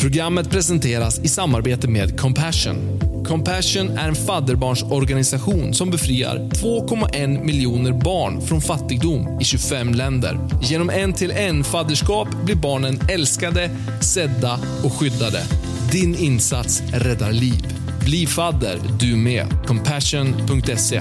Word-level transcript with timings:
Programmet 0.00 0.50
presenteras 0.50 1.18
i 1.18 1.28
samarbete 1.28 1.88
med 1.88 2.20
Compassion. 2.20 2.76
Compassion 3.26 3.88
är 3.88 4.08
en 4.08 4.14
fadderbarnsorganisation 4.14 5.74
som 5.74 5.90
befriar 5.90 6.36
2,1 6.36 7.44
miljoner 7.44 7.92
barn 7.92 8.40
från 8.40 8.60
fattigdom 8.60 9.40
i 9.40 9.44
25 9.44 9.94
länder. 9.94 10.38
Genom 10.62 10.90
en-till-en 10.90 11.64
fadderskap 11.64 12.28
blir 12.44 12.56
barnen 12.56 13.00
älskade, 13.08 13.70
sedda 14.00 14.60
och 14.84 14.92
skyddade. 14.92 15.42
Din 15.92 16.14
insats 16.14 16.82
räddar 16.92 17.32
liv. 17.32 17.66
Bli 18.04 18.26
fadder 18.26 18.78
du 19.00 19.16
med. 19.16 19.46
Compassion.se. 19.66 21.00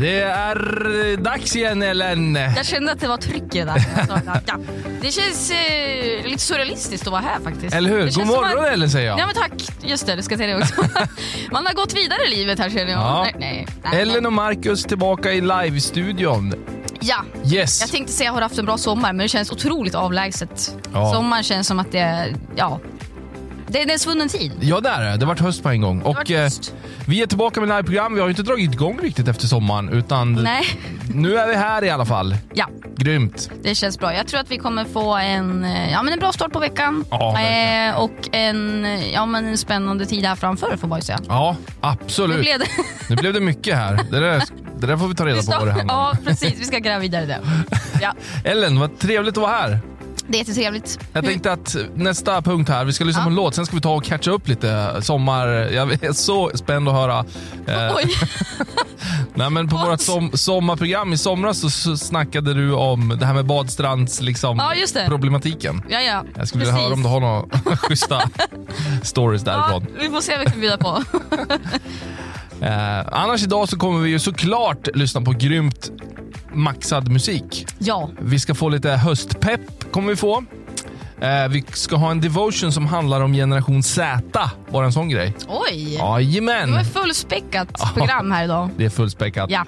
Det 0.00 0.20
är 0.20 1.16
dags 1.16 1.56
igen 1.56 1.82
Ellen. 1.82 2.34
Jag 2.34 2.66
kände 2.66 2.92
att 2.92 3.00
det 3.00 3.08
var 3.08 3.16
trycket 3.16 3.66
där. 3.66 3.84
Ja. 4.46 4.56
Det 5.02 5.10
känns 5.10 5.50
eh, 5.50 6.24
lite 6.26 6.38
surrealistiskt 6.42 7.06
att 7.06 7.12
vara 7.12 7.20
här 7.22 7.40
faktiskt. 7.44 7.74
Eller 7.74 7.90
hur? 7.90 8.04
Det 8.04 8.14
God 8.14 8.26
morgon 8.26 8.64
att- 8.64 8.72
Ellen 8.72 8.90
säger 8.90 9.08
Ja 9.08 9.18
jag. 9.18 9.26
men 9.26 9.34
tack. 9.34 9.52
Just 9.82 10.06
det, 10.06 10.16
det 10.16 10.22
ska 10.22 10.36
säga 10.36 10.56
det 10.56 10.62
också. 10.62 10.74
Man 11.52 11.66
har 11.66 11.74
gått 11.74 11.96
vidare 11.96 12.18
i 12.26 12.36
livet 12.36 12.58
här 12.58 12.70
känner 12.70 12.90
jag. 12.92 13.00
Ja. 13.00 13.22
Nej, 13.22 13.34
nej, 13.38 13.66
nej, 13.92 14.00
Ellen 14.02 14.26
och 14.26 14.32
Marcus 14.32 14.84
tillbaka 14.84 15.32
i 15.32 15.40
live-studion. 15.40 16.54
Ja. 17.00 17.24
Yes. 17.52 17.80
Jag 17.80 17.90
tänkte 17.90 18.12
säga 18.12 18.30
att 18.30 18.34
jag 18.34 18.36
har 18.36 18.42
haft 18.42 18.58
en 18.58 18.64
bra 18.66 18.78
sommar 18.78 19.12
men 19.12 19.18
det 19.24 19.28
känns 19.28 19.52
otroligt 19.52 19.94
avlägset. 19.94 20.76
Ja. 20.92 21.12
Sommaren 21.14 21.42
känns 21.42 21.66
som 21.66 21.78
att 21.78 21.92
det 21.92 21.98
är, 21.98 22.34
ja, 22.56 22.80
det, 23.72 23.84
det 23.84 23.90
är 23.90 23.92
en 23.92 23.98
svunnen 23.98 24.28
tid. 24.28 24.52
Ja 24.60 24.80
det 24.80 24.88
är 24.88 25.00
det. 25.00 25.16
Det 25.16 25.24
har 25.24 25.26
varit 25.26 25.40
höst 25.40 25.62
på 25.62 25.68
en 25.68 25.80
gång. 25.80 26.02
Och 26.02 26.30
eh, 26.30 26.50
vi 27.06 27.22
är 27.22 27.26
tillbaka 27.26 27.60
med 27.60 27.68
liveprogram. 27.68 28.14
Vi 28.14 28.20
har 28.20 28.26
ju 28.28 28.30
inte 28.32 28.42
dragit 28.42 28.72
igång 28.74 28.98
riktigt 29.02 29.28
efter 29.28 29.46
sommaren 29.46 29.88
utan 29.88 30.32
Nej, 30.32 30.64
nu 31.14 31.36
är 31.38 31.46
vi 31.48 31.54
här 31.54 31.84
i 31.84 31.90
alla 31.90 32.04
fall. 32.06 32.36
ja. 32.54 32.66
Grymt. 32.96 33.50
Det 33.62 33.74
känns 33.74 33.98
bra. 33.98 34.14
Jag 34.14 34.26
tror 34.26 34.40
att 34.40 34.50
vi 34.50 34.58
kommer 34.58 34.84
få 34.84 35.16
en, 35.16 35.64
eh, 35.64 35.92
ja, 35.92 36.02
men 36.02 36.12
en 36.12 36.18
bra 36.18 36.32
start 36.32 36.52
på 36.52 36.58
veckan. 36.58 37.04
Ja, 37.10 37.40
eh, 37.40 37.94
och 38.00 38.28
en, 38.32 38.84
eh, 38.84 39.12
ja, 39.12 39.26
men 39.26 39.46
en 39.46 39.58
spännande 39.58 40.06
tid 40.06 40.24
här 40.24 40.34
framför 40.36 40.76
får 40.76 40.88
man 40.88 40.98
ju 40.98 41.02
säga. 41.02 41.18
Ja, 41.28 41.56
Nu 41.66 41.72
absolut. 41.80 42.40
blev 42.40 42.58
det... 42.58 42.66
Nu 43.08 43.16
blev 43.16 43.32
det 43.34 43.40
mycket 43.40 43.76
här. 43.76 44.00
Det 44.10 44.20
där, 44.20 44.42
det 44.78 44.86
där 44.86 44.96
får 44.96 45.08
vi 45.08 45.14
ta 45.14 45.26
reda 45.26 45.42
på 45.42 45.58
vad 45.58 45.66
det 45.66 45.72
handlar 45.72 45.94
om. 45.94 46.00
Ja, 46.00 46.16
precis. 46.24 46.60
Vi 46.60 46.64
ska 46.64 46.78
gräva 46.78 46.98
vidare 46.98 47.22
i 47.24 47.26
det. 47.26 47.40
Ja, 48.02 48.14
Ellen, 48.44 48.78
vad 48.80 48.98
trevligt 48.98 49.36
att 49.36 49.42
vara 49.42 49.52
här. 49.52 49.78
Det 50.30 50.36
är 50.36 50.38
jättetrevligt. 50.38 50.98
Jag 51.12 51.24
tänkte 51.24 51.52
att 51.52 51.76
nästa 51.94 52.42
punkt 52.42 52.68
här, 52.68 52.84
vi 52.84 52.92
ska 52.92 53.04
lyssna 53.04 53.20
Ja. 53.20 53.24
på 53.24 53.30
en 53.30 53.36
låt, 53.36 53.54
sen 53.54 53.66
ska 53.66 53.76
vi 53.76 53.82
ta 53.82 53.94
och 53.94 54.04
catcha 54.04 54.30
upp 54.30 54.48
lite 54.48 54.96
sommar. 55.02 55.46
Jag 55.48 56.04
är 56.04 56.12
så 56.12 56.50
spänd 56.54 56.88
att 56.88 56.94
höra. 56.94 57.18
Eh, 57.66 57.96
Oj, 57.96 58.04
nej, 59.34 59.50
men 59.50 59.68
på 59.68 59.76
vårt 59.76 60.00
som, 60.00 60.30
sommarprogram 60.34 61.12
i 61.12 61.18
somras 61.18 61.58
så, 61.60 61.70
så 61.70 61.96
snackade 61.96 62.54
du 62.54 62.72
om 62.72 63.16
det 63.20 63.26
här 63.26 63.34
med 63.34 63.46
badstrands 63.46 64.20
liksom, 64.20 64.56
Ja, 64.58 65.02
problematiken. 65.06 65.82
ja, 65.88 66.00
ja. 66.00 66.24
Jag 66.36 66.48
skulle 66.48 66.64
vilja 66.64 66.80
höra 66.80 66.92
om 66.94 67.02
du 67.02 67.08
har 67.08 67.20
några 67.20 67.76
schyssta 67.76 68.22
stories 69.02 69.42
Ja, 69.46 69.52
därifrån. 69.52 69.86
vi 70.00 70.08
får 70.08 70.20
se 70.20 70.36
vad 70.36 70.44
vi 70.46 70.50
kan 70.50 70.60
bjuda 70.60 70.76
på. 70.78 71.02
Eh, 72.62 73.00
annars 73.12 73.42
idag 73.42 73.68
så 73.68 73.78
kommer 73.78 74.00
vi 74.00 74.10
ju 74.10 74.18
såklart 74.18 74.88
lyssna 74.94 75.20
på 75.20 75.30
grymt 75.32 75.90
maxad 76.54 77.08
musik. 77.08 77.66
Ja, 77.78 78.10
Vi 78.20 78.38
ska 78.38 78.54
få 78.54 78.68
lite 78.68 78.90
höstpepp, 78.90 79.79
kommer 79.92 80.08
vi 80.10 80.16
få. 80.16 80.44
Eh, 81.20 81.48
vi 81.50 81.64
ska 81.72 81.96
ha 81.96 82.10
en 82.10 82.20
devotion 82.20 82.72
som 82.72 82.86
handlar 82.86 83.20
om 83.20 83.32
generation 83.32 83.82
Z. 83.82 84.50
Bara 84.70 84.84
en 84.86 84.92
sån 84.92 85.08
grej. 85.08 85.34
oj. 85.48 85.84
Det 85.86 85.92
Jajamän! 85.94 86.72
var 86.72 86.80
ett 86.80 86.92
fullspäckat 86.92 87.94
program 87.94 88.30
här 88.30 88.44
idag. 88.44 88.70
Det 88.76 88.84
är 88.84 88.90
fullspäckat. 88.90 89.50
Ja, 89.50 89.64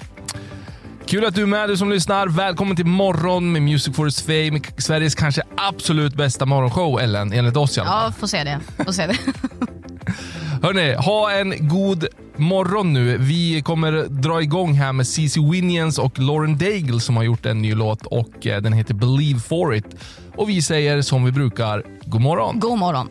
Kul 1.07 1.25
att 1.25 1.35
du 1.35 1.43
är 1.43 1.47
med, 1.47 1.69
du 1.69 1.77
som 1.77 1.91
lyssnar. 1.91 2.27
Välkommen 2.27 2.77
till 2.77 2.87
Morgon 2.87 3.53
med 3.53 3.63
Music 3.63 3.97
for 3.97 4.09
its 4.09 4.23
Fame. 4.23 4.61
Sveriges 4.79 5.15
kanske 5.15 5.43
absolut 5.57 6.15
bästa 6.15 6.47
morgonshow, 6.47 7.01
Ellen, 7.01 7.33
enligt 7.33 7.57
oss 7.57 7.77
i 7.77 7.81
alla 7.81 7.91
fall. 7.91 8.03
ja 8.07 8.13
får 8.13 8.27
se 8.27 8.45
det. 8.45 8.61
Får 8.85 8.93
se 8.93 9.07
det. 9.07 9.17
Hörni, 10.63 10.95
ha 10.95 11.33
en 11.33 11.69
god 11.69 12.07
morgon 12.37 12.93
nu. 12.93 13.19
Vi 13.19 13.63
kommer 13.63 13.93
dra 14.09 14.43
igång 14.43 14.73
här 14.73 14.93
med 14.93 15.07
CC 15.07 15.37
Winians 15.41 15.99
och 15.99 16.19
Lauren 16.19 16.59
Daigle 16.59 17.01
som 17.01 17.17
har 17.17 17.23
gjort 17.23 17.47
en 17.47 17.63
ny 17.63 17.75
låt 17.75 18.07
och 18.07 18.47
eh, 18.47 18.63
den 18.63 18.73
heter 18.73 18.95
Believe 18.95 19.41
for 19.41 19.75
it. 19.75 19.97
Och 20.37 20.49
vi 20.49 20.63
säger 20.63 21.03
som 21.03 21.25
vi 21.25 21.33
brukar, 21.33 21.83
god 22.05 22.21
morgon. 22.21 22.61
God 22.61 22.79
morgon. 22.79 23.09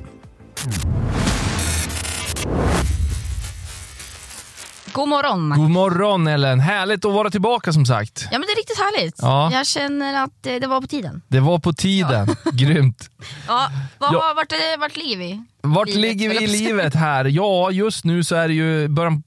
God 4.94 5.09
morgon. 5.09 5.50
God 5.57 5.69
morgon 5.69 6.28
Ellen, 6.28 6.59
härligt 6.59 7.06
att 7.06 7.13
vara 7.13 7.29
tillbaka 7.29 7.74
som 7.74 7.85
sagt. 7.85 8.22
Ja 8.31 8.40
men 8.40 8.41
det 8.41 8.47
är 8.52 8.56
riktigt 8.57 8.78
härligt. 8.78 9.16
Ja. 9.22 9.52
Jag 9.53 9.68
känner 9.68 10.24
att 10.24 10.46
eh, 10.46 10.53
det 10.56 10.68
var 10.68 10.81
på 10.81 10.88
tiden. 10.88 11.22
Det 11.28 11.40
var 11.40 11.59
på 11.59 11.74
tiden, 11.74 12.28
grymt. 12.53 13.09
Ja, 13.47 13.68
vad, 13.97 14.13
Ja. 14.13 14.34
Vart, 14.35 14.51
är, 14.51 14.80
vart 14.80 14.96
ligger 14.97 15.18
vi? 15.18 15.44
Vart 15.63 15.88
Livet, 15.88 16.01
ligger 16.01 16.30
vi 16.30 16.44
i 16.44 16.47
livet 16.47 16.96
här? 16.96 17.25
Ja, 17.25 17.72
just 17.72 18.03
nu 18.06 18.24
så 18.24 18.35
är 18.35 18.47
det 18.47 18.53
ju 18.53 18.88
början, 18.88 19.24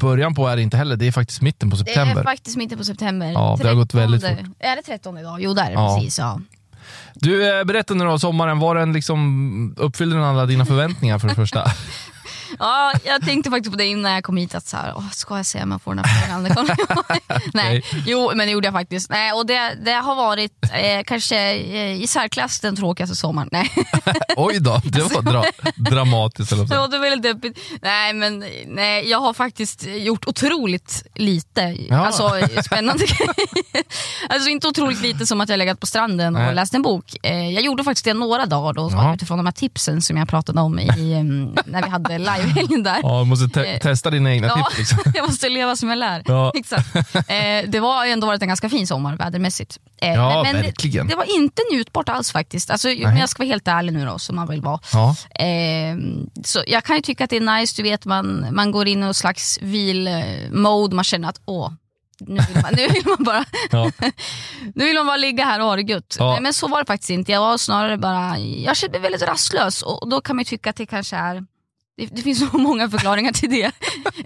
början 0.00 0.34
på 0.34 0.48
är 0.48 0.56
det 0.56 0.62
inte 0.62 0.76
heller, 0.76 0.96
det 0.96 1.06
är 1.06 1.12
faktiskt 1.12 1.40
mitten 1.42 1.70
på 1.70 1.76
Det 1.76 1.84
september. 1.84 2.16
är 2.20 2.22
faktiskt 2.24 2.56
mitten 2.56 2.78
på 2.78 2.84
september. 2.84 3.32
Ja, 3.32 3.56
det 3.62 3.68
har 3.68 3.74
gått 3.74 3.94
väldigt 3.94 4.20
13. 4.22 4.54
Är 4.58 4.76
det 4.76 4.82
13 4.82 5.18
idag? 5.18 5.40
Jo, 5.42 5.52
där 5.54 5.62
är 5.64 5.66
det 5.66 5.72
Ja. 5.72 5.96
precis. 5.96 6.18
Ja. 6.18 6.40
Du, 7.14 7.58
eh, 7.58 7.64
berätta 7.64 7.94
nu 7.94 8.04
då, 8.04 8.18
sommaren, 8.18 8.58
var 8.58 8.74
den 8.74 8.92
liksom, 8.92 9.74
uppfyllde 9.78 10.16
den 10.16 10.24
alla 10.24 10.46
dina 10.46 10.66
förväntningar 10.66 11.18
för 11.18 11.28
det 11.28 11.34
första? 11.34 11.64
ja, 12.58 12.92
jag 13.04 13.22
tänkte 13.24 13.50
faktiskt 13.50 13.70
på 13.72 13.78
det 13.78 13.84
innan 13.86 14.12
jag 14.12 14.24
kom 14.24 14.36
hit, 14.36 14.54
att 14.54 14.66
så 14.66 14.76
här, 14.76 14.92
åh, 14.96 15.10
ska 15.12 15.36
jag 15.36 15.46
säga 15.46 15.64
om 15.64 15.70
jag 15.70 15.82
får 15.82 15.94
den 15.94 16.04
här 16.04 16.20
frågan? 16.26 16.42
Det 16.44 16.54
kommer- 16.54 16.76
Nej, 17.54 17.84
jo 18.06 18.30
men 18.34 18.46
det 18.46 18.52
gjorde 18.52 18.66
jag 18.66 18.74
faktiskt. 18.74 19.10
Nej, 19.10 19.32
och 19.32 19.46
det, 19.46 19.74
det 19.84 19.92
har 19.92 20.14
varit 20.14 20.52
eh, 20.72 21.02
kanske 21.06 21.36
eh, 21.54 22.02
i 22.02 22.06
särklass 22.06 22.60
den 22.60 22.76
tråkigaste 22.76 23.16
sommaren. 23.16 23.48
Nej. 23.52 23.70
Oj 24.36 24.58
då, 24.60 24.80
det 24.84 25.02
var 25.02 25.22
dra, 25.22 25.44
dramatiskt. 25.76 26.52
Eller 26.52 26.62
Det 26.62 26.68
så. 26.68 26.74
låter 26.74 26.98
väldigt 26.98 27.22
deppigt. 27.22 27.58
Nej 27.82 28.12
men 28.12 28.44
nej, 28.66 29.08
jag 29.10 29.18
har 29.20 29.32
faktiskt 29.34 29.86
gjort 29.86 30.26
otroligt 30.26 31.02
lite. 31.14 31.60
Ja. 31.88 32.06
Alltså 32.06 32.30
spännande 32.64 33.04
grejer. 33.04 33.34
Alltså 34.28 34.48
inte 34.50 34.68
otroligt 34.68 35.00
lite 35.00 35.26
som 35.26 35.40
att 35.40 35.48
jag 35.48 35.58
legat 35.58 35.80
på 35.80 35.86
stranden 35.86 36.36
och 36.36 36.42
Nej. 36.42 36.54
läst 36.54 36.74
en 36.74 36.82
bok. 36.82 37.16
Eh, 37.22 37.50
jag 37.50 37.62
gjorde 37.62 37.84
faktiskt 37.84 38.04
det 38.04 38.14
några 38.14 38.46
dagar 38.46 38.72
då, 38.72 38.88
Ja. 38.92 39.14
utifrån 39.14 39.36
de 39.38 39.46
här 39.46 39.52
tipsen 39.52 40.02
som 40.02 40.16
jag 40.16 40.28
pratade 40.28 40.60
om 40.60 40.78
i, 40.78 41.14
em, 41.14 41.54
när 41.66 41.82
vi 41.82 41.88
hade 41.90 42.18
livehelgen 42.38 42.82
där. 42.90 42.98
Ja, 43.02 43.18
du 43.18 43.24
måste 43.24 43.48
te- 43.48 43.72
Eh, 43.74 43.78
testa 43.80 44.10
dina 44.10 44.30
egna 44.34 44.46
Ja, 44.46 44.64
tips. 44.76 44.78
Liksom. 44.78 44.98
jag 45.14 45.26
måste 45.28 45.48
leva 45.48 45.76
som 45.76 45.88
jag 45.88 45.98
lär. 45.98 46.22
Ja. 46.26 46.52
Exakt. 46.54 46.96
Eh, 47.14 47.68
det 47.68 47.80
var 47.80 48.06
ändå 48.06 48.26
varit 48.26 48.42
en 48.42 48.48
ganska 48.48 48.68
fin 48.68 48.86
sommar 48.86 49.16
vädermässigt. 49.16 49.78
Eh, 50.02 50.08
Ja, 50.14 50.42
men 50.42 50.56
verkligen. 50.62 51.06
det 51.08 51.16
var 51.16 51.36
inte 51.36 51.62
njutbart 51.72 52.08
alls 52.08 52.32
faktiskt. 52.32 52.70
Alltså, 52.70 52.88
men 52.88 53.16
jag 53.16 53.28
ska 53.28 53.42
vara 53.42 53.48
helt 53.48 53.68
ärlig 53.68 53.92
nu 53.92 54.06
då, 54.06 54.18
som 54.18 54.36
man 54.36 54.48
vill 54.48 54.60
vara. 54.60 54.80
Ja. 54.92 55.16
Eh, 55.44 55.96
så 56.44 56.62
jag 56.66 56.84
kan 56.84 56.96
ju 56.96 57.02
tycka 57.02 57.24
att 57.24 57.30
det 57.30 57.36
är 57.36 57.58
nice, 57.60 57.74
du 57.76 57.82
vet 57.82 58.04
man, 58.04 58.46
man 58.52 58.70
går 58.70 58.88
in 58.88 58.98
i 58.98 59.04
någon 59.04 59.14
slags 59.14 59.58
vil-mode, 59.62 60.94
man 60.94 61.04
känner 61.04 61.28
att 61.28 61.40
åh, 61.44 61.72
nu 62.20 62.40
vill 62.52 62.62
man, 62.62 62.72
nu 62.76 62.88
vill 62.88 63.02
man 63.06 63.24
bara 63.24 63.44
Ja. 63.70 63.90
nu 64.74 64.84
vill 64.84 64.94
man 64.96 65.06
bara 65.06 65.16
ligga 65.16 65.44
här 65.44 65.60
och 65.60 65.66
ha 65.66 65.76
det 65.76 65.82
gött. 65.82 66.16
Ja. 66.18 66.32
Nej, 66.32 66.40
men 66.40 66.54
så 66.54 66.68
var 66.68 66.78
det 66.80 66.86
faktiskt 66.86 67.10
inte, 67.10 67.32
jag 67.32 67.40
var 67.40 67.58
snarare 67.58 67.96
bara, 67.96 68.38
jag 68.38 68.76
kände 68.76 68.98
mig 68.98 69.10
väldigt 69.10 69.28
rastlös 69.28 69.82
och 69.82 70.08
då 70.08 70.20
kan 70.20 70.36
man 70.36 70.40
ju 70.40 70.44
tycka 70.44 70.70
att 70.70 70.76
det 70.76 70.86
kanske 70.86 71.16
är 71.16 71.44
det, 71.98 72.06
det 72.16 72.22
finns 72.22 72.50
så 72.50 72.58
många 72.58 72.90
förklaringar 72.90 73.32
till 73.32 73.50
det. 73.50 73.72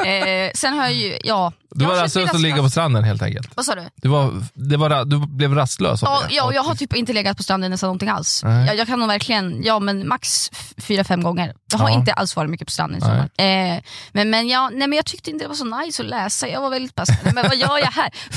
Eh, 0.07 0.51
sen 0.55 0.75
har 0.75 0.83
jag 0.85 0.95
ju, 0.95 1.19
ja. 1.25 1.53
Du 1.75 1.85
var 1.85 1.95
rastlös 1.95 2.31
att 2.31 2.41
ligga 2.41 2.57
på 2.63 2.71
stranden 2.71 3.05
helt 3.05 3.23
enkelt. 3.23 3.49
Vad 3.57 3.65
sa 3.67 3.75
du? 3.75 3.89
Du, 3.95 4.09
var, 4.09 4.33
det 4.55 4.77
var, 4.77 5.05
du 5.05 5.19
blev 5.27 5.55
rastlös 5.55 6.03
av 6.03 6.09
Ja, 6.09 6.23
det? 6.29 6.35
ja, 6.35 6.53
jag 6.55 6.63
har 6.63 6.75
typ 6.75 6.95
inte 6.97 7.13
legat 7.13 7.37
på 7.37 7.43
stranden 7.43 7.71
nästan 7.71 7.87
någonting 7.89 8.09
alls. 8.09 8.41
Nej. 8.45 8.67
Jag, 8.67 8.77
jag 8.77 8.87
kan 8.87 8.99
nog 8.99 9.09
verkligen, 9.09 9.63
ja 9.63 9.79
men 9.79 10.09
max 10.09 10.51
fyra, 10.79 11.05
fem 11.05 11.23
gånger. 11.23 11.55
Jag 11.73 11.79
har 11.79 11.89
Ja. 11.91 11.95
inte 11.99 12.13
alls 12.13 12.37
varit 12.37 12.51
mycket 12.51 12.67
på 12.67 12.73
stranden 12.73 12.99
i 12.99 13.01
sommar. 13.01 13.31
Eh, 13.77 13.83
men, 14.13 14.31
men, 14.31 14.49
jag, 14.49 14.73
nej, 14.75 14.89
men 14.89 14.97
jag 14.97 15.07
tyckte 15.07 15.31
inte 15.31 15.45
det 15.45 15.49
var 15.49 15.55
så 15.55 15.65
nice 15.65 16.03
att 16.03 16.09
läsa, 16.09 16.49
jag 16.49 16.61
var 16.61 16.71
väldigt 16.71 16.95
passiv. 16.95 17.17
Men 17.35 17.35
vad 17.49 17.57
gör 17.57 17.79
jag 17.79 17.87
här? 17.93 18.11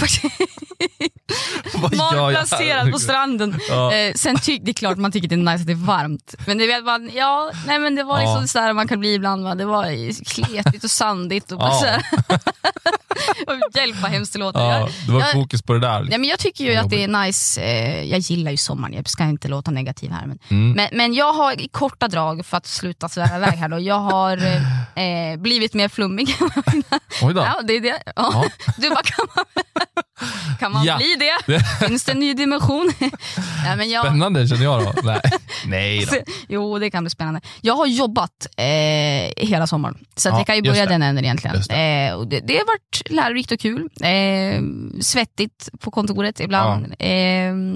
Malplacerad 1.97 2.91
på 2.91 2.99
stranden. 2.99 3.59
Ja. 3.69 3.93
Eh, 3.93 4.13
sen 4.13 4.39
tycker 4.39 4.65
det 4.65 4.71
är 4.71 4.73
klart 4.73 4.97
man 4.97 5.11
tycker 5.11 5.27
det 5.27 5.35
är 5.35 5.37
nice 5.37 5.61
att 5.61 5.65
det 5.67 5.73
är 5.73 5.85
varmt. 5.85 6.35
Men 6.47 6.57
det 6.57 6.67
vet 6.67 6.83
man, 6.83 7.09
ja, 7.13 7.51
nej 7.67 7.79
men 7.79 7.95
det 7.95 8.03
var 8.03 8.19
Ja. 8.19 8.25
liksom 8.25 8.47
sådär 8.47 8.73
man 8.73 8.87
kan 8.87 8.99
bli 8.99 9.13
ibland. 9.13 9.43
Va? 9.43 9.55
Det 9.55 9.65
var 9.65 10.23
kletigt 10.25 10.83
och 10.83 10.91
sandigt. 10.91 11.51
Och 11.51 11.61
Ja. 11.61 11.83
Hjälp 13.75 13.95
vad 14.01 14.11
hemskt 14.11 14.33
det 14.33 14.39
låter. 14.39 14.59
Ja, 14.59 14.89
det 15.05 15.11
var 15.11 15.19
jag- 15.19 15.31
fokus 15.31 15.61
på 15.61 15.73
det 15.73 15.79
där. 15.79 16.07
Ja, 16.11 16.17
men 16.17 16.23
jag 16.23 16.39
tycker 16.39 16.63
ju 16.63 16.75
att 16.75 16.89
det 16.89 17.03
är 17.03 17.07
nice, 17.07 17.61
eh, 17.61 18.03
jag 18.03 18.19
gillar 18.19 18.51
ju 18.51 18.57
sommaren, 18.57 18.93
jag 18.93 19.09
ska 19.09 19.23
inte 19.23 19.47
låta 19.47 19.71
negativ 19.71 20.11
här. 20.11 20.25
Men, 20.25 20.39
Mm. 20.49 20.71
men, 20.71 20.89
men 20.93 21.13
jag 21.13 21.33
har 21.33 21.61
i 21.61 21.67
korta 21.67 22.07
drag, 22.07 22.45
för 22.45 22.57
att 22.57 22.67
sluta 22.67 23.09
svära 23.09 23.35
iväg 23.37 23.53
här 23.53 23.69
då, 23.69 23.79
jag 23.79 23.99
har 23.99 24.37
eh, 24.95 25.37
blivit 25.39 25.73
mer 25.73 25.87
flummig. 25.89 26.35
Oj 27.21 27.33
då. 27.33 27.41
ja, 27.41 27.61
det 27.67 27.73
är 27.73 27.81
det. 27.81 28.03
Ja. 28.15 28.45
Du 28.77 28.89
bara, 28.89 29.01
kan 29.03 29.27
man... 29.35 29.45
Kan 30.59 30.71
man 30.71 30.83
Ja. 30.85 30.97
bli 30.97 31.15
det? 31.19 31.63
Finns 31.87 32.03
det 32.03 32.11
en 32.11 32.19
ny 32.19 32.33
dimension? 32.33 32.91
Nej, 33.63 33.77
men 33.77 33.89
jag, 33.89 34.05
Spännande 34.05 34.47
känner 34.47 34.63
jag 34.63 34.83
då. 34.85 34.93
Nej, 35.03 35.21
Nej 35.65 36.05
då. 36.11 36.17
Jo, 36.47 36.79
det 36.79 36.89
kan 36.91 37.03
bli 37.03 37.09
spännande. 37.09 37.41
Jag 37.61 37.75
har 37.75 37.85
jobbat 37.85 38.47
eh, 38.57 38.65
hela 39.47 39.67
sommaren, 39.67 39.97
så 40.15 40.29
Ja, 40.29 40.37
jag 40.37 40.47
kan 40.47 40.55
ju 40.55 40.61
börja 40.61 40.85
det. 40.85 40.91
den 40.91 41.03
änden 41.03 41.23
egentligen. 41.25 41.55
Just 41.55 41.71
Eh, 41.71 41.77
det, 41.77 42.39
det 42.39 42.57
har 42.57 42.65
varit 42.65 43.01
lärorikt 43.15 43.51
och 43.51 43.59
kul. 43.59 43.89
Eh, 44.01 44.61
svettigt 45.01 45.69
på 45.79 45.91
kontoret 45.91 46.39
ibland. 46.39 46.95
Eh, 46.99 47.11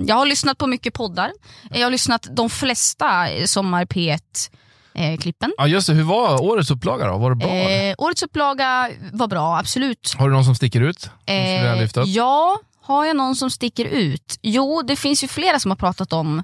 jag 0.07 0.15
har 0.15 0.25
lyssnat 0.25 0.57
på 0.57 0.67
mycket 0.67 0.93
poddar. 0.93 1.31
Jag 1.71 1.85
har 1.85 1.91
lyssnat 1.91 2.27
de 2.31 2.49
flesta 2.49 3.29
eh, 3.29 3.45
Sommar 3.45 3.85
P1-klippen. 3.85 5.53
Ja, 5.57 5.67
just 5.67 5.87
det. 5.87 5.93
Hur 5.93 6.03
var 6.03 6.43
årets 6.43 6.71
upplaga 6.71 7.07
då? 7.07 7.17
Var 7.17 7.29
det 7.29 7.35
bra? 7.35 7.49
Eh, 7.49 7.95
årets 7.97 8.23
upplaga 8.23 8.89
var 9.13 9.27
bra, 9.27 9.57
absolut. 9.57 10.15
Har 10.17 10.29
du 10.29 10.35
någon 10.35 10.45
som 10.45 10.55
sticker 10.55 10.81
ut? 10.81 11.09
Eh, 11.25 11.83
ja, 12.05 12.59
har 12.81 13.05
jag 13.05 13.15
någon 13.15 13.35
som 13.35 13.49
sticker 13.49 13.85
ut? 13.85 14.39
Jo, 14.41 14.81
det 14.81 14.95
finns 14.95 15.23
ju 15.23 15.27
flera 15.27 15.59
som 15.59 15.71
har 15.71 15.75
pratat 15.75 16.13
om 16.13 16.43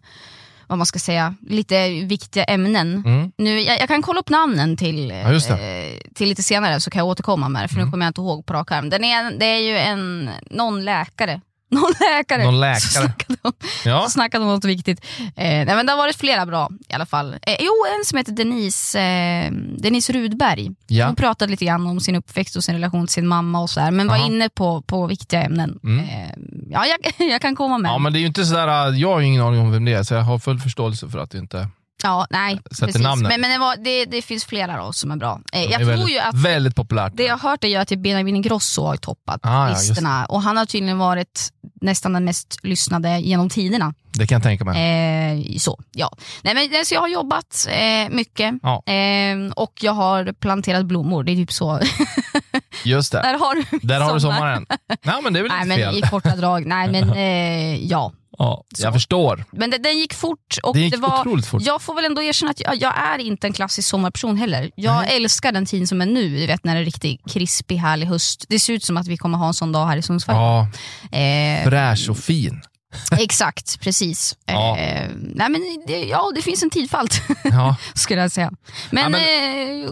vad 0.68 0.78
man 0.78 0.86
ska 0.86 1.00
säga, 1.00 1.36
lite 1.50 1.90
viktiga 1.90 2.44
ämnen. 2.44 3.04
Mm. 3.06 3.32
Nu, 3.38 3.60
jag, 3.62 3.80
jag 3.80 3.88
kan 3.88 4.02
kolla 4.02 4.20
upp 4.20 4.30
namnen 4.30 4.78
till, 4.78 5.10
Ja, 5.10 5.34
eh, 5.56 5.98
till 6.16 6.30
lite 6.30 6.44
senare 6.44 6.80
så 6.80 6.90
kan 6.92 7.00
jag 7.00 7.08
återkomma 7.08 7.50
med 7.50 7.64
det, 7.64 7.68
för 7.68 7.76
Mm. 7.76 7.86
nu 7.88 7.92
kommer 7.92 8.06
jag 8.06 8.10
inte 8.10 8.22
ihåg 8.22 8.46
på 8.46 8.54
rak 8.54 8.72
arm. 8.72 8.90
Den 8.90 9.04
är, 9.04 9.32
det 9.40 9.46
är 9.46 9.60
ju 9.60 9.78
en, 9.78 10.30
någon 10.50 10.86
läkare. 10.86 11.42
Någon 11.72 11.92
läkare, 12.00 12.44
Någon 12.44 12.60
läkare. 12.60 12.80
som 12.80 13.02
snackade 13.04 13.40
om, 13.42 13.52
Ja. 13.86 14.02
som 14.02 14.10
snackade 14.10 14.46
om 14.46 14.52
något 14.52 14.66
viktigt. 14.66 15.06
Eh, 15.20 15.32
nej, 15.36 15.66
men 15.66 15.86
det 15.86 15.92
har 15.92 15.98
varit 15.98 16.16
flera 16.16 16.46
bra 16.46 16.70
i 16.90 16.94
alla 16.94 17.06
fall. 17.06 17.34
Eh, 17.34 17.56
jo, 17.60 17.72
en 18.00 18.06
som 18.06 18.18
heter 18.18 18.32
Denise, 18.32 19.00
eh, 19.02 19.52
Denise 19.78 20.14
Rudberg. 20.14 20.72
Ja. 20.88 21.06
Hon 21.06 21.16
pratade 21.16 21.52
lite 21.52 21.66
grann 21.66 21.88
om 21.88 22.00
sin 22.00 22.16
uppväxt 22.16 22.56
och 22.56 22.64
sin 22.64 22.76
relation 22.76 23.08
till 23.08 23.14
sin 23.14 23.28
mamma 23.28 23.60
och 23.62 23.70
så 23.70 23.80
här, 23.80 23.92
men 23.92 24.10
Aha. 24.10 24.20
var 24.20 24.26
inne 24.28 24.50
på, 24.50 24.82
på 24.82 25.08
viktiga 25.08 25.42
ämnen. 25.44 25.80
Mm. 25.84 26.00
Eh, 26.06 26.32
ja, 26.70 26.86
jag, 26.86 27.28
jag 27.32 27.42
kan 27.42 27.56
komma 27.56 27.78
med. 27.78 27.90
Ja, 27.90 27.98
men 27.98 28.14
det 28.14 28.20
är 28.20 28.26
inte 28.26 28.46
sådär, 28.46 28.92
jag 28.94 29.14
har 29.14 29.20
ju 29.20 29.26
ingen 29.26 29.42
aning 29.44 29.60
om 29.60 29.72
vem 29.72 29.86
det 29.86 29.94
är, 29.94 30.04
så 30.04 30.14
jag 30.14 30.22
har 30.22 30.40
full 30.40 30.60
förståelse 30.60 31.10
för 31.10 31.20
att 31.20 31.32
det 31.32 31.38
inte... 31.38 31.68
Ja, 32.06 32.28
nej, 32.30 32.60
Sätter 32.72 32.86
precis. 32.86 33.02
namnet. 33.02 33.30
Men, 33.30 33.42
men 33.42 33.52
det, 33.52 33.58
var, 33.58 33.76
det, 33.76 34.06
det 34.06 34.22
finns 34.22 34.46
flera 34.46 34.78
då 34.86 34.94
som 34.94 35.12
är 35.12 35.16
bra. 35.16 35.42
Eh, 35.54 35.64
jag 35.64 35.72
är 35.72 35.78
tror 35.78 35.88
väldigt, 35.88 36.10
ju 36.10 36.20
att 36.20 36.36
väldigt 36.36 36.76
populärt. 36.76 37.14
det 37.16 37.24
jag 37.24 37.38
har 37.38 37.50
hört 37.50 37.64
är 37.64 37.68
ju 37.68 37.76
att 37.76 37.88
typ 37.88 38.00
Benjamin 38.00 38.36
Ingrosso 38.36 38.82
har 38.86 38.98
toppat 38.98 39.40
Ah, 39.44 39.68
ja, 39.68 39.70
listorna 39.70 40.26
och 40.26 40.42
han 40.42 40.58
har 40.58 40.66
tydligen 40.66 40.98
varit 40.98 41.50
nästan 41.82 42.14
den 42.14 42.26
mest 42.26 42.60
lyssnade 42.64 43.20
genom 43.20 43.50
tiderna. 43.50 43.94
Det 44.18 44.28
kan 44.28 44.36
jag 44.36 44.44
tänka 44.44 44.66
mig. 44.66 44.76
Eh, 45.54 45.58
så, 45.58 45.80
ja. 45.92 46.16
Nej, 46.42 46.54
men, 46.72 46.86
så 46.86 46.94
jag 46.96 47.02
har 47.02 47.08
jobbat 47.08 47.68
eh, 47.70 48.10
mycket 48.10 48.54
Ja. 48.64 48.84
eh, 48.94 49.52
och 49.56 49.74
jag 49.82 49.92
har 49.92 50.34
planterat 50.34 50.86
blommor. 50.86 51.24
Det 51.24 51.32
är 51.32 51.36
typ 51.36 51.52
så. 51.52 51.80
Just 52.86 53.12
det. 53.12 53.22
Där 53.22 53.34
har 53.40 53.56
du 53.56 53.80
Där 53.88 54.00
har 54.00 54.14
du 54.14 54.20
sommar. 54.20 54.36
sommaren. 54.36 54.66
Nej, 55.04 55.16
men 55.24 55.34
det 55.34 55.40
är 55.40 55.44
väl 55.44 55.52
Nej 55.68 55.82
inte 55.82 55.92
fel. 55.92 55.98
i 55.98 56.02
korta 56.02 56.36
drag, 56.36 56.66
nej 56.66 56.90
men 56.92 57.10
eh, 57.16 57.86
ja. 57.86 58.14
Ja, 58.38 58.64
Så. 58.76 58.84
jag 58.86 58.94
förstår. 58.94 59.46
Men 59.52 59.70
det, 59.70 59.78
den 59.78 59.98
gick 60.00 60.14
fort 60.14 60.58
och 60.64 60.74
Det 60.74 60.80
det, 60.80 60.86
gick 60.86 61.00
var, 61.00 61.20
otroligt 61.20 61.46
fort. 61.48 61.62
jag 61.62 61.82
får 61.82 61.96
väl 61.96 62.06
ändå 62.06 62.22
erkänna 62.22 62.52
att 62.52 62.60
jag, 62.60 62.76
jag 62.76 62.94
är 62.98 63.20
inte 63.20 63.48
en 63.48 63.54
klassisk 63.54 63.90
sommarperson 63.90 64.38
heller. 64.38 64.72
Jag 64.76 64.96
Nej. 65.02 65.16
älskar 65.18 65.52
den 65.52 65.66
tiden 65.66 65.88
som 65.88 66.02
är 66.02 66.06
nu, 66.06 66.30
du 66.40 66.48
vet 66.48 66.64
när 66.64 66.76
det 66.76 66.82
är 66.82 66.86
riktigt 66.86 67.22
krispig 67.34 67.76
härlig 67.78 68.06
höst. 68.08 68.46
Det 68.50 68.60
ser 68.60 68.74
ut 68.74 68.84
som 68.84 68.98
att 68.98 69.08
vi 69.08 69.18
kommer 69.18 69.38
ha 69.38 69.48
en 69.48 69.54
sån 69.54 69.72
dag 69.72 69.86
här 69.88 69.98
i 69.98 70.02
Sundsvall. 70.02 70.36
Ja, 70.36 70.68
Eh, 71.18 71.64
fräsch 71.70 72.10
och 72.10 72.18
fin. 72.18 72.62
exakt, 73.20 73.80
precis. 73.82 74.38
Ja. 74.46 74.78
Eh, 74.78 75.10
nej 75.16 75.50
men 75.50 75.62
det, 75.88 76.04
ja, 76.06 76.32
det 76.36 76.42
finns 76.42 76.64
en 76.64 76.70
tid 76.70 76.90
för 76.90 76.98
allt, 76.98 77.22
Ja. 77.44 77.76
skulle 77.94 78.22
jag 78.22 78.32
säga. 78.32 78.52
Men, 78.92 79.04
Ja, 79.04 79.10
men- 79.10 79.86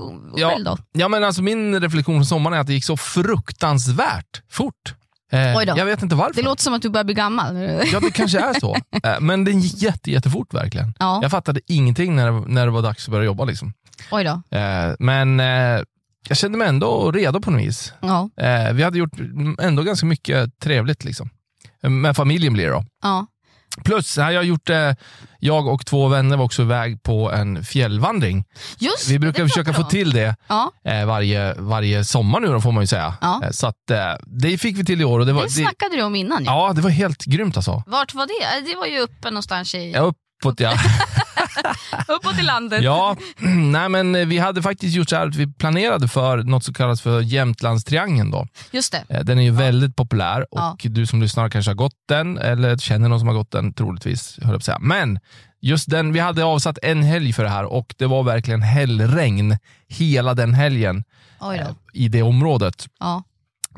eh, 0.43 0.49
själv 0.49 0.65
då? 0.65 0.77
ja, 0.91 1.07
men 1.07 1.23
alltså 1.23 1.41
min 1.41 1.79
reflektion 1.81 2.15
från 2.15 2.25
sommaren 2.25 2.57
är 2.57 2.61
att 2.61 2.67
det 2.67 2.73
gick 2.73 2.85
så 2.85 2.97
fruktansvärt 2.97 4.41
fort. 4.51 4.95
Eh, 5.31 5.57
Oj 5.57 5.65
då. 5.65 5.73
jag 5.77 5.85
vet 5.85 6.01
inte 6.03 6.15
varför. 6.15 6.33
Det 6.33 6.41
låter 6.41 6.63
som 6.63 6.73
att 6.73 6.81
du 6.81 6.89
börjar 6.89 7.03
bli 7.05 7.13
gammal. 7.13 7.55
Ja, 7.93 7.99
det 7.99 8.11
kanske 8.11 8.39
är 8.39 8.59
så. 8.59 8.75
Eh, 9.03 9.19
men 9.19 9.43
den 9.45 9.59
gick 9.59 9.81
jätte, 9.81 10.11
jättefort 10.11 10.53
verkligen. 10.53 10.93
Ja. 10.99 11.19
Jag 11.21 11.31
fattade 11.31 11.61
ingenting 11.67 12.15
när 12.15 12.31
det, 12.31 12.43
när 12.47 12.65
det 12.65 12.71
var 12.71 12.81
dags 12.81 13.07
att 13.07 13.11
börja 13.11 13.25
jobba. 13.25 13.45
Liksom. 13.45 13.73
Oj 14.11 14.23
då. 14.23 14.57
Eh, 14.57 14.93
men 14.99 15.39
eh, 15.39 15.81
jag 16.27 16.37
kände 16.37 16.57
mig 16.57 16.67
ändå 16.67 17.11
redo 17.11 17.41
på 17.41 17.51
något 17.51 17.61
vis. 17.61 17.93
Ja. 18.01 18.29
Vi 18.73 18.83
hade 18.83 18.97
gjort 18.97 19.11
ändå 19.61 19.83
ganska 19.83 20.05
mycket 20.05 20.59
trevligt. 20.59 21.03
Liksom. 21.03 21.29
Med 21.89 22.15
familjen 22.15 22.53
blir 22.53 22.65
det 22.65 22.71
då. 22.71 22.85
Ja. 23.03 23.27
Plus, 23.83 24.17
här 24.17 24.23
har 24.23 24.31
jag 24.31 24.43
gjort, 24.43 24.69
eh, 24.69 24.91
jag 25.39 25.67
och 25.67 25.85
två 25.85 26.07
vänner 26.07 26.37
var 26.37 26.45
också 26.45 26.61
iväg 26.61 27.03
på 27.03 27.31
en 27.31 27.63
fjällvandring. 27.63 28.45
Just 28.77 29.09
Vi 29.09 29.13
det, 29.13 29.19
brukar 29.19 29.43
det 29.43 29.49
försöka 29.49 29.73
få 29.73 29.83
till 29.83 30.11
det 30.13 30.35
Ja, 30.47 30.71
eh, 30.85 31.05
varje, 31.05 31.53
varje 31.57 32.05
sommar 32.05 32.39
nu 32.39 32.47
då, 32.47 32.61
får 32.61 32.71
man 32.71 32.83
ju 32.83 32.87
säga. 32.87 33.13
Ja. 33.21 33.41
Eh, 33.43 33.51
så 33.51 33.67
att, 33.67 33.75
det 34.25 34.57
fick 34.57 34.77
vi 34.77 34.85
till 34.85 35.01
i 35.01 35.03
år. 35.05 35.19
Och 35.19 35.25
det, 35.25 35.33
var, 35.33 35.41
det 35.41 35.47
det, 35.47 35.53
snackade 35.53 35.95
du 35.95 36.01
om 36.03 36.15
innan 36.15 36.39
ju. 36.39 36.45
ja, 36.45 36.73
det 36.75 36.81
var 36.81 36.89
helt 36.89 37.25
grymt 37.25 37.57
alltså. 37.57 37.83
Vart 37.87 38.13
var 38.13 38.25
det? 38.27 38.71
Det 38.71 38.75
var 38.75 38.85
ju 38.85 38.99
uppe 38.99 39.29
någonstans 39.29 39.75
i, 39.75 39.91
Ja, 39.91 40.13
uppåt 40.45 40.59
ja. 40.59 40.73
uppåt 42.07 42.39
i 42.39 42.41
landet. 42.41 42.83
ja, 42.83 43.15
nej 43.71 43.89
men 43.89 44.15
eh, 44.15 44.25
vi 44.25 44.37
hade 44.37 44.61
faktiskt 44.61 44.95
gjort 44.95 45.09
så 45.09 45.15
här 45.15 45.27
att 45.27 45.35
vi 45.35 45.53
planerade 45.53 46.07
för 46.07 46.37
något 46.37 46.63
som 46.63 46.73
kallas 46.73 47.01
för 47.01 47.21
Jämtlandstriangeln. 47.21 48.31
Då. 48.31 48.47
Just 48.71 48.91
det. 48.91 49.03
Eh, 49.09 49.23
Den 49.23 49.39
är 49.39 49.43
ju 49.43 49.51
väldigt 49.51 49.95
populär 49.95 50.41
och 50.53 50.59
Ja. 50.59 50.77
du 50.81 51.05
som 51.05 51.21
lyssnar 51.21 51.49
kanske 51.49 51.69
har 51.71 51.75
gått 51.75 51.95
den 52.09 52.37
eller 52.37 52.77
känner 52.77 53.09
någon 53.09 53.19
som 53.19 53.27
har 53.27 53.35
gått 53.35 53.51
den 53.51 53.73
troligtvis. 53.73 54.39
Höll 54.41 54.53
jag 54.53 54.63
säga. 54.63 54.79
Men 54.81 55.19
just 55.61 55.89
den, 55.89 56.13
vi 56.13 56.19
hade 56.19 56.43
avsatt 56.43 56.77
en 56.83 57.03
helg 57.03 57.33
för 57.33 57.43
det 57.43 57.49
här 57.49 57.65
och 57.65 57.95
det 57.97 58.05
var 58.05 58.23
verkligen 58.23 58.61
hällregn 58.61 59.57
hela 59.87 60.33
den 60.33 60.53
helgen 60.53 61.03
eh, 61.41 61.67
i 61.93 62.07
det 62.07 62.23
området 62.23 62.87
Ja. 62.99 63.23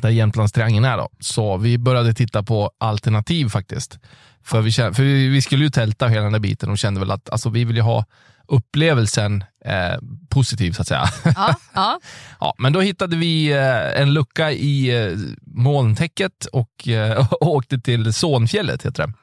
där 0.02 0.10
Jämtlandstriangeln 0.10 0.86
är. 0.86 0.98
Då. 0.98 1.10
Så 1.20 1.58
vi 1.58 1.78
började 1.78 2.14
titta 2.14 2.44
på 2.44 2.72
alternativ 2.78 3.50
faktiskt. 3.50 4.00
För 4.46 4.62
vi, 4.62 4.72
kände, 4.72 4.94
för 4.94 5.04
vi 5.04 5.42
skulle 5.42 5.64
ju 5.64 5.70
tälta 5.70 6.08
hela 6.08 6.24
den 6.24 6.32
där 6.32 6.40
biten 6.40 6.70
och 6.70 6.78
kände 6.78 7.00
väl 7.00 7.12
att 7.12 7.30
alltså, 7.30 7.50
vi 7.50 7.66
vill 7.66 7.76
ju 7.76 7.82
ha 7.82 8.06
upplevelsen 8.48 9.44
eh, 9.66 10.00
positiv 10.30 10.72
så 10.72 10.82
att 10.82 10.88
säga. 10.88 11.06
Ja. 11.36 11.56
Ja. 11.74 12.00
Ja, 12.40 12.54
men 12.58 12.74
då 12.74 12.82
hittade 12.82 13.16
vi 13.16 13.52
eh, 13.52 14.02
en 14.02 14.14
lucka 14.14 14.52
i 14.52 15.04
eh, 15.06 15.18
molntäcket 15.46 16.46
och, 16.46 16.88
eh, 16.88 17.34
och 17.34 17.42
åkte 17.48 17.80
till 17.80 18.14
Sonfjället. 18.14 18.86
Heter 18.86 19.08
det. 19.08 19.14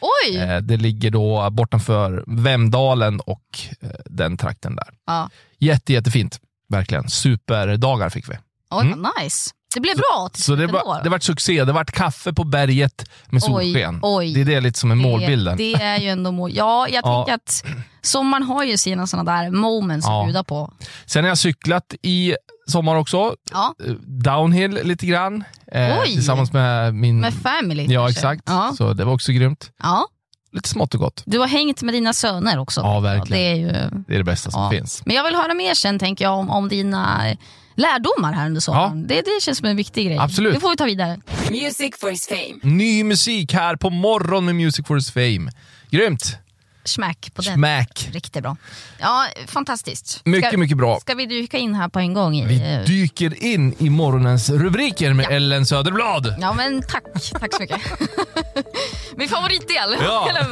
Oj! 0.00 0.36
Eh, 0.36 0.58
det 0.58 0.76
ligger 0.76 1.10
då 1.10 1.50
bortanför 1.50 2.24
Vemdalen 2.26 3.20
och 3.20 3.60
eh, 3.80 3.90
den 4.04 4.36
trakten 4.36 4.76
där. 4.76 4.88
Ja. 5.06 5.30
Jätte, 5.58 5.92
jättefint. 5.92 6.40
Verkligen. 6.68 7.08
Superdagar 7.08 8.10
fick 8.10 8.28
vi. 8.30 8.34
Oj, 8.70 8.94
vad 8.96 9.12
nice. 9.22 9.50
Det 9.76 9.80
blev 9.80 9.96
bra 9.96 10.28
till 10.32 10.42
Så 10.42 10.54
det, 10.54 10.64
ändå 10.64 10.82
var, 10.86 10.96
då. 10.96 11.00
det 11.04 11.10
vart 11.10 11.22
succé. 11.22 11.64
Det 11.64 11.72
vart 11.72 11.92
kaffe 11.92 12.32
på 12.32 12.44
berget 12.44 13.04
med 13.26 13.42
solsken. 13.42 13.98
oj. 14.02 14.34
Det 14.34 14.40
är 14.40 14.44
det 14.44 14.60
lite 14.60 14.78
som 14.78 14.90
är 14.90 14.94
målbilden. 14.94 15.56
Det, 15.56 15.74
det 15.74 15.82
är 15.82 15.98
ju 16.00 16.08
ändå 16.08 16.32
mål. 16.32 16.50
Ja, 16.54 16.88
jag 16.88 17.04
Ja. 17.04 17.16
tänker 17.24 17.34
att 17.34 17.64
sommaren 18.02 18.42
har 18.42 18.64
ju 18.64 18.76
sina 18.76 19.06
sådana 19.06 19.32
där 19.42 19.50
moments 19.50 20.06
Ja. 20.06 20.20
att 20.20 20.26
bjuda 20.26 20.44
på. 20.44 20.72
Sen 21.06 21.24
har 21.24 21.28
jag 21.28 21.38
cyklat 21.38 21.94
i 22.02 22.34
sommar 22.68 22.96
också. 22.96 23.34
Ja, 23.52 23.74
Downhill 24.06 24.80
lite 24.84 25.06
grann. 25.06 25.44
Eh, 25.72 25.98
Oj. 26.00 26.06
tillsammans 26.14 26.52
med 26.52 26.94
min... 26.94 27.20
med 27.20 27.34
family 27.34 27.86
ja, 27.86 28.00
kanske. 28.06 28.18
exakt. 28.18 28.42
Ja. 28.46 28.74
Så 28.78 28.92
det 28.92 29.04
var 29.04 29.12
också 29.12 29.32
grymt. 29.32 29.70
ja. 29.82 30.06
Lite 30.52 30.68
smått 30.68 30.94
och 30.94 31.00
gott. 31.00 31.22
Du 31.26 31.38
har 31.38 31.46
hängt 31.46 31.82
med 31.82 31.94
dina 31.94 32.12
söner 32.12 32.58
också. 32.58 32.80
Ja, 32.80 33.00
verkligen. 33.00 33.42
Det 33.42 33.50
är 33.50 33.54
ju, 33.54 33.90
Det 34.06 34.14
är 34.14 34.18
det 34.18 34.24
bästa 34.24 34.50
som 34.50 34.70
finns. 34.70 35.02
Men 35.06 35.16
jag 35.16 35.24
vill 35.24 35.34
höra 35.34 35.54
mer 35.54 35.74
sen 35.74 35.98
tänker 35.98 36.24
jag 36.24 36.38
om, 36.38 36.50
om 36.50 36.68
dina 36.68 37.24
lärdomar 37.76 38.32
här 38.32 38.46
under 38.46 38.60
sommaren. 38.60 39.06
Det, 39.06 39.14
det 39.14 39.42
känns 39.42 39.58
som 39.58 39.68
en 39.68 39.76
viktig 39.76 40.06
grej. 40.06 40.18
Absolut. 40.18 40.54
Det 40.54 40.60
får 40.60 40.70
vi 40.70 40.76
ta 40.76 40.84
vidare. 40.84 41.20
Music 41.50 41.96
for 42.00 42.10
his 42.10 42.28
fame. 42.28 42.58
Ny 42.62 43.04
musik 43.04 43.52
här 43.52 43.76
på 43.76 43.90
morgon 43.90 44.44
med 44.44 44.54
Music 44.54 44.86
for 44.86 44.94
his 44.94 45.10
fame. 45.10 45.50
Grymt! 45.90 46.38
Smack 46.86 47.30
på 47.34 47.42
den. 47.42 47.54
Smack! 47.54 48.08
Riktigt 48.12 48.42
bra. 48.42 48.56
Ja, 48.98 49.26
fantastiskt. 49.46 50.20
Mycket, 50.24 50.48
ska, 50.48 50.58
mycket 50.58 50.76
bra. 50.76 51.00
Ska 51.00 51.14
vi 51.14 51.26
dyka 51.26 51.58
in 51.58 51.74
här 51.74 51.88
på 51.88 51.98
en 51.98 52.14
gång? 52.14 52.36
I, 52.36 52.46
Vi 52.46 52.74
eh, 52.74 52.80
dyker 52.80 53.44
in 53.44 53.74
i 53.78 53.90
morgonens 53.90 54.50
rubriker 54.50 55.12
med 55.12 55.24
Ja. 55.26 55.30
Ellen 55.30 55.66
Söderblad. 55.66 56.34
Ja 56.40 56.52
men 56.52 56.82
tack, 56.82 57.04
tack 57.40 57.54
så 57.54 57.60
mycket. 57.60 57.80
Min 59.16 59.28
favoritdel 59.28 59.96
Ja. 60.00 60.28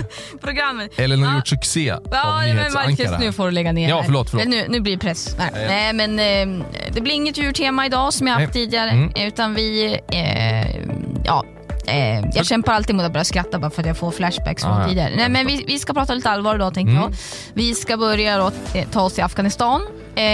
programmet. 0.40 0.98
Ellen 0.98 1.22
har 1.22 1.30
Ja. 1.30 1.36
gjort 1.36 1.48
succé 1.48 1.86
Ja, 2.10 2.42
men 2.46 2.72
Marcus, 2.72 3.10
nu 3.20 3.32
får 3.32 3.44
du 3.44 3.50
lägga 3.50 3.72
ner. 3.72 3.88
Ja, 3.88 4.02
förlåt, 4.04 4.30
förlåt. 4.30 4.46
Nu, 4.48 4.66
nu 4.68 4.80
blir 4.80 4.92
det 4.92 4.98
press. 4.98 5.34
Nej, 5.38 5.50
Ja, 5.54 5.60
ja. 5.60 5.68
Nej 5.68 5.92
men 5.92 6.18
eh, 6.18 6.66
det 6.92 7.00
blir 7.00 7.14
inget 7.14 7.38
djurtema 7.38 7.86
idag 7.86 8.12
som 8.12 8.26
jag 8.26 8.34
haft 8.34 8.44
Nej. 8.44 8.52
tidigare. 8.52 8.90
Mm. 8.90 9.12
Utan 9.16 9.54
vi, 9.54 9.98
eh, 10.12 10.76
ja. 11.24 11.44
Eh, 11.86 12.20
jag 12.34 12.46
kämpar 12.46 12.72
alltid 12.72 12.94
mot 12.96 13.04
att 13.04 13.12
börja 13.12 13.24
skratta 13.24 13.58
bara 13.58 13.70
för 13.70 13.82
att 13.82 13.86
jag 13.86 13.96
får 13.96 14.10
flashbacks 14.10 14.62
från 14.62 14.80
ja. 14.80 14.88
tidigare. 14.88 15.12
Nej, 15.16 15.28
men 15.28 15.46
vi, 15.46 15.64
vi 15.66 15.78
ska 15.78 15.92
prata 15.94 16.14
lite 16.14 16.30
allvar 16.30 16.54
idag 16.54 16.74
tänkte 16.74 16.90
Mm. 16.90 17.02
jag. 17.02 17.12
Vi 17.54 17.74
ska 17.74 17.96
börja 17.96 18.38
då, 18.38 18.50
eh, 18.74 18.88
ta 18.88 19.02
oss 19.02 19.12
till 19.14 19.24
Afghanistan. 19.24 19.80
Eh, 20.14 20.24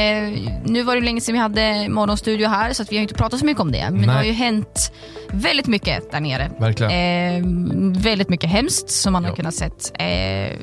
nu 0.65 0.83
var 0.83 0.95
det 0.95 1.01
länge 1.03 1.21
sedan 1.21 1.33
vi 1.33 1.39
hade 1.39 1.89
morgonstudio 1.89 2.49
här 2.49 2.73
så 2.73 2.85
vi 2.91 2.97
har 2.97 3.03
inte 3.03 3.15
pratat 3.15 3.41
så 3.41 3.47
mycket 3.47 3.61
om 3.61 3.73
det. 3.73 3.87
Men 3.91 4.01
det 4.01 4.07
Nej. 4.07 4.17
har 4.17 4.25
ju 4.25 4.33
hänt 4.33 4.93
väldigt 5.31 5.67
mycket 5.67 6.11
där 6.11 6.21
nere. 6.21 6.45
Eh, 6.93 7.43
väldigt 8.03 8.29
mycket 8.29 8.51
hemskt 8.51 8.91
som 8.91 9.13
man 9.13 9.25
har 9.25 9.31
Ja. 9.31 9.37
kunnat 9.37 9.55
sett. 9.55 9.93
Eh, 9.99 10.57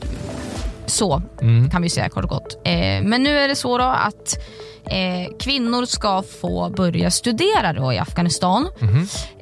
så 0.86 1.22
Mm. 1.42 1.70
kan 1.70 1.82
vi 1.82 1.90
säga 1.90 2.10
kort 2.10 2.24
och 2.24 2.30
gott. 2.30 2.62
Eh, 2.66 2.74
men 3.04 3.24
nu 3.24 3.40
är 3.40 3.48
det 3.48 3.56
så 3.56 3.78
då 3.78 3.84
att 3.84 4.38
Eh, 4.86 5.38
kvinnor 5.40 5.86
ska 5.86 6.24
få 6.42 6.70
börja 6.70 7.12
studera 7.12 7.74
då 7.74 7.94
i 7.94 7.98
Afghanistan. 8.00 8.68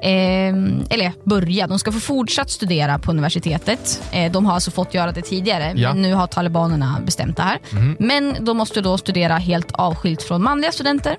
Eh, 0.01 0.53
eller 0.89 1.13
börja, 1.23 1.67
de 1.67 1.79
ska 1.79 1.91
få 1.91 1.99
fortsatt 1.99 2.49
studera 2.49 2.99
på 2.99 3.11
universitetet. 3.11 4.01
Eh, 4.11 4.31
de 4.31 4.45
har 4.45 4.53
alltså 4.53 4.71
fått 4.71 4.93
göra 4.93 5.11
det 5.11 5.21
tidigare, 5.21 5.73
Ja. 5.75 5.93
men 5.93 6.01
nu 6.01 6.13
har 6.13 6.27
talibanerna 6.27 6.97
bestämt 7.05 7.37
det 7.37 7.43
här. 7.43 7.59
Men 7.99 8.45
de 8.45 8.57
måste 8.57 8.81
då 8.81 8.97
studera 8.97 9.37
helt 9.37 9.71
avskilt 9.71 10.21
från 10.23 10.43
manliga 10.43 10.71
studenter. 10.71 11.15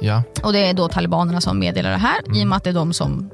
Ja. 0.00 0.22
Och 0.42 0.52
det 0.52 0.58
är 0.58 0.74
då 0.74 0.88
talibanerna 0.88 1.40
som 1.40 1.58
meddelar 1.58 1.90
det 1.90 1.96
här 1.96 2.20
i 2.36 2.42
och 2.42 2.46
med 2.46 2.56
att 2.56 2.64
det 2.64 2.70
är 2.70 2.74
de 2.74 2.92
som 2.92 3.30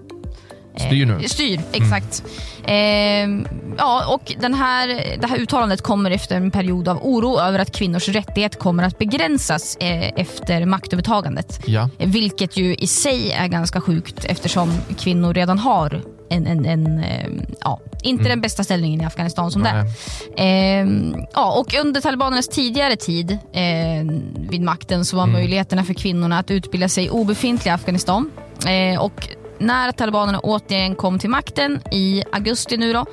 Styr 0.78 1.06
nu. 1.06 1.28
Styr, 1.28 1.60
exakt. 1.72 2.22
Ehm, 2.66 3.46
ja, 3.78 4.14
och 4.14 4.34
den 4.40 4.54
här, 4.54 4.88
det 5.20 5.26
här 5.26 5.38
uttalandet 5.38 5.82
kommer 5.82 6.10
efter 6.10 6.36
en 6.36 6.50
period 6.50 6.88
av 6.88 6.98
oro 7.02 7.40
över 7.40 7.58
att 7.58 7.76
kvinnors 7.76 8.08
rättighet 8.08 8.58
kommer 8.58 8.82
att 8.82 8.98
begränsas 8.98 9.76
eh, 9.76 10.12
efter 10.16 10.64
maktövertagandet. 10.64 11.60
Ja. 11.66 11.90
Vilket 11.98 12.56
ju 12.56 12.74
i 12.74 12.86
sig 12.86 13.32
är 13.32 13.46
ganska 13.46 13.80
sjukt 13.80 14.24
eftersom 14.24 14.72
kvinnor 14.98 15.34
redan 15.34 15.58
har 15.58 16.02
en, 16.30 16.46
en, 16.46 16.66
en 16.66 16.98
eh, 16.98 17.28
ja, 17.60 17.80
inte 18.02 18.24
den 18.24 18.40
bästa 18.40 18.64
ställningen 18.64 19.00
i 19.00 19.04
Afghanistan 19.04 19.50
som 19.50 19.62
det 19.62 19.68
är. 19.68 19.82
Nej. 19.82 19.92
Ehm, 20.36 21.14
ja, 21.34 21.58
och 21.60 21.74
under 21.74 22.00
talibanernas 22.00 22.48
tidigare 22.48 22.96
tid 22.96 23.30
eh, 23.52 24.20
vid 24.50 24.60
makten 24.60 25.04
så 25.04 25.16
var 25.16 25.26
möjligheterna 25.26 25.84
för 25.84 25.94
kvinnorna 25.94 26.38
att 26.38 26.50
utbilda 26.50 26.88
sig 26.88 27.10
obefintliga 27.10 27.72
i 27.72 27.74
Afghanistan. 27.74 28.30
Eh, 28.66 29.00
och 29.00 29.28
när 29.58 29.92
talibanerna 29.92 30.40
återigen 30.40 30.94
kom 30.94 31.18
till 31.18 31.30
makten 31.30 31.80
i 31.92 32.22
augusti 32.32 32.76
nu 32.76 32.92
då, 32.92 33.06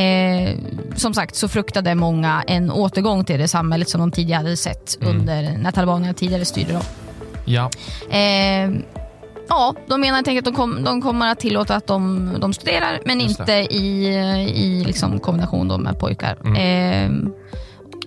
eh, 0.00 0.58
som 0.94 1.14
sagt 1.14 1.34
så 1.34 1.48
fruktade 1.48 1.94
många 1.94 2.42
en 2.46 2.70
återgång 2.70 3.24
till 3.24 3.40
det 3.40 3.48
samhället 3.48 3.88
som 3.88 4.00
de 4.00 4.10
tidigare 4.10 4.36
hade 4.36 4.56
sett 4.56 4.98
under 5.00 5.58
när 5.58 5.72
talibanerna 5.72 6.14
tidigare 6.14 6.44
styrde. 6.44 6.72
Då. 6.72 6.80
Ja. 7.44 7.70
Eh, 8.10 8.70
ja, 9.48 9.74
de 9.88 10.00
menar 10.00 10.14
helt 10.14 10.28
enkelt 10.28 10.46
att 10.46 10.54
de, 10.54 10.56
kom, 10.56 10.84
de 10.84 11.02
kommer 11.02 11.32
att 11.32 11.40
tillåta 11.40 11.76
att 11.76 11.86
de, 11.86 12.30
de 12.40 12.52
studerar 12.52 13.00
men 13.04 13.20
Just 13.20 13.40
inte 13.40 13.52
i, 13.52 14.06
i 14.54 14.84
liksom 14.84 15.18
kombination 15.18 15.82
med 15.82 15.98
pojkar. 15.98 16.36
Mm. 16.44 16.56
Eh, 16.56 17.32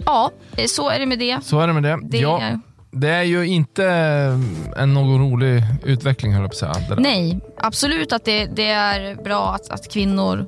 ja, 0.05 0.31
så 0.67 0.89
är 0.89 0.99
det 0.99 1.05
med 1.05 1.19
det. 1.19 1.43
Så 1.43 1.59
är 1.59 1.67
det 1.67 1.73
med 1.73 1.83
det. 1.83 1.99
det 2.03 2.17
ja, 2.17 2.59
det 2.91 3.09
är 3.09 3.23
ju 3.23 3.47
inte 3.47 3.85
en 4.77 4.93
någon 4.93 5.19
rolig 5.19 5.63
utveckling 5.85 6.33
höll 6.33 6.41
jag 6.41 6.59
på 6.59 6.67
att 6.67 6.75
säga. 6.87 6.95
Nej, 6.97 7.39
absolut 7.57 8.13
att 8.13 8.25
det, 8.25 8.45
det 8.45 8.67
är 8.67 9.15
bra 9.23 9.53
att, 9.55 9.69
att 9.69 9.91
kvinnor 9.91 10.45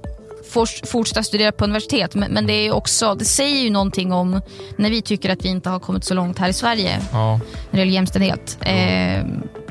får 0.51 0.85
fortsätta 0.87 1.23
studera 1.23 1.51
på 1.51 1.63
universitet 1.63 2.15
men, 2.15 2.31
men 2.31 2.47
det, 2.47 2.53
är 2.53 2.71
också, 2.75 3.15
det 3.15 3.25
säger 3.25 3.63
ju 3.63 3.69
någonting 3.69 4.13
om 4.13 4.41
när 4.77 4.89
vi 4.89 5.01
tycker 5.01 5.29
att 5.29 5.45
vi 5.45 5.49
inte 5.49 5.69
har 5.69 5.79
kommit 5.79 6.03
så 6.03 6.13
långt 6.13 6.39
här 6.39 6.49
i 6.49 6.53
Sverige 6.53 6.99
Ja. 7.11 7.33
när 7.37 7.41
det 7.71 7.77
gäller 7.77 7.91
jämställdhet. 7.93 8.57
Eh, 8.61 9.25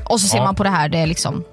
och 0.04 0.20
så 0.20 0.28
ser 0.28 0.38
Ja. 0.38 0.44
man 0.44 0.54
på 0.54 0.62
det 0.62 0.70
här, 0.70 0.88
det 0.88 0.98
är 0.98 1.06
liksom... 1.06 1.44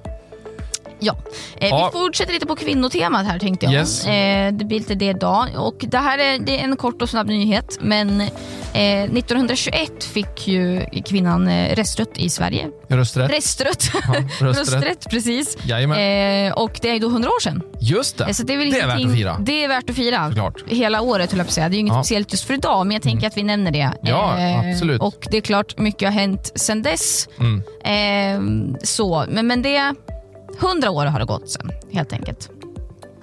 Ja. 1.00 1.16
Eh, 1.62 1.70
Ja. 1.70 1.90
Vi 1.94 2.00
fortsätter 2.00 2.34
lite 2.34 2.46
på 2.46 2.56
kvinnotemat 2.56 3.26
här 3.26 3.40
tänkte 3.40 3.66
jag. 3.66 3.74
Yes. 3.74 4.06
Eh, 4.08 4.54
det 4.54 4.66
blir 4.66 4.80
lite 4.80 4.96
det 4.96 5.06
idag. 5.06 5.48
Och 5.58 5.76
det 5.88 5.98
här 5.98 6.18
är, 6.18 6.40
det 6.40 6.60
är 6.60 6.64
en 6.64 6.78
kort 6.78 7.02
och 7.02 7.10
snabb 7.10 7.28
nyhet 7.28 7.78
men 7.82 8.22
eh, 8.22 9.04
1921 9.04 10.04
fick 10.04 10.48
ju 10.48 10.86
kvinnan 11.06 11.48
eh, 11.48 11.76
rösträtt 11.76 12.18
i 12.18 12.30
Sverige. 12.30 12.68
Rösträtt. 12.88 13.32
Rösträtt. 13.32 13.90
Ja, 13.94 14.00
rösträtt. 14.48 14.74
Rösträtt, 14.74 15.10
precis. 15.10 15.56
Eh, 15.56 16.52
och 16.54 16.80
det 16.82 16.90
är 16.90 17.00
då 17.00 17.08
100 17.08 17.30
år 17.30 17.42
sedan. 17.42 17.62
Just 17.80 18.18
det. 18.18 18.24
Eh, 18.24 18.32
Så 18.32 18.44
det 18.44 18.54
är, 18.54 18.58
väl 18.58 18.70
det 18.72 18.80
är 18.80 18.88
värt 18.88 19.06
att 19.06 19.14
fira. 19.16 19.38
Det 19.40 19.64
är 19.64 19.68
värt 19.68 19.90
att 19.90 19.96
fira. 19.96 20.28
Såklart. 20.28 20.64
Hela 20.68 21.02
året 21.02 21.32
höll 21.32 21.38
jag 21.38 21.48
på 21.48 21.50
att 21.50 21.54
säga. 21.54 21.70
Det 21.70 21.74
är 21.74 21.78
ju 21.78 21.80
inget 21.80 21.94
Ja. 21.94 22.04
speciellt 22.04 22.32
just 22.32 22.44
för 22.44 22.54
idag 22.54 22.88
men 22.88 22.94
jag 22.94 23.04
tänker 23.04 23.28
att 23.28 23.38
vi 23.38 23.44
nämner 23.44 23.72
det. 23.72 23.92
Ja, 24.02 24.36
absolut. 24.72 25.02
Och 25.02 25.28
det 25.32 25.38
är 25.38 25.42
klart, 25.42 25.78
mycket 25.78 26.08
har 26.08 26.14
hänt 26.14 26.52
sedan 26.56 26.82
dess. 26.82 27.30
Mm. 27.40 27.64
Eh, 27.84 28.78
så, 28.84 29.26
men, 29.30 29.48
men 29.48 29.62
det... 29.62 29.94
100 30.60 30.90
år 30.92 31.06
har 31.06 31.20
det 31.20 31.26
gått 31.26 31.50
sen, 31.50 31.72
helt 31.92 32.14
enkelt. 32.14 32.50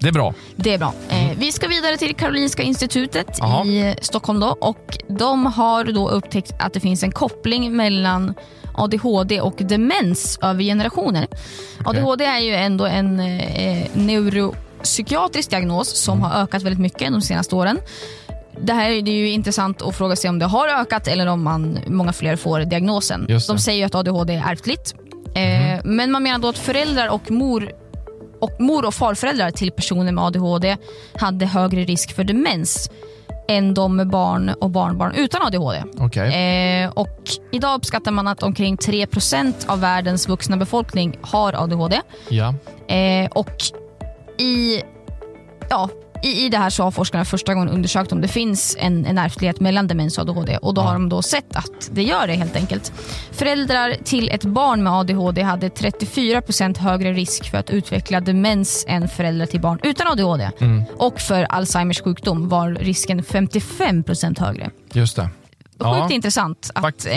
Det 0.01 0.09
är 0.09 0.13
bra. 0.13 0.35
Det 0.57 0.75
är 0.75 0.79
bra. 0.79 0.95
Eh, 1.09 1.31
vi 1.39 1.53
ska 1.53 1.69
vidare 1.69 1.97
till 1.97 2.15
Karolinska 2.15 2.63
institutet 2.63 3.39
Mm. 3.41 3.51
Jaha. 3.51 3.65
i 3.67 3.97
Stockholm. 4.01 4.41
Då, 4.41 4.57
och 4.61 4.99
De 5.09 5.47
har 5.47 5.85
då 5.85 6.09
upptäckt 6.09 6.53
att 6.59 6.73
det 6.73 6.81
finns 6.81 7.03
en 7.03 7.13
koppling 7.13 7.77
mellan 7.77 8.35
ADHD 8.75 9.41
och 9.41 9.55
demens 9.59 10.39
över 10.43 10.63
generationer. 10.63 11.27
ADHD 11.85 12.25
är 12.25 12.39
ju 12.39 12.55
ändå 12.55 12.87
en 12.87 13.21
eh, 13.21 13.87
neuropsykiatrisk 13.93 15.51
diagnos 15.51 15.89
som 15.89 16.19
Mm. 16.19 16.31
har 16.31 16.43
ökat 16.43 16.63
väldigt 16.63 16.81
mycket 16.81 17.13
de 17.13 17.21
senaste 17.21 17.55
åren. 17.57 17.79
Det 18.61 18.73
här 18.73 18.91
är 18.91 19.09
ju 19.09 19.31
intressant 19.31 19.83
att 19.83 19.97
fråga 19.97 20.17
sig 20.17 20.31
om 20.31 20.39
det 20.39 20.47
har 20.47 20.69
ökat 20.69 21.09
eller 21.09 21.27
om 21.27 21.43
man, 21.43 21.79
många 21.87 22.13
fler 22.13 22.37
får 22.37 22.61
diagnosen. 22.61 23.27
De 23.49 23.59
säger 23.59 23.79
ju 23.79 23.85
att 23.85 23.95
ADHD 23.95 24.35
är 24.35 24.53
ärftligt. 24.53 24.95
Eh, 25.35 25.81
Men 25.85 26.11
man 26.11 26.23
menar 26.23 26.39
då 26.39 26.49
att 26.49 26.59
föräldrar 26.59 27.09
och 27.09 27.31
mor 27.31 27.73
och 28.41 28.61
mor 28.61 28.85
och 28.87 28.95
farföräldrar 28.95 29.51
till 29.51 29.71
personer 29.73 30.13
med 30.13 30.25
ADHD 30.25 30.77
hade 31.15 31.47
högre 31.47 31.85
risk 31.85 32.15
för 32.15 32.25
demens 32.25 32.91
än 33.49 33.75
de 33.75 33.97
med 33.97 34.09
barn 34.09 34.49
och 34.61 34.71
barnbarn 34.71 35.15
utan 35.15 35.43
ADHD. 35.43 35.83
Okej. 35.99 36.83
Eh, 36.83 36.91
och 36.91 37.21
idag 37.53 37.77
uppskattar 37.77 38.11
man 38.13 38.29
att 38.29 38.43
omkring 38.43 38.77
3% 38.77 39.55
av 39.67 39.81
världens 39.81 40.29
vuxna 40.29 40.57
befolkning 40.57 41.19
har 41.23 41.53
ADHD. 41.53 42.01
Ja. 42.29 42.55
Eh, 42.95 43.31
och 43.31 43.51
i, 44.39 44.83
ja, 45.71 45.89
i, 46.25 46.45
i 46.47 46.49
det 46.49 46.59
här 46.59 46.71
så 46.71 46.83
har 46.83 46.91
forskarna 46.91 47.25
första 47.25 47.55
gången 47.55 47.69
undersökt 47.69 48.13
om 48.13 48.21
det 48.21 48.29
finns 48.29 48.77
en, 48.81 49.07
en 49.07 49.19
ärftlighet 49.19 49.61
mellan 49.61 49.87
demens 49.87 50.19
och 50.19 50.23
ADHD 50.29 50.57
och 50.57 50.75
då 50.75 50.81
har 50.81 50.93
de 50.93 51.09
då 51.09 51.23
sett 51.23 51.57
att 51.57 51.91
det 51.93 52.03
gör 52.03 52.27
det 52.27 52.33
helt 52.33 52.57
enkelt. 52.57 52.93
Föräldrar 53.33 53.97
till 54.05 54.29
ett 54.29 54.45
barn 54.45 54.83
med 54.83 54.93
ADHD 54.93 55.43
hade 55.43 55.69
34% 55.69 56.79
högre 56.79 57.13
risk 57.13 57.51
för 57.51 57.59
att 57.59 57.71
utveckla 57.71 58.21
demens 58.21 58.85
än 58.89 59.09
föräldrar 59.09 59.47
till 59.47 59.61
barn 59.61 59.79
utan 59.83 60.07
ADHD. 60.07 60.51
Mm. 60.61 60.83
Och 60.97 61.21
för 61.21 61.43
Alzheimers 61.45 62.03
sjukdom 62.03 62.49
var 62.49 62.71
risken 62.71 63.23
55% 63.23 64.41
högre. 64.41 64.71
Just 64.93 65.17
det. 65.17 65.23
Sjukt 65.23 65.79
Ja. 65.79 66.09
intressant 66.11 66.71
att, 66.75 67.07
eh, 67.07 67.13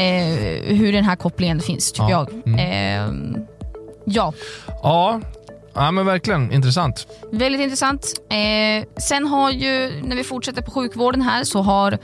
hur 0.75 0.93
den 0.93 1.03
här 1.03 1.15
kopplingen 1.15 1.59
finns 1.59 1.91
tycker 1.91 2.09
Ja. 2.09 2.27
jag. 2.45 2.59
Eh, 2.59 3.11
ja, 4.05 4.33
Ja. 4.83 5.21
Ja, 5.77 5.91
men 5.91 6.05
verkligen 6.05 6.51
intressant. 6.51 7.07
Väldigt 7.31 7.61
intressant. 7.61 8.13
Eh, 8.29 9.01
sen 9.01 9.27
har 9.27 9.51
ju, 9.51 10.01
när 10.03 10.15
vi 10.15 10.23
fortsätter 10.23 10.61
på 10.61 10.71
sjukvården 10.71 11.21
här, 11.21 11.43
så 11.43 11.61
har 11.61 11.97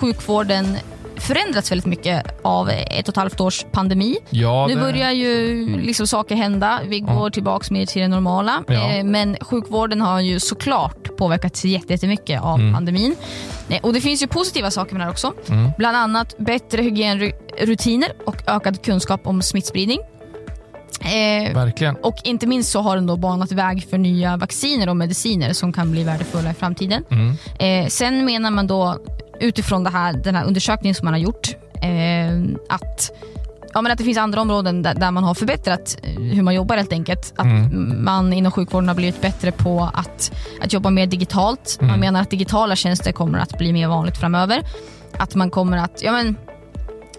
sjukvården 0.00 0.76
förändrats 1.18 1.70
väldigt 1.70 1.86
mycket 1.86 2.24
av 2.44 2.70
ett 2.70 3.02
och 3.02 3.12
ett 3.12 3.16
halvt 3.16 3.40
års 3.40 3.64
pandemi. 3.72 4.16
Ja, 4.30 4.66
nu 4.66 4.74
det- 4.74 4.80
börjar 4.80 5.10
ju 5.12 5.66
liksom 5.80 6.06
saker 6.06 6.34
hända. 6.36 6.80
Vi 6.86 7.00
går 7.00 7.30
tillbaka 7.30 7.66
mer 7.70 7.86
till 7.86 8.02
det 8.02 8.08
normala. 8.08 8.62
Ja. 8.68 8.90
Eh, 8.90 9.04
men 9.04 9.36
sjukvården 9.40 10.00
har 10.00 10.20
ju 10.20 10.40
såklart 10.40 11.16
påverkats 11.16 11.64
jätte- 11.64 11.92
jättemycket 11.92 12.42
av 12.42 12.58
Mm. 12.60 12.74
pandemin. 12.74 13.16
Eh, 13.68 13.80
och 13.82 13.92
Det 13.92 14.00
finns 14.00 14.22
ju 14.22 14.26
positiva 14.26 14.70
saker 14.70 14.92
med 14.92 15.00
det 15.00 15.04
här 15.04 15.10
också. 15.10 15.32
Mm. 15.48 15.70
Bland 15.78 15.96
annat 15.96 16.34
bättre 16.38 16.82
hygienrutiner 16.82 18.08
och 18.26 18.36
ökad 18.46 18.82
kunskap 18.82 19.26
om 19.26 19.42
smittspridning. 19.42 19.98
Eh, 21.06 21.54
Verkligen. 21.54 21.96
och 21.96 22.16
inte 22.24 22.46
minst 22.46 22.70
så 22.70 22.80
har 22.80 22.96
den 22.96 23.06
då 23.06 23.16
banat 23.16 23.52
väg 23.52 23.86
för 23.90 23.98
nya 23.98 24.36
vacciner 24.36 24.88
och 24.88 24.96
mediciner 24.96 25.52
som 25.52 25.72
kan 25.72 25.90
bli 25.90 26.04
värdefulla 26.04 26.50
i 26.50 26.54
framtiden. 26.54 27.04
Mm. 27.10 27.36
Eh, 27.58 27.88
sen 27.88 28.24
menar 28.24 28.50
man 28.50 28.66
då 28.66 28.96
utifrån 29.40 29.84
det 29.84 29.90
här, 29.90 30.12
den 30.12 30.34
här 30.34 30.44
undersökningen 30.44 30.94
som 30.94 31.04
man 31.04 31.14
har 31.14 31.18
gjort 31.20 31.48
eh, 31.82 32.38
att, 32.68 33.10
ja, 33.74 33.82
men 33.82 33.92
att 33.92 33.98
det 33.98 34.04
finns 34.04 34.18
andra 34.18 34.40
områden 34.40 34.82
där, 34.82 34.94
där 34.94 35.10
man 35.10 35.24
har 35.24 35.34
förbättrat 35.34 35.96
eh, 36.02 36.10
hur 36.22 36.42
man 36.42 36.54
jobbar 36.54 36.76
helt 36.76 36.92
enkelt. 36.92 37.32
Att 37.36 37.46
Mm. 37.46 38.04
man 38.04 38.32
inom 38.32 38.52
sjukvården 38.52 38.88
har 38.88 38.94
blivit 38.94 39.20
bättre 39.20 39.52
på 39.52 39.90
att, 39.94 40.32
att 40.62 40.72
jobba 40.72 40.90
mer 40.90 41.06
digitalt. 41.06 41.76
Man 41.80 41.88
Mm. 41.90 42.00
menar 42.00 42.20
att 42.22 42.30
digitala 42.30 42.76
tjänster 42.76 43.12
kommer 43.12 43.38
att 43.38 43.58
bli 43.58 43.72
mer 43.72 43.88
vanligt 43.88 44.16
framöver. 44.16 44.62
Att 45.18 45.34
man 45.34 45.50
kommer 45.50 45.76
att, 45.76 46.02
ja 46.02 46.12
men 46.12 46.36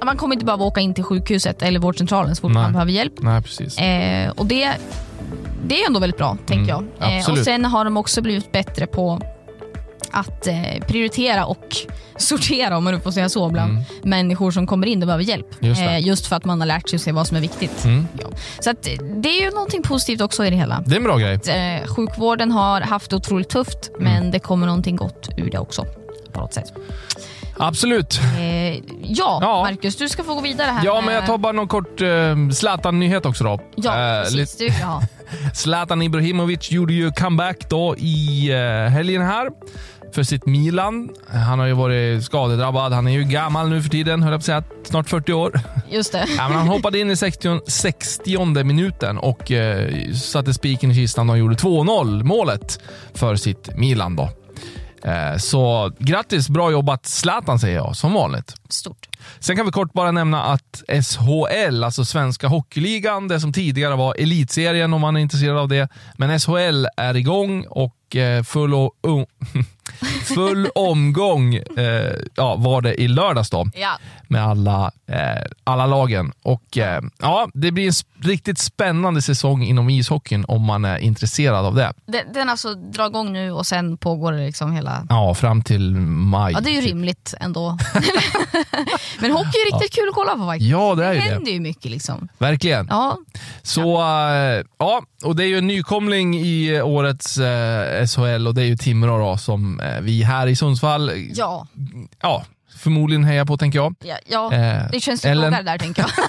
man 0.05 0.17
kommer 0.17 0.33
inte 0.35 0.45
behöva 0.45 0.65
åka 0.65 0.79
in 0.81 0.93
till 0.93 1.03
sjukhuset 1.03 1.61
eller 1.61 1.79
vårdcentralen 1.79 2.35
så 2.35 2.41
fort 2.41 2.51
Nej. 2.53 2.63
man 2.63 2.73
behöver 2.73 2.91
hjälp. 2.91 3.13
Nej, 3.19 3.41
precis. 3.41 3.77
Eh, 3.77 4.29
och 4.29 4.45
det, 4.45 4.71
det 5.67 5.81
är 5.81 5.87
ändå 5.87 5.99
väldigt 5.99 6.17
bra, 6.17 6.37
tänker 6.45 6.73
Mm, 6.73 6.87
jag. 6.99 7.17
Eh, 7.19 7.29
och. 7.31 7.37
Sen 7.37 7.65
har 7.65 7.85
de 7.85 7.97
också 7.97 8.21
blivit 8.21 8.51
bättre 8.51 8.87
på 8.87 9.21
att 10.11 10.47
eh, 10.47 10.55
prioritera 10.87 11.45
och 11.45 11.75
sortera, 12.17 12.77
om 12.77 12.83
man 12.83 13.01
får 13.01 13.11
säga 13.11 13.29
så, 13.29 13.49
bland 13.49 13.71
Mm. 13.71 13.83
människor 14.03 14.51
som 14.51 14.67
kommer 14.67 14.87
in 14.87 15.01
och 15.03 15.07
behöver 15.07 15.23
hjälp. 15.23 15.47
Just. 15.59 15.81
Eh, 15.81 15.99
just 16.07 16.27
för 16.27 16.35
att 16.35 16.45
man 16.45 16.61
har 16.61 16.67
lärt 16.67 16.89
sig 16.89 16.97
att 16.97 17.01
se 17.01 17.11
vad 17.11 17.27
som 17.27 17.37
är 17.37 17.41
viktigt. 17.41 17.85
Mm. 17.85 18.07
Ja. 18.21 18.27
Så 18.59 18.69
att, 18.69 18.83
det 19.15 19.29
är 19.29 19.41
ju 19.43 19.49
någonting 19.51 19.83
positivt 19.83 20.21
också 20.21 20.45
i 20.45 20.49
det 20.49 20.55
hela. 20.55 20.83
Det 20.85 20.91
är 20.95 20.97
en 20.97 21.03
bra 21.03 21.17
grej. 21.17 21.33
Eh, 21.47 21.87
sjukvården 21.87 22.51
har 22.51 22.81
haft 22.81 23.09
det 23.09 23.15
otroligt 23.15 23.49
tufft, 23.49 23.89
Mm. 23.99 24.03
men 24.13 24.31
det 24.31 24.39
kommer 24.39 24.67
någonting 24.67 24.95
gott 24.95 25.29
ur 25.37 25.49
det 25.51 25.57
också. 25.59 25.85
På 26.31 26.39
något 26.39 26.53
sätt. 26.53 26.73
Absolut. 27.59 28.19
Eh, 28.39 28.75
ja, 28.75 28.81
Ja. 29.41 29.63
Marcus, 29.63 29.95
du 29.95 30.09
ska 30.09 30.23
få 30.23 30.33
gå 30.33 30.41
vidare 30.41 30.71
här. 30.71 30.85
Ja, 30.85 31.01
men 31.05 31.13
jag 31.13 31.25
tar 31.25 31.37
bara 31.37 31.51
någon 31.53 31.67
kort 31.67 32.01
uh, 32.01 32.49
Zlatan-nyhet 32.49 33.25
också 33.25 33.43
då. 33.43 33.59
Ja, 33.75 34.17
Eh, 34.17 34.23
precis. 34.23 34.61
Jag 34.61 34.73
ha. 34.87 35.01
Zlatan 35.53 36.01
Ibrahimovic 36.01 36.71
gjorde 36.71 36.93
ju 36.93 37.11
comeback 37.11 37.69
då 37.69 37.95
i 37.97 38.49
eh, 38.51 38.91
helgen 38.91 39.21
här 39.21 39.49
för 40.13 40.23
sitt 40.23 40.45
Milan. 40.45 41.09
Han 41.27 41.59
har 41.59 41.65
ju 41.65 41.73
varit 41.73 42.23
skadedrabbad. 42.23 42.93
Han 42.93 43.07
är 43.07 43.11
ju 43.11 43.23
gammal 43.23 43.69
nu 43.69 43.81
för 43.81 43.89
tiden, 43.89 44.23
höll 44.23 44.31
jag 44.31 44.39
på 44.39 44.41
att 44.41 44.45
säga. 44.45 44.63
Snart 44.83 45.09
40 45.09 45.33
år. 45.33 45.59
Just 45.89 46.11
det. 46.11 46.25
Ja, 46.37 46.47
men 46.49 46.57
han 46.57 46.67
hoppade 46.67 46.99
in 46.99 47.11
i 47.11 47.15
60, 47.15 47.59
60 47.67 48.63
minuten 48.63 49.17
och 49.17 49.51
eh, 49.51 50.11
satte 50.13 50.53
spiken 50.53 50.91
i 50.91 50.95
kistan 50.95 51.29
och 51.29 51.37
gjorde 51.37 51.55
2-0 51.55 52.23
målet 52.23 52.79
för 53.13 53.35
sitt 53.35 53.77
Milan. 53.77 54.15
Då. 54.15 54.29
Eh, 55.03 55.37
så 55.37 55.91
grattis, 55.99 56.49
bra 56.49 56.71
jobbat 56.71 57.05
Zlatan 57.05 57.59
säger 57.59 57.75
jag, 57.77 57.95
som 57.95 58.13
vanligt. 58.13 58.55
Stort. 58.69 59.07
Sen 59.39 59.55
kan 59.55 59.65
vi 59.65 59.71
kort 59.71 59.93
bara 59.93 60.11
nämna 60.11 60.43
att 60.43 60.83
SHL, 60.87 61.83
alltså 61.83 62.05
Svenska 62.05 62.47
Hockeyligan, 62.47 63.27
det 63.27 63.39
som 63.39 63.53
tidigare 63.53 63.95
var 63.95 64.15
Elitserien 64.19 64.93
om 64.93 65.01
man 65.01 65.15
är 65.17 65.19
intresserad 65.21 65.57
av 65.57 65.67
det, 65.67 65.89
men 66.17 66.39
SHL 66.39 66.85
är 66.97 67.15
igång 67.15 67.65
och 67.69 68.15
eh, 68.15 68.43
full, 68.43 68.73
o- 68.73 68.91
o- 69.03 69.25
full 70.35 70.67
omgång 70.75 71.55
eh, 71.55 72.13
ja, 72.35 72.55
var 72.55 72.81
det 72.81 73.01
i 73.01 73.07
lördags 73.07 73.49
då 73.49 73.65
Ja. 73.75 73.99
med 74.27 74.43
alla, 74.43 74.91
eh, 75.07 75.17
alla 75.63 75.85
lagen. 75.85 76.31
Och 76.43 76.77
eh, 76.77 77.01
ja, 77.19 77.49
Det 77.53 77.71
blir 77.71 77.87
en 77.87 77.93
riktigt 78.29 78.59
spännande 78.59 79.21
säsong 79.21 79.63
inom 79.63 79.89
ishockeyn 79.89 80.45
om 80.47 80.61
man 80.61 80.85
är 80.85 80.97
intresserad 80.97 81.65
av 81.65 81.75
det. 81.75 81.93
Den, 82.05 82.33
den 82.33 82.49
alltså 82.49 82.73
drar 82.75 83.07
igång 83.07 83.33
nu 83.33 83.51
och 83.51 83.65
sen 83.65 83.97
pågår 83.97 84.31
det 84.31 84.45
liksom 84.45 84.71
hela... 84.73 85.05
Ja, 85.09 85.33
fram 85.33 85.61
till 85.63 85.95
maj. 85.95 86.53
Ja, 86.53 86.59
det 86.59 86.69
är 86.69 86.73
ju 86.73 86.81
typ. 86.81 86.89
rimligt 86.89 87.33
ändå. 87.39 87.77
Men 89.19 89.31
hockey 89.31 89.47
är 89.57 89.73
riktigt 89.73 89.95
kul 89.95 90.09
att 90.09 90.15
kolla 90.15 90.35
på 90.35 90.45
faktiskt. 90.45 90.71
Ja, 90.71 90.95
det 90.95 91.05
är 91.05 91.09
det 91.09 91.15
ju 91.15 91.21
det. 91.21 91.27
händer 91.33 91.51
ju 91.51 91.59
mycket 91.59 91.91
liksom. 91.91 92.27
Verkligen. 92.37 92.87
Ja, 92.89 93.17
Så 93.61 94.01
eh, 94.01 94.63
ja, 94.77 95.01
och 95.23 95.35
det 95.35 95.43
är 95.43 95.47
ju 95.47 95.57
en 95.57 95.67
nykomling 95.67 96.35
i 96.35 96.81
årets 96.81 97.37
eh, 97.37 98.05
SHL 98.07 98.47
och 98.47 98.53
det 98.55 98.61
är 98.61 98.65
ju 98.65 98.75
Timrå 98.77 99.17
då, 99.17 99.37
som 99.37 99.79
eh, 99.79 100.01
vi 100.01 100.23
här 100.23 100.47
i 100.47 100.55
Sundsvall, 100.55 101.11
ja, 101.35 101.67
ja, 102.21 102.45
förmodligen 102.77 103.23
hejar 103.23 103.45
på 103.45 103.57
tänker 103.57 103.79
jag. 103.79 103.95
ja, 104.03 104.17
ja. 104.29 104.53
Eh, 104.53 104.83
det 104.91 104.99
känns 104.99 105.25
Ellen. 105.25 105.43
svagare 105.51 105.63
där 105.63 105.77
tänker 105.77 106.01
jag. 106.01 106.11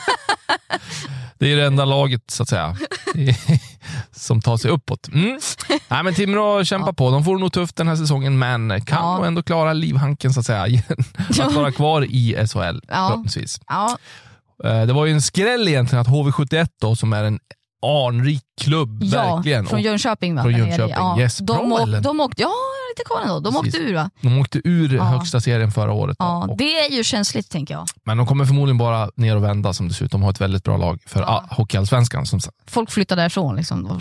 Det 1.40 1.52
är 1.52 1.57
det 1.57 1.66
enda 1.66 1.85
laget 1.85 2.30
så 2.30 2.42
att 2.42 2.49
säga 2.49 2.76
som 4.12 4.40
tar 4.42 4.57
sig 4.57 4.71
uppåt. 4.71 5.09
Mm. 5.09 5.38
Nej, 5.88 6.02
men 6.04 6.14
Timrå 6.14 6.64
kämpar 6.64 6.92
på. 6.92 7.11
De 7.11 7.25
får 7.25 7.38
nog 7.38 7.52
tufft 7.52 7.76
den 7.76 7.88
här 7.88 7.97
säsongen, 7.97 8.38
men 8.38 8.85
kan 8.85 8.99
Ja. 9.21 9.26
ändå 9.26 9.42
klara 9.42 9.73
livhanken 9.73 10.33
så 10.33 10.40
att 10.40 10.47
säga. 10.47 10.62
att 11.42 11.52
vara 11.54 11.73
kvar 11.73 12.04
i 12.11 12.35
SHL 12.47 12.80
Ja. 12.88 13.09
förhoppningsvis. 13.09 13.61
Ja, 13.68 13.99
Eh, 14.64 14.83
Det 14.87 14.92
var 14.92 15.07
ju 15.07 15.12
en 15.12 15.23
skräll 15.23 15.68
egentligen 15.68 16.02
att 16.02 16.09
HV71 16.09 16.68
då, 16.80 16.97
som 16.97 17.12
är 17.12 17.25
en 17.25 17.38
anrik 17.82 18.42
klubb, 18.61 19.02
ja 19.02 19.35
verkligen. 19.37 19.66
från 19.66 19.82
Jönköping 19.82 20.35
va? 20.35 20.42
Från. 20.42 20.52
Jönköping. 20.52 20.94
Ja. 20.97 21.20
Yes, 21.20 21.40
bra, 21.40 21.56
de, 21.56 21.73
åk, 21.73 21.80
Ellen. 21.80 22.02
de 22.02 22.20
åkte, 22.20 22.42
ja, 22.42 22.52
lite 22.97 23.06
kvar 23.08 23.20
ändå. 23.23 23.40
De 23.40 23.54
Precis. 23.62 23.75
åkte 23.80 23.90
ur 23.90 23.94
va? 23.94 24.11
De 24.20 24.38
åkte 24.40 24.61
ur 24.64 24.94
Ja. 24.94 25.02
högsta 25.02 25.40
serien 25.40 25.70
förra 25.73 25.92
året. 25.92 26.16
Ja, 26.18 26.54
det 26.58 26.78
är 26.78 26.90
ju 26.92 27.04
känsligt 27.04 27.50
tänker 27.50 27.75
jag. 27.75 27.87
men 28.04 28.16
de 28.16 28.26
kommer 28.26 28.44
förmodligen 28.44 28.78
bara 28.78 29.11
ner 29.16 29.37
och 29.37 29.44
vända 29.44 29.73
som 29.73 29.88
dessutom 29.88 30.23
har 30.23 30.30
ett 30.30 30.40
väldigt 30.40 30.64
bra 30.64 30.76
lag 30.76 31.00
för 31.06 31.20
Ja. 31.20 31.44
ja. 31.50 31.56
Hockeyallsvenskan. 31.56 32.26
Som. 32.26 32.40
Folk 32.66 32.90
flyttar 32.90 33.16
därifrån 33.16 33.56
liksom. 33.56 34.00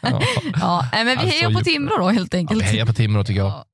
ja. 0.00 0.20
ja, 0.60 0.84
men 0.92 1.06
vi 1.06 1.12
Alltså, 1.12 1.26
hejar 1.26 1.50
på 1.52 1.60
Timrå 1.60 1.96
då 1.98 2.08
helt 2.08 2.34
Ja, 2.34 2.38
enkelt. 2.38 2.62
vi 2.62 2.66
hejar 2.66 2.86
på 2.86 2.92
Timrå 2.94 3.24
tycker 3.24 3.40
jag. 3.40 3.50
Ja. 3.50 3.64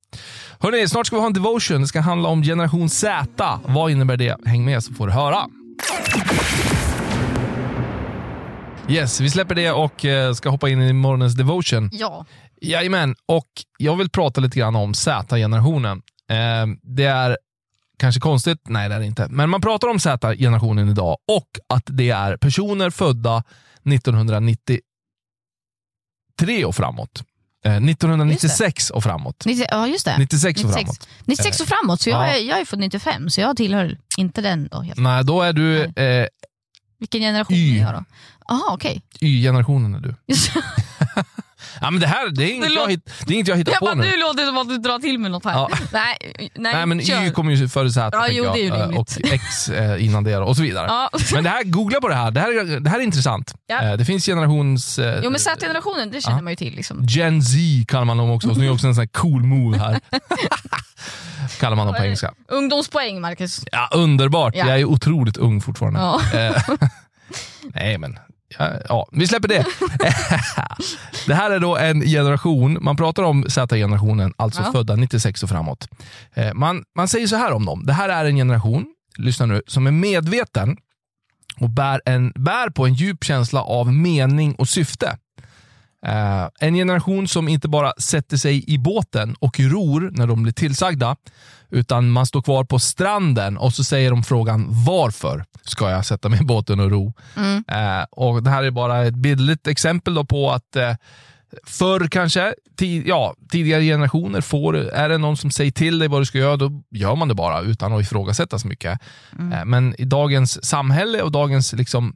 Hörrni, 0.59 0.87
snart 0.87 1.07
ska 1.07 1.15
vi 1.15 1.19
ha 1.19 1.27
en 1.27 1.33
devotion. 1.33 1.81
Det 1.81 1.87
ska 1.87 2.01
handla 2.01 2.29
om 2.29 2.43
generation 2.43 2.89
Z. 2.89 3.59
Vad 3.65 3.91
innebär 3.91 4.17
det? 4.17 4.37
Häng 4.45 4.65
med 4.65 4.83
så 4.83 4.93
får 4.93 5.07
du 5.07 5.13
höra. 5.13 5.45
Yes, 8.91 9.21
vi 9.21 9.29
släpper 9.29 9.55
det 9.55 9.71
och 9.71 10.05
eh, 10.05 10.33
ska 10.33 10.49
hoppa 10.49 10.69
in 10.69 10.81
i 10.81 10.93
morgonens 10.93 11.33
devotion. 11.35 11.89
Ja, 11.93 12.25
Jajamän, 12.61 13.15
och 13.25 13.47
jag 13.77 13.95
vill 13.95 14.09
prata 14.09 14.41
lite 14.41 14.59
grann 14.59 14.75
om 14.75 14.93
Z-generationen. 14.93 16.01
Eh, 16.29 16.65
det 16.83 17.05
är 17.05 17.37
kanske 17.99 18.21
konstigt, 18.21 18.59
nej 18.69 18.89
det 18.89 18.95
är 18.95 18.99
det 18.99 19.05
inte, 19.05 19.27
men 19.29 19.49
man 19.49 19.61
pratar 19.61 19.87
om 19.87 19.99
Z-generationen 19.99 20.89
idag 20.89 21.17
och 21.27 21.47
att 21.69 21.83
det 21.85 22.09
är 22.09 22.37
personer 22.37 22.89
födda 22.89 23.43
1993 23.89 26.65
och 26.65 26.75
framåt. 26.75 27.23
Eh, 27.65 27.75
1996 27.83 28.89
och 28.89 29.03
framåt. 29.03 29.45
90, 29.45 29.65
ja 29.69 29.87
just 29.87 30.05
det. 30.05 30.17
96 30.17 30.63
och 30.63 30.69
96. 30.69 30.83
framåt. 30.85 31.07
96 31.25 31.59
och 31.61 31.67
framåt, 31.67 32.01
så 32.01 32.09
jag, 32.09 32.23
Ja. 32.27 32.27
är, 32.27 32.39
jag 32.49 32.59
är 32.59 32.65
född 32.65 32.79
95 32.79 33.29
så 33.29 33.41
jag 33.41 33.57
tillhör 33.57 33.97
inte 34.17 34.41
den 34.41 34.67
då. 34.71 34.81
Helt. 34.81 34.99
Nej, 34.99 35.23
då 35.25 35.41
är 35.41 35.53
du 35.53 35.83
eh, 35.83 36.27
Vilken 36.99 37.21
generation 37.21 37.57
Y. 37.57 37.79
är 37.79 37.83
jag 37.83 37.93
då? 37.93 38.03
Jaha 38.51 38.73
okej. 38.73 39.01
Y-generationen. 39.21 39.95
är 39.95 39.99
du. 39.99 40.15
Ja, 41.81 41.91
men 41.91 42.01
det 42.01 42.07
här 42.07 42.29
det 42.29 42.43
är 42.43 42.53
inget, 42.53 42.67
Det 42.67 42.73
jag, 42.73 42.75
låter- 42.79 42.89
hitt, 42.91 43.13
det 43.25 43.33
är 43.33 43.35
inget 43.35 43.47
jag 43.47 43.55
hittar 43.57 43.71
Jag 43.71 43.79
på 43.79 43.85
bara, 43.85 43.95
nu. 43.95 44.01
nu 44.01 44.17
låter 44.17 44.41
det 44.41 44.45
som 44.47 44.57
att 44.57 44.69
du 44.69 44.77
drar 44.77 44.99
till 44.99 45.19
med 45.19 45.31
något 45.31 45.45
här. 45.45 45.51
Ja. 45.53 45.69
Nej, 45.93 46.17
nej, 46.37 46.73
Nej, 46.73 46.85
men 46.85 47.01
kör. 47.01 47.23
Y 47.23 47.31
kommer 47.31 47.51
ju 47.51 47.67
före 47.69 47.89
Z, 47.91 48.09
Ja, 48.13 48.21
tänker 48.21 48.37
jo, 48.37 48.43
jag. 48.43 48.53
det 48.55 48.59
är 48.59 48.63
ju 48.63 48.69
Eh, 48.69 48.79
rimligt. 48.81 48.99
och 48.99 49.33
X 49.33 49.69
eh, 49.69 50.05
innan 50.05 50.23
det 50.23 50.37
och 50.37 50.55
så 50.55 50.61
vidare. 50.61 50.85
Ja. 50.89 51.09
Men 51.33 51.43
det 51.43 51.49
här, 51.49 51.63
googla 51.63 52.01
på 52.01 52.07
det 52.07 52.15
här. 52.15 52.31
Det 52.31 52.39
här, 52.39 52.59
är- 52.59 52.79
det 52.79 52.89
här 52.89 52.99
är 52.99 53.03
intressant. 53.03 53.55
Ja. 53.67 53.81
Eh, 53.81 53.97
Det 53.97 54.05
finns 54.05 54.25
generations... 54.25 54.99
eh, 54.99 55.19
Jo 55.23 55.29
men 55.29 55.39
Z-generationen, 55.39 56.11
det 56.11 56.21
känner 56.21 56.37
Ja. 56.37 56.41
man 56.43 56.51
ju 56.51 56.57
till. 56.57 56.75
Liksom. 56.75 57.05
Gen 57.05 57.41
Z 57.41 57.57
kallar 57.87 58.05
man 58.05 58.17
dem 58.17 58.31
också. 58.31 58.53
Så 58.53 58.59
det 58.59 58.65
är 58.65 58.71
också 58.71 58.87
en 58.87 58.95
sån 58.95 59.01
här 59.01 59.07
cool 59.07 59.43
move 59.43 59.77
här. 59.77 59.99
kallar 61.59 61.75
man 61.77 61.85
dem 61.87 61.95
på 61.95 62.03
engelska. 62.03 62.33
Ungdomspoäng 62.47 63.21
Marcus. 63.21 63.61
Ja, 63.71 63.89
underbart. 63.91 64.55
Ja. 64.55 64.67
Jag 64.67 64.79
är 64.79 64.85
otroligt 64.85 65.37
ung 65.37 65.61
fortfarande. 65.61 65.99
Ja. 65.99 66.21
Eh, 66.39 66.61
Nej, 67.73 67.97
men 67.97 68.19
ja, 68.89 69.07
vi 69.11 69.27
släpper 69.27 69.47
det. 69.47 69.65
det 71.27 71.33
här 71.33 71.51
är 71.51 71.59
då 71.59 71.77
en 71.77 72.01
generation, 72.01 72.77
man 72.81 72.95
pratar 72.97 73.23
om 73.23 73.45
Z-generationen, 73.49 74.33
alltså 74.37 74.61
Ja. 74.61 74.71
födda 74.71 74.95
96 74.95 75.43
och 75.43 75.49
framåt. 75.49 75.87
Eh, 76.33 76.53
Man, 76.53 76.83
man 76.95 77.07
säger 77.07 77.27
så 77.27 77.35
här 77.35 77.51
om 77.51 77.65
dem, 77.65 77.85
det 77.85 77.93
här 77.93 78.09
är 78.09 78.25
en 78.25 78.35
generation, 78.35 78.85
lyssna 79.17 79.45
nu, 79.45 79.61
som 79.67 79.87
är 79.87 79.91
medveten 79.91 80.77
och 81.59 81.69
bär, 81.69 82.01
en, 82.05 82.31
bär 82.35 82.69
på 82.69 82.85
en 82.85 82.93
djup 82.93 83.23
känsla 83.23 83.61
av 83.63 83.93
mening 83.93 84.55
och 84.55 84.69
syfte. 84.69 85.17
Eh, 86.05 86.47
en 86.59 86.73
generation 86.73 87.27
som 87.27 87.47
inte 87.47 87.67
bara 87.67 87.93
sätter 87.97 88.37
sig 88.37 88.63
i 88.73 88.77
båten 88.77 89.35
och 89.39 89.59
ror 89.59 90.09
när 90.13 90.27
de 90.27 90.43
blir 90.43 90.53
tillsagda, 90.53 91.15
utan 91.69 92.09
man 92.09 92.25
står 92.25 92.41
kvar 92.41 92.63
på 92.63 92.79
stranden 92.79 93.57
och 93.57 93.73
så 93.73 93.83
säger 93.83 94.09
de 94.11 94.23
frågan 94.23 94.67
varför 94.85 95.45
ska 95.63 95.89
jag 95.89 96.05
sätta 96.05 96.29
mig 96.29 96.41
i 96.41 96.45
båten 96.45 96.79
och 96.79 96.91
ro? 96.91 97.13
Mm. 97.37 97.63
Eh, 97.67 98.05
och 98.11 98.43
Det 98.43 98.49
här 98.49 98.63
är 98.63 98.71
bara 98.71 99.05
ett 99.05 99.15
bildligt 99.15 99.67
exempel 99.67 100.13
då 100.13 100.25
på 100.25 100.51
att 100.51 100.75
eh, 100.75 100.95
förr 101.65 102.07
kanske, 102.07 102.53
ti- 102.79 103.03
ja, 103.05 103.35
tidigare 103.51 103.83
generationer, 103.83 104.41
får, 104.41 104.75
är 104.75 105.09
det 105.09 105.17
någon 105.17 105.37
som 105.37 105.51
säger 105.51 105.71
till 105.71 105.99
dig 105.99 106.07
vad 106.07 106.21
du 106.21 106.25
ska 106.25 106.37
göra, 106.37 106.57
då 106.57 106.81
gör 106.91 107.15
man 107.15 107.27
det 107.27 107.33
bara 107.33 107.61
utan 107.61 107.93
att 107.93 108.01
ifrågasätta 108.01 108.59
så 108.59 108.67
mycket. 108.67 108.99
Eh, 109.53 109.65
men 109.65 109.95
i 109.97 110.05
dagens 110.05 110.65
samhälle 110.65 111.21
och 111.21 111.31
dagens 111.31 111.73
liksom, 111.73 112.15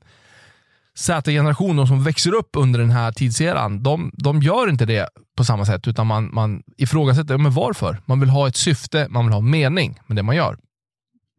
Z-generation, 0.95 1.75
de 1.75 1.87
som 1.87 2.03
växer 2.03 2.33
upp 2.33 2.49
under 2.53 2.79
den 2.79 2.91
här 2.91 3.11
tidseran, 3.11 3.83
de, 3.83 4.11
de 4.13 4.41
gör 4.41 4.69
inte 4.69 4.85
det 4.85 5.09
på 5.37 5.43
samma 5.43 5.65
sätt, 5.65 5.87
utan 5.87 6.07
man, 6.07 6.29
man 6.33 6.63
ifrågasätter 6.77 7.33
ja, 7.33 7.37
men 7.37 7.53
varför. 7.53 8.01
Man 8.05 8.19
vill 8.19 8.29
ha 8.29 8.47
ett 8.47 8.55
syfte, 8.55 9.07
man 9.09 9.25
vill 9.25 9.33
ha 9.33 9.41
mening 9.41 9.99
med 10.07 10.15
det 10.17 10.23
man 10.23 10.35
gör. 10.35 10.57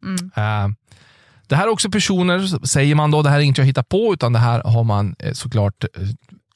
Mm. 0.05 0.31
Eh, 0.37 0.77
det 1.49 1.57
här 1.57 1.65
är 1.65 1.69
också 1.69 1.91
personer, 1.91 2.67
säger 2.67 2.95
man 2.95 3.11
då, 3.11 3.23
det 3.23 3.31
här 3.31 3.37
är 3.37 3.41
inget 3.41 3.59
jag 3.59 3.65
hittar 3.65 3.83
på, 3.83 4.13
utan 4.13 4.33
det 4.33 4.39
här 4.39 4.63
har 4.65 4.85
man 4.85 5.17
eh, 5.19 5.33
såklart 5.33 5.85
eh, 5.85 6.09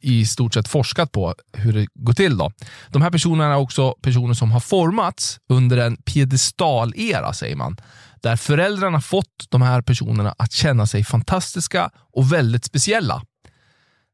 i 0.03 0.27
stort 0.27 0.55
sett 0.55 0.69
forskat 0.69 1.13
på 1.13 1.35
hur 1.53 1.73
det 1.73 1.87
går 1.95 2.13
till. 2.13 2.39
Då. 2.39 2.53
De 2.89 3.03
här 3.03 3.11
personerna 3.11 3.53
är 3.53 3.57
också 3.57 3.93
personer 4.03 4.35
som 4.35 4.53
har 4.53 4.61
formats 4.61 5.39
under 5.49 5.77
en 5.77 5.97
piedestal-era, 5.97 7.33
säger 7.33 7.57
man. 7.57 7.77
Där 8.23 8.37
föräldrarna 8.37 9.01
fått 9.01 9.47
de 9.49 9.63
här 9.63 9.83
personerna 9.83 10.35
att 10.39 10.53
känna 10.53 10.87
sig 10.87 11.05
fantastiska 11.05 11.91
och 12.13 12.33
väldigt 12.33 12.65
speciella. 12.65 13.23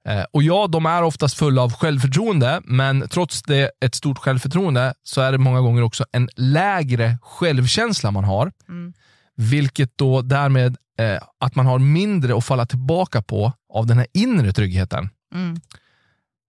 Eh, 0.08 0.24
Och 0.32 0.42
ja, 0.42 0.66
de 0.66 0.86
är 0.86 1.02
oftast 1.02 1.36
fulla 1.36 1.62
av 1.62 1.72
självförtroende, 1.72 2.60
men 2.64 3.08
trots 3.08 3.42
det 3.42 3.70
ett 3.80 3.94
stort 3.94 4.18
självförtroende 4.18 4.94
så 5.02 5.20
är 5.20 5.32
det 5.32 5.38
många 5.38 5.60
gånger 5.60 5.82
också 5.82 6.04
en 6.12 6.28
lägre 6.36 7.18
självkänsla 7.22 8.10
man 8.10 8.24
har. 8.24 8.52
Mm. 8.68 8.92
Vilket 9.36 9.98
då 9.98 10.22
därmed 10.22 10.76
eh, 10.98 11.18
att 11.40 11.54
man 11.54 11.66
har 11.66 11.78
mindre 11.78 12.36
att 12.36 12.44
falla 12.44 12.66
tillbaka 12.66 13.22
på 13.22 13.52
av 13.74 13.86
den 13.86 13.98
här 13.98 14.06
inre 14.14 14.52
tryggheten. 14.52 15.08
Mm. 15.34 15.60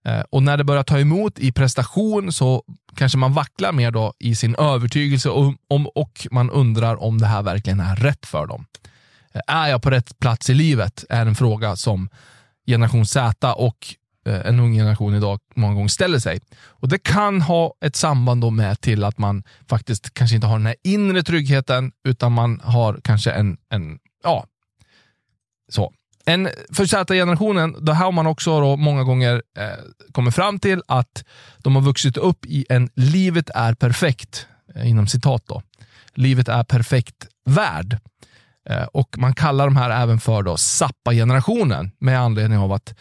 Eh, 0.08 0.24
och 0.30 0.44
när 0.44 0.58
det 0.58 0.64
börjar 0.64 0.84
ta 0.84 1.00
emot 1.00 1.40
i 1.40 1.52
prestation 1.52 2.32
så 2.32 2.64
kanske 2.96 3.18
man 3.18 3.34
vacklar 3.34 3.72
mer 3.72 3.92
då 3.92 4.14
i 4.20 4.36
sin 4.36 4.56
övertygelse 4.56 5.30
och, 5.30 5.54
om, 5.68 5.88
och 5.88 6.28
man 6.32 6.50
undrar 6.50 7.04
om 7.04 7.18
det 7.18 7.28
här 7.28 7.44
verkligen 7.44 7.80
är 7.80 7.96
rätt 7.96 8.26
för 8.26 8.46
dem. 8.46 8.66
Eh, 9.34 9.42
är 9.48 9.68
jag 9.68 9.82
på 9.82 9.90
rätt 9.90 10.20
plats 10.20 10.50
i 10.50 10.54
livet? 10.54 11.06
är 11.10 11.26
en 11.26 11.36
fråga 11.36 11.76
som 11.76 12.10
generation 12.68 13.06
Z 13.06 13.54
och 13.54 13.96
eh, 14.26 14.42
en 14.46 14.60
ung 14.60 14.74
generation 14.74 15.16
idag 15.16 15.40
många 15.56 15.74
gånger 15.74 15.88
ställer 15.88 16.20
sig. 16.20 16.40
Och 16.60 16.90
Det 16.90 17.04
kan 17.04 17.42
ha 17.42 17.74
ett 17.82 17.96
samband 17.96 18.42
då 18.42 18.50
med 18.50 18.82
till 18.82 19.04
att 19.04 19.18
man 19.18 19.44
faktiskt 19.70 20.14
kanske 20.14 20.36
inte 20.36 20.48
har 20.48 20.58
den 20.58 20.66
här 20.66 20.76
inre 20.84 21.24
tryggheten, 21.24 21.92
utan 22.04 22.32
man 22.32 22.60
har 22.64 23.00
kanske 23.04 23.32
en, 23.32 23.58
en 23.70 24.00
ja, 24.24 24.46
så. 25.70 25.94
En, 26.30 26.50
för 26.74 26.86
Z-generationen, 26.86 27.76
då 27.80 27.94
har 27.94 28.12
man 28.12 28.28
också 28.28 28.60
då 28.60 28.76
många 28.76 29.04
gånger 29.04 29.44
eh, 29.58 29.64
kommit 30.12 30.36
fram 30.36 30.60
till 30.60 30.82
att 30.88 31.24
de 31.58 31.76
har 31.76 31.82
vuxit 31.82 32.18
upp 32.18 32.46
i 32.46 32.66
en 32.70 32.90
livet 32.96 33.50
är 33.56 33.74
perfekt, 33.74 34.48
eh, 34.76 34.90
inom 34.90 35.08
citat 35.08 35.44
då. 35.48 35.62
Livet 36.14 36.48
är 36.48 36.64
perfekt 36.64 37.28
värld. 37.46 38.00
Eh, 38.70 38.84
och 38.84 39.18
man 39.18 39.36
kallar 39.36 39.66
de 39.66 39.76
här 39.76 39.90
även 39.90 40.20
för 40.20 40.44
då 40.44 40.58
Zappa-generationen 40.58 41.92
med 42.00 42.20
anledning 42.20 42.60
av 42.60 42.74
att 42.74 42.96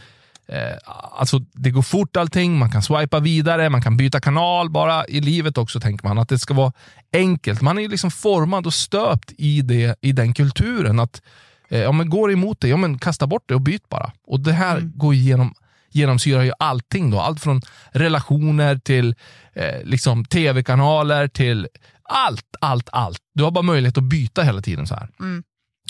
eh, 0.49 0.77
alltså 1.13 1.39
det 1.39 1.71
går 1.71 1.83
fort 1.83 2.17
allting, 2.17 2.59
man 2.59 2.71
kan 2.71 2.83
swipa 2.83 3.21
vidare, 3.21 3.71
man 3.71 3.83
kan 3.83 3.97
byta 3.97 4.21
kanal 4.21 4.71
bara 4.71 5.07
i 5.07 5.21
livet 5.21 5.59
också 5.59 5.81
tänker 5.81 6.09
man. 6.09 6.19
Att 6.19 6.29
det 6.29 6.39
ska 6.39 6.55
vara 6.55 6.73
enkelt. 7.13 7.61
Man 7.61 7.79
är 7.79 7.89
liksom 7.89 8.11
formad 8.11 8.67
och 8.67 8.75
stöpt 8.75 9.33
i, 9.39 9.63
det, 9.63 9.99
i 10.01 10.13
den 10.13 10.35
kulturen. 10.35 11.01
att 11.01 11.23
ja, 11.69 11.93
men 11.93 12.11
Går 12.11 12.33
emot 12.33 12.61
det, 12.61 12.69
ja, 12.69 12.77
men 12.77 12.99
kasta 12.99 13.27
bort 13.27 13.45
det 13.47 13.55
och 13.55 13.61
byt 13.61 13.89
bara. 13.89 14.13
Och 14.27 14.41
Det 14.41 14.53
här 14.53 14.77
mm. 14.77 14.93
går 14.95 15.15
igenom 15.15 15.55
genomsyrar 15.97 16.43
ju 16.43 16.53
allting. 16.59 17.11
Då. 17.11 17.21
Allt 17.21 17.41
från 17.41 17.61
relationer 17.91 18.79
till 18.79 19.15
eh, 19.53 19.83
liksom 19.85 20.25
tv-kanaler 20.25 21.29
till 21.29 21.69
allt, 22.03 22.57
allt, 22.61 22.89
allt. 22.93 23.19
Du 23.35 23.45
har 23.45 23.51
bara 23.51 23.63
möjlighet 23.63 23.99
att 23.99 24.05
byta 24.05 24.43
hela 24.43 24.63
tiden. 24.63 24.87
så 24.87 24.95
här. 24.95 25.09
Mm. 25.21 25.43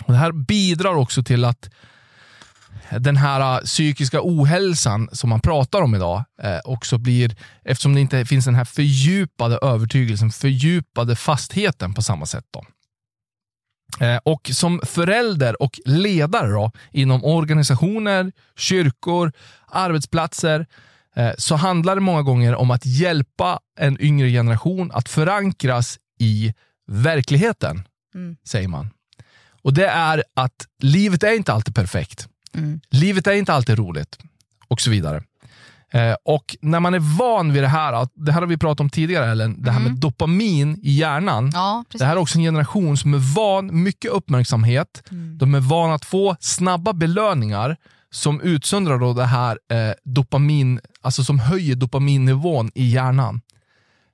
Och 0.05 0.13
det 0.13 0.19
här 0.19 0.33
bidrar 0.33 0.95
också 0.95 1.23
till 1.23 1.45
att 1.45 1.71
den 2.91 3.17
här 3.17 3.55
äh, 3.55 3.61
psykiska 3.65 4.21
ohälsan 4.23 5.09
som 5.13 5.31
man 5.31 5.41
pratar 5.41 5.83
om 5.83 5.95
idag 5.95 6.25
eh, 6.43 6.59
också 6.65 6.99
blir, 6.99 7.37
eftersom 7.65 7.95
det 7.95 8.01
inte 8.01 8.25
finns 8.25 8.45
den 8.45 8.55
här 8.55 8.65
fördjupade 8.65 9.59
övertygelsen, 9.63 10.31
fördjupade 10.31 11.17
fastheten 11.17 11.95
på 11.95 12.03
samma 12.03 12.27
sätt. 12.27 12.45
Då. 12.51 12.65
Eh, 14.01 14.17
och 14.25 14.51
som 14.53 14.81
förälder 14.85 15.63
och 15.63 15.81
ledare 15.85 16.51
då, 16.51 16.73
inom 16.93 17.25
organisationer, 17.25 18.33
kyrkor, 18.57 19.33
arbetsplatser 19.67 20.67
eh, 21.17 21.31
så 21.39 21.57
handlar 21.57 21.95
det 21.95 22.01
många 22.01 22.23
gånger 22.23 22.55
om 22.55 22.71
att 22.71 22.87
hjälpa 22.87 23.61
en 23.79 24.01
yngre 24.01 24.29
generation 24.31 24.91
att 24.95 25.09
förankras 25.09 25.99
i 26.19 26.55
verkligheten, 26.87 27.89
mm. 28.15 28.37
säger 28.45 28.69
man. 28.69 28.91
Och 29.63 29.75
det 29.75 29.87
är 29.87 30.25
att 30.35 30.67
livet 30.83 31.23
är 31.23 31.37
inte 31.37 31.53
alltid 31.53 31.75
perfekt. 31.75 32.29
Mm. 32.55 32.81
Livet 32.91 33.27
är 33.27 33.33
inte 33.33 33.53
alltid 33.53 33.79
roligt 33.79 34.19
och 34.69 34.81
så 34.81 34.91
vidare. 34.91 35.23
Eh, 35.97 36.17
och 36.25 36.57
när 36.61 36.81
man 36.81 36.95
är 36.95 37.19
van 37.19 37.53
vid 37.53 37.63
det 37.63 37.69
här, 37.69 38.09
det 38.15 38.33
här 38.33 38.41
har 38.41 38.49
vi 38.49 38.57
pratat 38.57 38.81
om 38.81 38.91
tidigare 38.91 39.31
Ellen, 39.31 39.63
det 39.63 39.71
här 39.71 39.81
med 39.81 39.89
mm. 39.89 40.01
dopamin 40.01 40.81
i 40.83 40.91
hjärnan. 40.91 41.51
Ja, 41.55 41.85
det 41.93 42.05
här 42.05 42.13
är 42.13 42.21
också 42.21 42.39
en 42.39 42.45
generation 42.45 42.97
som 42.97 43.15
är 43.15 43.35
van 43.35 43.83
mycket 43.83 44.11
uppmärksamhet. 44.11 45.03
Mm. 45.11 45.39
De 45.39 45.55
är 45.55 45.61
vana 45.61 45.95
att 45.95 46.05
få 46.05 46.37
snabba 46.41 46.93
belöningar 46.93 47.77
som 48.11 48.41
utsöndrar 48.41 48.99
då 48.99 49.13
det 49.13 49.25
här 49.25 49.59
eh, 49.71 49.95
dopamin, 50.05 50.81
alltså 51.01 51.25
som 51.25 51.39
höjer 51.39 51.75
dopaminnivån 51.77 52.71
i 52.75 52.89
hjärnan. 52.89 53.41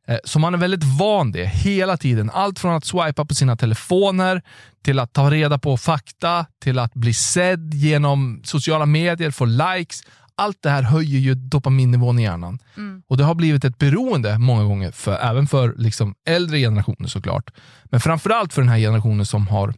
Eh, 0.08 0.18
så 0.24 0.38
man 0.38 0.54
är 0.54 0.58
väldigt 0.58 0.84
van 0.84 1.32
det 1.32 1.46
hela 1.46 1.96
tiden. 1.96 2.30
Allt 2.30 2.58
från 2.58 2.74
att 2.74 2.84
swipa 2.84 3.24
på 3.24 3.34
sina 3.34 3.56
telefoner, 3.56 4.42
till 4.84 4.98
att 4.98 5.12
ta 5.12 5.30
reda 5.30 5.58
på 5.58 5.76
fakta, 5.76 6.46
till 6.62 6.78
att 6.78 6.94
bli 6.94 7.14
sedd 7.14 7.74
genom 7.74 8.40
sociala 8.44 8.86
medier, 8.86 9.30
få 9.30 9.44
likes. 9.44 10.02
Allt 10.34 10.62
det 10.62 10.70
här 10.70 10.82
höjer 10.82 11.18
ju 11.18 11.34
dopaminnivån 11.34 12.18
i 12.18 12.22
hjärnan. 12.22 12.58
Mm. 12.76 13.02
Och 13.06 13.16
det 13.16 13.24
har 13.24 13.34
blivit 13.34 13.64
ett 13.64 13.78
beroende 13.78 14.38
många 14.38 14.64
gånger, 14.64 14.90
för, 14.90 15.18
även 15.18 15.46
för 15.46 15.74
liksom 15.76 16.14
äldre 16.26 16.58
generationer 16.58 17.08
såklart. 17.08 17.50
Men 17.84 18.00
framförallt 18.00 18.52
för 18.52 18.62
den 18.62 18.68
här 18.68 18.78
generationen 18.78 19.26
som 19.26 19.48
har 19.48 19.74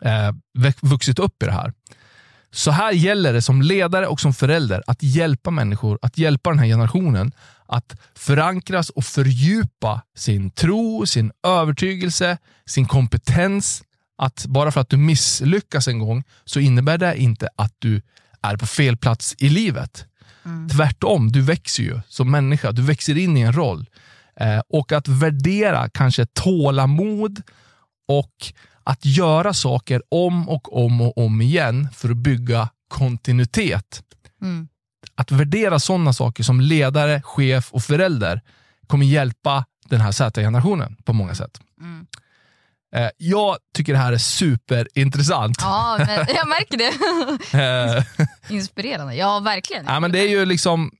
eh, 0.00 0.32
vuxit 0.80 1.18
upp 1.18 1.42
i 1.42 1.46
det 1.46 1.52
här. 1.52 1.72
Så 2.54 2.70
här 2.70 2.92
gäller 2.92 3.32
det 3.32 3.42
som 3.42 3.62
ledare 3.62 4.06
och 4.06 4.20
som 4.20 4.34
förälder 4.34 4.82
att 4.86 5.02
hjälpa 5.02 5.50
människor, 5.50 5.98
att 6.02 6.18
hjälpa 6.18 6.50
den 6.50 6.58
här 6.58 6.66
generationen 6.66 7.32
att 7.66 8.00
förankras 8.14 8.90
och 8.90 9.04
fördjupa 9.04 10.02
sin 10.16 10.50
tro, 10.50 11.06
sin 11.06 11.32
övertygelse, 11.46 12.38
sin 12.66 12.86
kompetens. 12.86 13.82
Att 14.18 14.46
bara 14.46 14.72
för 14.72 14.80
att 14.80 14.88
du 14.88 14.96
misslyckas 14.96 15.88
en 15.88 15.98
gång 15.98 16.24
så 16.44 16.60
innebär 16.60 16.98
det 16.98 17.16
inte 17.16 17.48
att 17.56 17.74
du 17.78 18.02
är 18.42 18.56
på 18.56 18.66
fel 18.66 18.96
plats 18.96 19.34
i 19.38 19.48
livet. 19.48 20.06
Mm. 20.44 20.68
Tvärtom, 20.68 21.32
du 21.32 21.42
växer 21.42 21.82
ju 21.82 22.00
som 22.08 22.30
människa. 22.30 22.72
Du 22.72 22.82
växer 22.82 23.18
in 23.18 23.36
i 23.36 23.40
en 23.40 23.52
roll. 23.52 23.86
Eh, 24.36 24.60
och 24.68 24.92
att 24.92 25.08
värdera 25.08 25.88
kanske 25.88 26.26
tålamod 26.26 27.42
och 28.08 28.52
att 28.84 29.04
göra 29.04 29.54
saker 29.54 30.02
om 30.08 30.48
och 30.48 30.84
om 30.84 31.00
och 31.00 31.18
om 31.18 31.40
igen 31.40 31.88
för 31.94 32.10
att 32.10 32.16
bygga 32.16 32.68
kontinuitet. 32.88 34.02
Mm 34.42 34.68
att 35.14 35.30
värdera 35.30 35.78
sådana 35.78 36.12
saker 36.12 36.44
som 36.44 36.60
ledare, 36.60 37.22
chef 37.22 37.72
och 37.72 37.82
förälder 37.82 38.40
kommer 38.86 39.06
hjälpa 39.06 39.64
den 39.88 40.00
här 40.00 40.12
Z-generationen 40.12 40.96
på 41.04 41.12
många 41.12 41.34
sätt. 41.34 41.60
Mm. 41.80 42.06
Eh, 42.94 43.08
jag 43.18 43.56
tycker 43.74 43.92
det 43.92 43.98
här 43.98 44.12
är 44.12 44.18
superintressant. 44.18 45.56
Ja, 45.60 45.98
jag 46.08 46.48
märker 46.48 46.76
det. 46.76 48.04
Inspirerande. 48.54 49.14
Ja, 49.14 49.40
verkligen. 49.40 49.84
Ja, 49.86 50.00
men 50.00 50.12
det 50.12 50.18
är 50.18 50.28
ju 50.28 50.44
liksom 50.44 50.90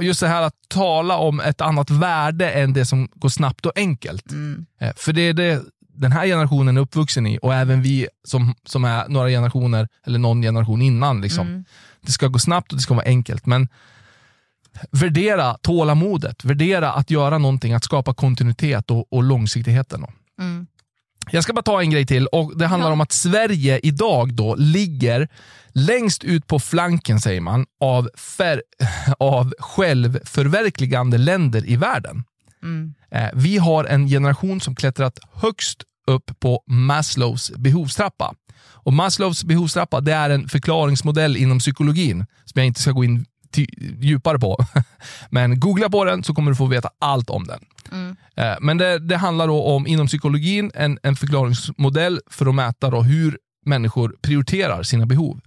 just 0.00 0.20
det 0.20 0.28
här 0.28 0.42
att 0.42 0.54
tala 0.68 1.16
om 1.16 1.40
ett 1.40 1.60
annat 1.60 1.90
värde 1.90 2.50
än 2.50 2.72
det 2.72 2.86
som 2.86 3.08
går 3.14 3.28
snabbt 3.28 3.66
och 3.66 3.72
enkelt. 3.76 4.30
Mm. 4.30 4.66
Eh, 4.80 4.92
för 4.96 5.12
det 5.12 5.22
är 5.22 5.32
det 5.32 5.62
den 5.94 6.12
här 6.12 6.26
generationen 6.26 6.76
är 6.76 6.80
uppvuxen 6.80 7.26
i 7.26 7.38
och 7.42 7.54
även 7.54 7.82
vi 7.82 8.08
som, 8.24 8.54
som 8.64 8.84
är 8.84 9.08
några 9.08 9.28
generationer 9.28 9.88
eller 10.06 10.18
någon 10.18 10.42
generation 10.42 10.82
innan. 10.82 11.20
Liksom. 11.20 11.46
Mm. 11.46 11.64
Det 12.00 12.12
ska 12.12 12.28
gå 12.28 12.38
snabbt 12.38 12.72
och 12.72 12.78
det 12.78 12.82
ska 12.82 12.94
vara 12.94 13.06
enkelt. 13.06 13.46
Men 13.46 13.68
värdera 14.90 15.54
tålamodet, 15.54 16.44
värdera 16.44 16.92
att 16.92 17.10
göra 17.10 17.38
någonting, 17.38 17.72
att 17.72 17.84
skapa 17.84 18.14
kontinuitet 18.14 18.90
och, 18.90 19.12
och 19.12 19.22
långsiktigheten. 19.22 20.04
Mm. 20.38 20.66
Jag 21.30 21.42
ska 21.44 21.52
bara 21.52 21.62
ta 21.62 21.80
en 21.80 21.90
grej 21.90 22.06
till 22.06 22.26
och 22.26 22.58
det 22.58 22.66
handlar 22.66 22.88
ja. 22.88 22.92
om 22.92 23.00
att 23.00 23.12
Sverige 23.12 23.80
idag 23.82 24.34
då 24.34 24.54
ligger 24.54 25.28
längst 25.72 26.24
ut 26.24 26.46
på 26.46 26.58
flanken, 26.58 27.20
säger 27.20 27.40
man, 27.40 27.66
av, 27.80 28.08
för, 28.14 28.62
av 29.18 29.54
självförverkligande 29.58 31.18
länder 31.18 31.68
i 31.68 31.76
världen. 31.76 32.24
Mm. 32.62 32.94
Eh, 33.10 33.28
vi 33.34 33.58
har 33.58 33.84
en 33.84 34.08
generation 34.08 34.60
som 34.60 34.74
klättrat 34.74 35.18
högst 35.32 35.82
upp 36.06 36.40
på 36.40 36.62
Maslows 36.66 37.52
behovstrappa. 37.56 38.34
Och 38.62 38.92
Maslows 38.92 39.44
behovstrappa 39.44 40.00
det 40.00 40.12
är 40.12 40.30
en 40.30 40.48
förklaringsmodell 40.48 41.36
inom 41.36 41.58
psykologin 41.58 42.26
som 42.44 42.58
jag 42.58 42.66
inte 42.66 42.80
ska 42.80 42.90
gå 42.90 43.04
in 43.04 43.26
djupare 43.58 44.38
på. 44.38 44.64
Men 45.30 45.60
googla 45.60 45.90
på 45.90 46.04
den 46.04 46.24
så 46.24 46.34
kommer 46.34 46.50
du 46.50 46.56
få 46.56 46.66
veta 46.66 46.90
allt 46.98 47.30
om 47.30 47.46
den. 47.46 47.60
Mm. 47.92 48.16
Eh, 48.36 48.56
men 48.60 48.78
det, 48.78 48.98
det, 48.98 49.16
handlar 49.16 49.46
då 49.46 49.62
om, 49.62 49.86
inom 49.86 50.06
psykologin, 50.06 50.70
en, 50.74 50.98
en 51.02 51.16
förklaringsmodell 51.16 52.20
för 52.30 52.46
att 52.46 52.54
mäta 52.54 52.90
då 52.90 53.02
hur 53.02 53.38
människor 53.66 54.16
prioriterar 54.22 54.82
sina 54.82 55.06
behov. 55.06 55.40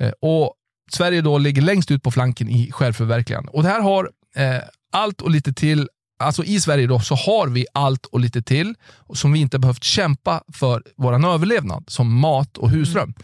Eh, 0.00 0.12
och 0.20 0.54
Sverige 0.90 1.20
då 1.20 1.38
ligger 1.38 1.62
längst 1.62 1.90
ut 1.90 2.02
på 2.02 2.10
flanken 2.10 2.48
i 2.48 2.72
självförverkligande. 2.72 3.50
Och 3.52 3.62
det 3.62 3.68
här 3.68 3.80
har 3.80 4.10
eh, 4.36 4.62
allt 4.92 5.20
och 5.20 5.30
lite 5.30 5.52
till 5.52 5.88
alltså 6.18 6.44
i 6.44 6.60
Sverige 6.60 6.86
då, 6.86 7.00
så 7.00 7.14
har 7.14 7.48
vi 7.48 7.66
allt 7.74 8.06
och 8.06 8.20
lite 8.20 8.42
till 8.42 8.74
som 9.14 9.32
vi 9.32 9.40
inte 9.40 9.58
behövt 9.58 9.84
kämpa 9.84 10.42
för 10.52 10.82
vår 10.96 11.34
överlevnad, 11.34 11.84
som 11.88 12.14
mat 12.20 12.58
och 12.58 12.70
husrum. 12.70 13.02
Mm. 13.02 13.14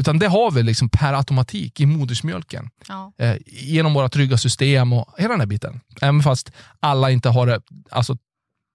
Utan 0.00 0.18
det 0.18 0.28
har 0.28 0.50
vi 0.50 0.62
liksom 0.62 0.88
per 0.88 1.12
automatik 1.12 1.80
i 1.80 1.86
modersmjölken. 1.86 2.70
Ja. 2.88 3.12
Eh, 3.18 3.36
genom 3.46 3.94
våra 3.94 4.08
trygga 4.08 4.38
system 4.38 4.92
och 4.92 5.14
hela 5.18 5.28
den 5.28 5.40
här 5.40 5.46
biten. 5.46 5.80
Även 6.02 6.22
fast 6.22 6.52
alla 6.80 7.10
inte 7.10 7.28
har 7.28 7.46
det, 7.46 7.60
alltså, 7.90 8.16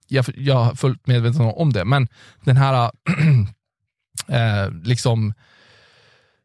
jag, 0.08 0.26
jag 0.36 0.72
är 0.72 0.76
fullt 0.76 1.08
medveten 1.08 1.42
om 1.42 1.74
det, 1.74 1.86
men 1.86 2.08
den 2.44 2.58
här 2.58 2.92
eh, 4.28 4.72
liksom 4.84 5.34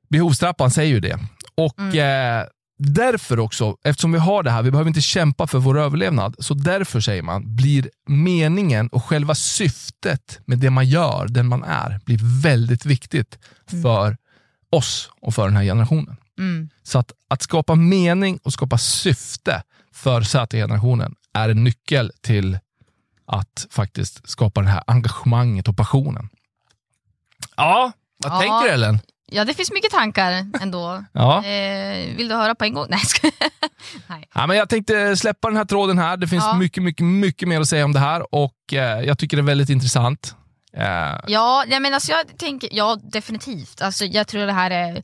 behovstrappan 0.09 0.71
säger 0.71 0.95
ju 0.95 1.01
det. 1.01 1.19
Och 1.55 1.79
mm. 1.79 2.41
eh, 2.41 2.47
därför 2.79 3.39
också, 3.39 3.77
eftersom 3.85 4.13
vi 4.13 4.19
har 4.19 4.43
det 4.43 4.51
här, 4.51 4.63
vi 4.63 4.71
behöver 4.71 4.89
inte 4.89 5.01
kämpa 5.01 5.47
för 5.47 5.59
vår 5.59 5.79
överlevnad, 5.79 6.37
så 6.39 6.55
därför 6.55 7.01
säger 7.01 7.23
man, 7.23 7.57
blir 7.57 7.91
meningen 8.07 8.89
och 8.89 9.05
själva 9.05 9.35
syftet 9.35 10.41
med 10.45 10.59
det 10.59 10.71
man 10.71 10.87
gör, 10.87 11.27
den 11.29 11.47
man 11.47 11.65
är, 11.65 12.01
blir 12.05 12.43
väldigt 12.43 12.87
viktigt 12.87 13.39
mm. 13.73 13.83
Oss 14.71 15.11
och 15.21 15.35
för 15.35 15.45
den 15.45 15.57
här 15.57 15.65
generationen. 15.65 16.17
Mm. 16.39 16.71
Så 16.83 16.99
att, 16.99 17.13
att 17.29 17.43
skapa 17.43 17.75
mening 17.75 18.39
och 18.43 18.53
skapa 18.53 18.79
syfte 18.79 19.63
för 19.93 20.23
Z-generationen 20.23 21.15
är 21.35 21.49
en 21.49 21.65
nyckel 21.65 22.13
till 22.21 22.59
att 23.27 23.67
faktiskt 23.71 24.29
skapa 24.29 24.63
det 24.63 24.69
här 24.69 24.83
engagemanget 24.87 25.69
och 25.69 25.77
passionen. 25.77 26.29
Ja, 27.57 27.93
vad 28.17 28.33
ja, 28.33 28.39
tänker 28.41 28.63
du 28.63 28.69
Ellen? 28.69 28.99
Ja, 29.33 29.45
det 29.45 29.55
finns 29.55 29.73
mycket 29.73 29.91
tankar 29.91 30.47
ändå. 30.61 31.05
Ja. 31.13 31.45
Eh, 31.45 32.17
vill 32.17 32.29
du 32.29 32.35
höra 32.35 32.55
på 32.55 32.65
en 32.65 32.75
gång? 32.75 32.87
Nej, 32.91 33.01
ska... 33.01 33.31
Nej. 34.07 34.29
Ja, 34.35 34.47
men 34.47 34.57
jag 34.57 34.69
tänkte 34.69 35.17
släppa 35.17 35.49
den 35.49 35.57
här 35.57 35.65
tråden 35.65 35.99
här. 35.99 36.17
Det 36.17 36.29
finns 36.29 36.45
Ja. 36.45 36.55
mycket, 36.55 36.83
mycket, 36.83 37.07
mycket 37.07 37.49
mer 37.49 37.61
att 37.61 37.69
säga 37.69 37.85
om 37.85 37.93
det 37.93 37.99
här 37.99 38.35
och 38.35 38.55
eh, 38.73 39.01
jag 39.01 39.19
tycker 39.19 39.37
det 39.37 39.41
är 39.41 39.45
väldigt 39.45 39.71
intressant. 39.71 40.37
Eh, 40.77 41.19
Ja, 41.27 41.65
jag, 41.69 41.83
men 41.83 41.95
alltså, 41.95 42.13
jag 42.13 42.39
tänker, 42.39 42.69
ja 42.73 42.99
definitivt. 43.03 43.83
Alltså, 43.83 44.05
jag 44.05 44.27
tror 44.27 44.47
det 44.47 44.53
här 44.53 44.71
är 44.71 45.03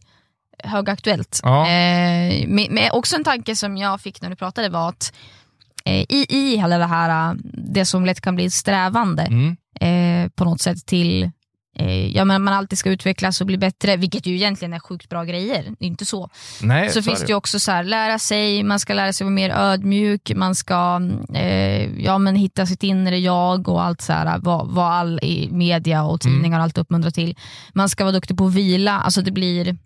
högaktuellt. 0.65 1.41
Ja. 1.43 1.61
Eh, 1.69 2.49
med, 2.49 2.71
med 2.71 2.91
också 2.93 3.17
en 3.17 3.25
tanke 3.25 3.57
som 3.57 3.77
jag 3.77 4.01
fick 4.01 4.23
när 4.23 4.31
du 4.31 4.37
pratade 4.37 4.69
var 4.69 4.89
att 4.89 5.13
eh, 5.85 6.01
i, 6.09 6.27
i 6.29 6.57
hela 6.57 6.79
det 6.79 6.87
här, 6.87 7.31
eh, 7.31 7.35
det 7.53 7.85
som 7.85 8.07
lätt 8.07 8.21
kan 8.21 8.35
bli 8.35 8.51
strävande 8.51 9.23
mm, 9.23 9.57
eh, 9.81 10.31
på 10.31 10.45
något 10.45 10.61
sätt 10.61 10.87
till 10.87 11.31
ja, 12.15 12.25
men 12.25 12.43
man 12.43 12.55
alltid 12.55 12.79
ska 12.79 12.91
utvecklas 12.91 13.41
och 13.41 13.47
bli 13.47 13.59
bättre, 13.59 13.97
vilket 13.97 14.27
ju 14.27 14.35
egentligen 14.35 14.73
är 14.73 14.79
sjukt 14.79 15.09
bra 15.09 15.25
grejer. 15.25 15.65
Det 15.79 15.85
är 15.85 15.89
inte 15.89 16.05
så. 16.07 16.31
nej, 16.63 16.91
så 16.91 17.03
finns 17.03 17.21
det 17.21 17.29
ju 17.29 17.35
också 17.35 17.61
så 17.61 17.73
här, 17.73 17.85
lära 17.85 18.19
sig, 18.19 18.63
man 18.63 18.81
ska 18.81 18.95
lära 18.95 19.13
sig 19.13 19.25
vara 19.25 19.35
mer 19.35 19.51
ödmjuk, 19.51 20.33
man 20.37 20.55
ska 20.55 21.01
eh, 21.35 22.03
ja, 22.05 22.19
men 22.19 22.37
hitta 22.37 22.67
sitt 22.67 22.83
inre 22.83 23.19
jag 23.19 23.69
och 23.69 23.83
allt 23.83 24.01
så 24.01 24.13
här, 24.13 24.39
vad, 24.39 24.69
vad 24.69 24.93
all 24.93 25.19
i 25.23 25.49
media 25.53 26.03
och 26.05 26.21
tidningar 26.21 26.59
och 26.59 26.65
allt 26.65 26.79
uppmuntrar 26.79 27.11
till. 27.11 27.37
Man 27.73 27.89
ska 27.89 28.05
vara 28.05 28.13
duktig 28.13 28.37
på 28.39 28.47
att 28.47 28.55
vila, 28.55 28.93
alltså 29.01 29.23
det 29.23 29.31
blir 29.31 29.77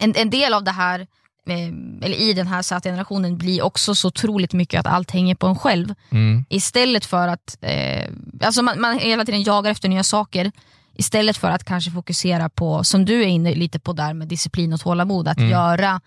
en, 0.00 0.14
en 0.16 0.30
del 0.30 0.54
av 0.54 0.64
det 0.64 0.70
här 0.70 1.00
eh, 1.48 1.68
eller 2.06 2.20
i 2.20 2.32
den 2.32 2.46
här 2.46 2.62
Z-generationen 2.62 3.38
blir 3.38 3.62
också 3.62 3.94
så 3.94 4.08
otroligt 4.08 4.52
mycket 4.52 4.80
att 4.80 4.86
allt 4.86 5.10
hänger 5.10 5.34
på 5.34 5.46
en 5.46 5.56
själv. 5.56 5.94
Mm, 6.10 6.44
Istället 6.48 7.04
för 7.04 7.28
att 7.28 7.58
eh, 7.60 8.10
alltså 8.42 8.62
man, 8.62 8.80
man 8.80 8.98
hela 8.98 9.24
tiden 9.24 9.42
jagar 9.42 9.70
efter 9.70 9.88
nya 9.88 10.02
saker. 10.02 10.52
Istället 10.94 11.36
för 11.36 11.50
att 11.50 11.64
kanske 11.64 11.90
fokusera 11.90 12.48
på, 12.48 12.84
som 12.84 13.04
du 13.04 13.22
är 13.22 13.26
inne 13.26 13.54
lite 13.54 13.78
på 13.78 13.92
där 13.92 14.14
med 14.14 14.28
disciplin 14.28 14.72
och 14.72 14.80
tålamod, 14.80 15.28
att 15.28 15.40
göra 15.40 16.00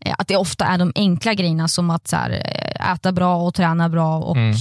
eh, 0.00 0.14
att 0.18 0.28
det 0.28 0.36
ofta 0.36 0.64
är 0.64 0.78
de 0.78 0.92
enkla 0.94 1.34
grejerna 1.34 1.68
som 1.68 1.90
att 1.90 2.08
så 2.08 2.16
här, 2.16 2.30
eh, 2.30 2.92
äta 2.92 3.12
bra 3.12 3.36
och 3.36 3.54
träna 3.54 3.88
bra 3.88 4.16
och 4.18 4.36
Mm. 4.36 4.56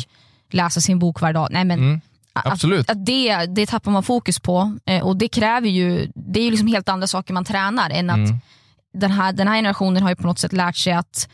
läsa 0.51 0.81
sin 0.81 0.99
bok 0.99 1.21
varje 1.21 1.33
dag. 1.33 1.47
Nej, 1.51 1.65
men 1.65 1.79
mm, 1.79 2.01
att, 2.33 2.47
absolut. 2.47 2.89
Att 2.89 3.05
det, 3.05 3.45
det 3.45 3.65
tappar 3.65 3.91
man 3.91 4.03
fokus 4.03 4.39
på 4.39 4.77
eh, 4.85 5.03
och 5.03 5.17
det 5.17 5.27
kräver 5.27 5.67
ju, 5.67 6.11
det 6.15 6.39
är 6.39 6.43
ju 6.43 6.51
liksom 6.51 6.67
helt 6.67 6.89
andra 6.89 7.07
saker 7.07 7.33
man 7.33 7.45
tränar 7.45 7.89
än 7.89 8.09
att 8.09 8.15
Mm. 8.17 8.37
den, 8.93 9.11
här, 9.11 9.33
den 9.33 9.47
här 9.47 9.55
generationen 9.55 10.03
har 10.03 10.09
ju 10.09 10.15
på 10.15 10.27
något 10.27 10.39
sätt 10.39 10.53
lärt 10.53 10.75
sig 10.75 10.93
att 10.93 11.29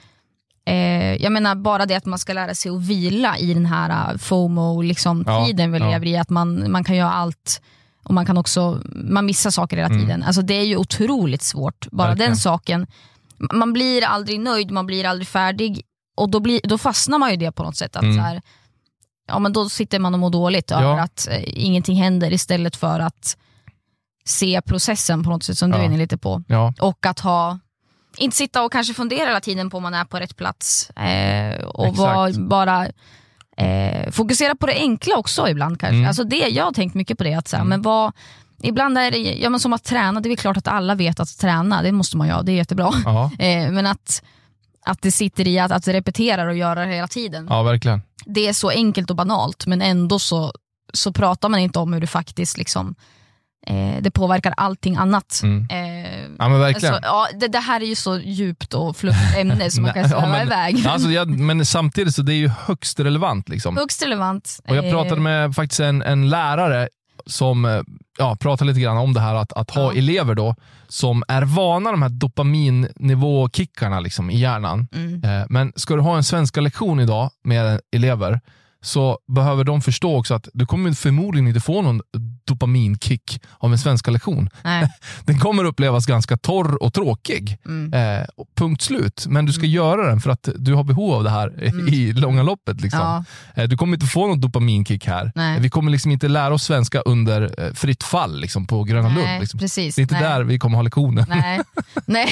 eh, 0.65 1.15
jag 1.15 1.31
menar 1.31 1.55
bara 1.55 1.85
det 1.85 1.95
att 1.95 2.05
man 2.05 2.19
ska 2.19 2.33
lära 2.33 2.55
sig 2.55 2.71
att 2.71 2.81
vila 2.81 3.37
i 3.37 3.53
den 3.53 3.65
här 3.65 4.17
FOMO-tiden 4.17 4.87
liksom, 4.87 5.23
Ja, 5.27 5.45
tiden 5.45 5.71
vi 5.71 5.79
ja. 5.79 5.89
lever 5.89 6.05
i, 6.05 6.17
att 6.17 6.29
man, 6.29 6.71
man 6.71 6.83
kan 6.83 6.95
göra 6.95 7.11
allt 7.11 7.61
och 8.07 8.13
man 8.13 8.25
kan 8.25 8.37
också, 8.37 8.81
man 8.93 9.25
missar 9.25 9.49
saker 9.51 9.77
hela 9.77 9.89
tiden. 9.89 10.23
Alltså 10.23 10.41
det 10.41 10.53
är 10.53 10.63
ju 10.65 10.77
otroligt 10.77 11.41
svårt, 11.41 11.87
bara 11.91 12.03
Mm. 12.07 12.09
Verkligen. 12.11 12.29
den 12.31 12.37
saken. 12.37 12.87
Man 13.53 13.73
blir 13.73 14.03
aldrig 14.03 14.39
nöjd, 14.39 14.71
man 14.71 14.85
blir 14.85 15.05
aldrig 15.05 15.27
färdig 15.27 15.81
och 16.17 16.29
då, 16.29 16.39
blir, 16.39 16.61
då 16.63 16.77
fastnar 16.77 17.17
man 17.19 17.31
ju 17.31 17.37
det 17.37 17.51
på 17.51 17.63
något 17.63 17.75
sätt. 17.77 17.95
Att 17.95 18.03
Mm. 18.03 18.15
så 18.15 18.21
här, 18.21 18.41
ja, 19.27 19.39
men 19.39 19.53
då 19.53 19.69
sitter 19.69 19.99
man 19.99 20.13
och 20.13 20.19
mår 20.19 20.29
dåligt 20.29 20.71
Ja. 20.71 20.81
över 20.83 20.97
att 20.99 21.27
eh, 21.31 21.43
ingenting 21.65 21.95
händer 22.01 22.33
istället 22.33 22.75
för 22.75 22.99
att 22.99 23.37
se 24.25 24.61
processen 24.65 25.23
på 25.23 25.29
något 25.29 25.43
sätt 25.43 25.57
som 25.57 25.71
du 25.71 25.77
Ja. 25.77 25.81
är 25.81 25.85
inne 25.85 25.97
lite 25.97 26.17
på. 26.17 26.43
Ja, 26.47 26.73
Och 26.79 27.05
att 27.05 27.19
ha, 27.19 27.59
inte 28.17 28.37
sitta 28.37 28.63
och 28.63 28.71
kanske 28.71 28.93
fundera 28.93 29.27
hela 29.27 29.41
tiden 29.41 29.69
på 29.69 29.77
om 29.77 29.83
man 29.83 29.93
är 29.93 30.05
på 30.05 30.19
rätt 30.19 30.35
plats. 30.37 30.89
Eh, 30.89 31.63
och 31.63 31.95
var, 31.97 32.47
bara 32.47 32.87
eh, 33.57 34.11
fokusera 34.11 34.55
på 34.55 34.65
det 34.65 34.73
enkla 34.73 35.17
också 35.17 35.49
ibland 35.49 35.79
kanske. 35.79 35.95
Mm. 35.95 36.07
Alltså 36.07 36.23
det, 36.23 36.47
jag 36.47 36.63
har 36.63 36.71
tänkt 36.71 36.95
mycket 36.95 37.17
på 37.17 37.23
det. 37.23 37.33
Att 37.33 37.47
så 37.47 37.57
här, 37.57 37.63
men 37.63 37.81
vad, 37.81 38.13
ibland 38.63 38.97
är 38.97 39.11
det 39.11 39.17
ja, 39.17 39.49
men 39.49 39.59
som 39.59 39.73
att 39.73 39.83
träna, 39.83 40.19
det 40.19 40.31
är 40.31 40.35
klart 40.35 40.57
att 40.57 40.67
alla 40.67 40.95
vet 40.95 41.19
att 41.19 41.37
träna, 41.37 41.81
det 41.81 41.91
måste 41.91 42.17
man 42.17 42.27
göra, 42.27 42.41
det 42.41 42.51
är 42.51 42.55
jättebra. 42.55 42.91
Eh, 43.39 43.71
men 43.71 43.85
att, 43.85 44.23
att 44.85 45.01
det 45.01 45.11
sitter 45.11 45.47
i 45.47 45.59
att, 45.59 45.71
att 45.71 45.87
repetera 45.87 46.47
och 46.47 46.55
göra 46.55 46.85
det 46.85 46.93
hela 46.93 47.07
tiden. 47.07 47.47
ja, 47.49 47.63
verkligen. 47.63 48.01
Det 48.25 48.47
är 48.47 48.53
så 48.53 48.69
enkelt 48.69 49.09
och 49.09 49.15
banalt 49.15 49.65
men 49.67 49.81
ändå 49.81 50.19
så, 50.19 50.53
så 50.93 51.13
pratar 51.13 51.49
man 51.49 51.59
inte 51.59 51.79
om 51.79 51.93
hur 51.93 52.01
det 52.01 52.07
faktiskt 52.07 52.57
liksom, 52.57 52.95
eh, 53.67 54.01
det 54.01 54.11
påverkar 54.11 54.53
allting 54.57 54.95
annat. 54.95 55.39
Mm. 55.43 55.67
Eh, 55.71 55.97
Ja, 56.39 56.49
men 56.49 56.59
verkligen. 56.59 56.93
Alltså, 56.95 57.09
ja, 57.09 57.27
det, 57.39 57.47
det 57.47 57.59
här 57.59 57.81
är 57.81 57.85
ju 57.85 57.95
så 57.95 58.17
djupt 58.19 58.73
och 58.73 58.97
fluffigt 58.97 59.37
ämne 59.37 59.71
så 59.71 59.81
man 59.81 59.93
kan 59.93 60.09
sväva 60.09 60.21
ja, 60.23 60.29
men- 60.29 60.47
iväg. 60.47 60.87
Alltså, 60.87 61.09
jag, 61.09 61.29
men 61.39 61.65
samtidigt 61.65 62.15
så 62.15 62.21
det 62.21 62.33
är 62.33 62.37
ju 62.37 62.47
högst 62.47 62.99
relevant. 62.99 63.49
Liksom. 63.49 63.77
Högst 63.77 64.03
relevant. 64.03 64.59
Och 64.69 64.75
jag 64.75 64.91
pratade 64.91 65.15
Eh, 65.15 65.21
med 65.21 65.55
faktiskt 65.55 65.79
en, 65.79 66.01
en 66.01 66.29
lärare 66.29 66.89
som 67.25 67.65
eh, 67.65 67.81
ja, 68.17 68.35
pratade 68.39 68.67
lite 68.71 68.79
grann 68.81 68.97
om 68.97 69.13
det 69.13 69.19
här 69.19 69.35
att, 69.35 69.53
att 69.53 69.71
ha 69.71 69.81
Ja. 69.93 69.97
elever 69.97 70.35
då 70.35 70.55
som 70.87 71.23
är 71.27 71.41
vana 71.41 71.91
de 71.91 72.01
här 72.01 72.09
dopaminnivåkickarna 72.09 73.99
liksom, 73.99 74.29
i 74.29 74.37
hjärnan. 74.39 74.87
Mm. 74.93 75.23
Eh, 75.23 75.45
Men 75.49 75.73
ska 75.75 75.95
du 75.95 76.01
ha 76.01 76.17
en 76.17 76.23
svenska 76.23 76.61
lektion 76.61 76.99
idag 76.99 77.29
med 77.43 77.81
elever 77.95 78.39
så 78.81 79.19
behöver 79.27 79.63
de 79.63 79.81
förstå 79.81 80.17
också 80.19 80.33
att 80.33 80.47
du 80.53 80.65
kommer 80.65 80.91
förmodligen 80.91 81.47
inte 81.47 81.59
få 81.59 81.81
någon 81.81 82.01
dopaminkick 82.47 83.41
av 83.59 83.71
en 83.71 83.77
svenska 83.77 84.11
lektion. 84.11 84.49
Nej. 84.63 84.89
Den 85.25 85.39
kommer 85.39 85.63
upplevas 85.63 86.05
ganska 86.05 86.37
torr 86.37 86.83
och 86.83 86.93
tråkig. 86.93 87.57
Mm. 87.65 87.93
Eh, 88.21 88.25
punkt 88.57 88.81
slut. 88.81 89.25
Men 89.29 89.45
du 89.45 89.53
ska 89.53 89.65
göra 89.65 90.09
den 90.09 90.19
för 90.21 90.29
att 90.29 90.49
du 90.55 90.73
har 90.73 90.83
behov 90.83 91.13
av 91.13 91.23
det 91.23 91.29
här 91.29 91.63
i- 91.89 91.95
i 91.95 92.13
långa 92.13 92.43
loppet. 92.43 92.81
Liksom. 92.81 92.99
Ja. 92.99 93.23
Eh, 93.63 93.67
Du 93.69 93.77
kommer 93.77 93.93
inte 93.93 94.05
få 94.05 94.27
någon 94.27 94.41
dopaminkick 94.41 95.05
här. 95.07 95.31
Nej. 95.35 95.55
Eh, 95.55 95.61
Vi 95.61 95.69
kommer 95.69 95.91
liksom 95.91 96.11
inte 96.11 96.27
lära 96.27 96.53
oss 96.53 96.63
svenska 96.63 97.01
under 97.01 97.65
eh, 97.67 97.73
fritt 97.73 98.03
fall 98.03 98.39
liksom, 98.39 98.67
på 98.67 98.83
Gröna 98.83 99.07
Lund. 99.09 99.21
Nej, 99.23 99.39
Liksom. 99.39 99.59
precis. 99.59 99.95
Det 99.95 99.99
är 99.99 100.03
inte 100.03 100.13
Nej. 100.15 100.23
där 100.23 100.43
vi 100.43 100.59
kommer 100.59 100.75
ha 100.75 100.81
lektionen. 100.81 101.25
Nej. 101.29 101.59
Nej. 102.05 102.27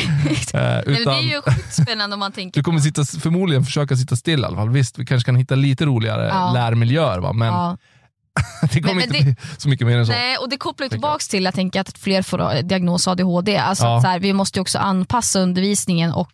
Eh, 0.54 0.80
utan 0.80 1.14
det 1.14 1.20
är 1.20 1.22
ju 1.22 1.42
sjukt 1.42 1.74
spännande 1.74 2.14
om 2.14 2.20
man 2.20 2.32
tänker 2.32 2.60
du 2.60 2.64
kommer 2.64 2.80
sitta, 2.80 3.06
förmodligen 3.06 3.66
försöka 3.66 3.96
sitta 3.96 4.16
still 4.16 4.40
i 4.40 4.44
alla 4.44 4.58
fall. 4.58 4.70
Visst, 4.70 5.00
vi 5.00 5.06
kanske 5.06 5.26
kan 5.26 5.36
hitta 5.36 5.56
lite 5.56 5.86
roligare 5.86 6.28
Ja. 6.28 6.52
lärmiljöer, 6.54 7.20
va? 7.20 7.34
men 7.34 7.48
ja. 7.48 7.78
det 8.74 8.82
kommer 8.82 9.02
inte 9.02 9.14
det- 9.18 9.24
bli 9.24 9.36
så 9.58 9.70
mycket 9.70 9.88
mer 9.88 9.98
än 9.98 10.06
så. 10.06 10.12
Nej, 10.12 10.38
och 10.38 10.50
det 10.50 10.58
kopplar 10.58 10.86
ju 10.86 10.90
tillbaks 10.90 11.28
till 11.28 11.44
jag 11.44 11.54
tänker 11.54 11.82
att 11.82 11.98
fler 11.98 12.22
får 12.22 12.62
diagnos 12.62 13.08
ADHD. 13.08 13.58
Alltså 13.58 13.86
Ja. 13.86 14.02
så 14.02 14.08
här, 14.08 14.20
vi 14.20 14.34
måste 14.34 14.60
ju 14.60 14.62
också 14.62 14.80
anpassa 14.80 15.40
undervisningen 15.40 16.12
och 16.14 16.32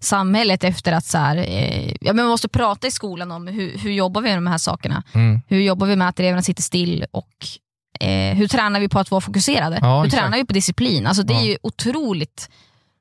samhället 0.00 0.64
efter 0.64 0.92
att 0.92 1.04
så 1.04 1.18
här, 1.18 1.36
eh, 1.36 1.88
ja, 2.00 2.12
men 2.12 2.24
vi 2.24 2.28
måste 2.30 2.48
prata 2.48 2.86
i 2.86 2.90
skolan 2.90 3.32
om 3.32 3.46
hur, 3.46 3.78
hur 3.78 3.92
jobbar 3.92 4.20
vi 4.20 4.28
med 4.28 4.36
de 4.36 4.46
här 4.46 4.58
sakerna. 4.58 5.02
Mm. 5.12 5.40
Hur 5.48 5.60
jobbar 5.60 5.86
vi 5.86 5.96
med 5.96 6.08
att 6.08 6.20
eleverna 6.20 6.42
sitter 6.42 6.62
still 6.62 7.04
och 7.10 7.46
eh, 8.00 8.34
hur 8.36 8.48
tränar 8.48 8.80
vi 8.80 8.88
på 8.88 8.98
att 8.98 9.10
vara 9.10 9.20
fokuserade? 9.20 9.78
Ja, 9.82 9.98
hur 9.98 10.06
exakt. 10.06 10.22
tränar 10.22 10.38
vi 10.38 10.44
på 10.44 10.52
disciplin? 10.52 11.06
Alltså, 11.06 11.22
det 11.22 11.34
är 11.34 11.42
ju 11.44 11.56
otroligt 11.62 12.50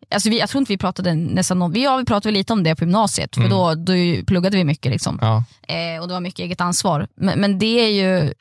Alltså 0.10 0.30
vi, 0.30 0.40
jag 0.40 0.50
tror 0.50 0.60
inte 0.60 0.74
vi 0.74 0.78
pratade 0.78 1.14
nästan 1.16 1.62
om, 1.62 1.72
vi, 1.72 1.84
ja, 1.84 1.98
vi 1.98 2.06
pratade 2.06 2.34
lite 2.34 2.54
om 2.54 2.64
det 2.64 2.76
på 2.76 2.84
gymnasiet, 2.84 3.36
för 3.36 3.42
Mm. 3.42 3.52
då, 3.52 3.76
då 3.76 3.94
pluggade 4.26 4.58
vi 4.58 4.64
mycket. 4.64 4.92
Liksom. 4.92 5.20
Ja, 5.22 5.44
Eh, 5.68 6.02
och 6.02 6.08
det 6.08 6.14
var 6.14 6.22
mycket 6.22 6.40
eget 6.40 6.62
ansvar. 6.62 7.08
Men, 7.16 7.40
men 7.40 7.60
det 7.60 7.66
är 7.86 7.90
ju, 7.90 8.34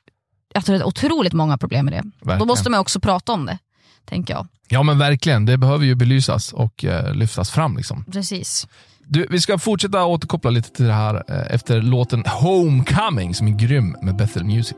jag 0.55 0.64
tror 0.64 0.77
det 0.77 0.83
är 0.83 0.87
otroligt 0.87 1.33
många 1.33 1.59
problem 1.59 1.85
med 1.85 1.94
det. 1.94 2.03
Då 2.20 2.27
verkligen. 2.27 2.46
måste 2.48 2.70
man 2.70 2.81
också 2.81 3.01
prata 3.01 3.33
om 3.33 3.46
det, 3.46 3.59
tänker 4.05 4.35
jag. 4.35 4.46
ja, 4.68 4.83
men 4.83 4.98
verkligen. 4.98 5.44
Det 5.46 5.57
behöver 5.59 5.85
ju 5.85 5.94
belysas 5.94 6.53
och 6.53 6.85
eh, 6.85 7.14
lyftas 7.14 7.51
fram. 7.51 7.77
Liksom. 7.77 8.05
Precis. 8.12 8.66
Du, 9.07 9.27
vi 9.31 9.40
ska 9.40 9.59
fortsätta 9.59 10.05
återkoppla 10.05 10.51
lite 10.51 10.70
till 10.70 10.85
det 10.87 10.92
här 10.92 11.14
eh, 11.29 11.55
efter 11.55 11.83
låten 11.83 12.25
Homecoming 12.27 13.35
som 13.35 13.46
är 13.48 13.53
grym 13.53 13.96
med 14.03 14.16
Bethel 14.16 14.44
Music. 14.44 14.77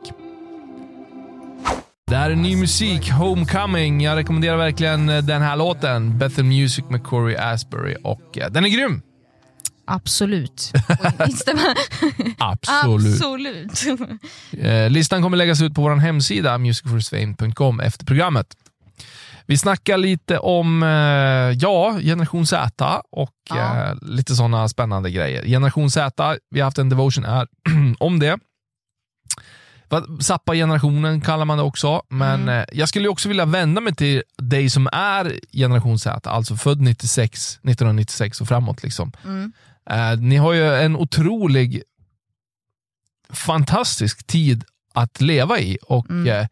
Det 2.06 2.16
här 2.16 2.30
är 2.30 2.36
ny 2.36 2.56
musik, 2.56 3.10
Homecoming. 3.10 4.00
Jag 4.00 4.16
rekommenderar 4.16 4.56
verkligen 4.56 5.08
eh, 5.08 5.22
den 5.22 5.42
här 5.42 5.56
låten. 5.56 6.18
Bethel 6.18 6.44
Music 6.44 6.84
med 6.90 7.04
Corey 7.04 7.36
Asbury 7.36 7.96
och 8.04 8.38
eh, 8.38 8.50
den 8.50 8.64
är 8.64 8.68
grym. 8.68 9.02
Absolut. 9.86 10.72
Absolut. 12.38 13.22
Absolut. 13.22 13.84
Eh, 14.58 14.90
listan 14.90 15.22
kommer 15.22 15.36
läggas 15.36 15.62
ut 15.62 15.74
på 15.74 15.82
vår 15.82 15.96
hemsida 15.96 16.58
musicforsfame.com 16.58 17.80
efter 17.80 18.06
programmet. 18.06 18.46
Vi 19.46 19.58
snackar 19.58 19.96
lite 19.98 20.38
om 20.38 20.82
eh, 20.82 20.88
ja, 21.58 21.98
generation 22.00 22.46
Z 22.46 23.02
och 23.10 23.30
Ja. 23.50 23.94
lite 24.02 24.34
sådana 24.36 24.68
spännande 24.68 25.10
grejer. 25.10 25.44
Generation 25.46 25.90
Z, 25.90 26.36
vi 26.50 26.60
har 26.60 26.64
haft 26.64 26.78
en 26.78 26.88
devotion 26.88 27.24
här 27.24 27.46
om 27.98 28.18
det. 28.18 28.38
Zappa-generationen 30.20 31.20
kallar 31.20 31.44
man 31.44 31.58
det 31.58 31.64
också, 31.64 32.02
men 32.08 32.42
Mm. 32.42 32.58
eh, 32.60 32.64
jag 32.72 32.88
skulle 32.88 33.08
också 33.08 33.28
vilja 33.28 33.44
vända 33.44 33.80
mig 33.80 33.94
till 33.94 34.22
dig 34.38 34.70
som 34.70 34.88
är 34.92 35.40
generation 35.52 35.98
Z, 35.98 36.30
alltså 36.30 36.56
född 36.56 36.80
96, 36.80 37.58
1996 37.62 38.40
och 38.40 38.48
framåt. 38.48 38.82
Liksom. 38.82 39.12
Mm. 39.24 39.52
Eh, 39.90 40.18
ni 40.20 40.36
har 40.36 40.52
ju 40.52 40.74
en 40.74 40.96
otrolig, 40.96 41.82
fantastisk 43.30 44.26
tid 44.26 44.64
att 44.94 45.20
leva 45.20 45.58
i. 45.58 45.78
Och 45.82 46.10
Mm. 46.10 46.40
eh, 46.40 46.46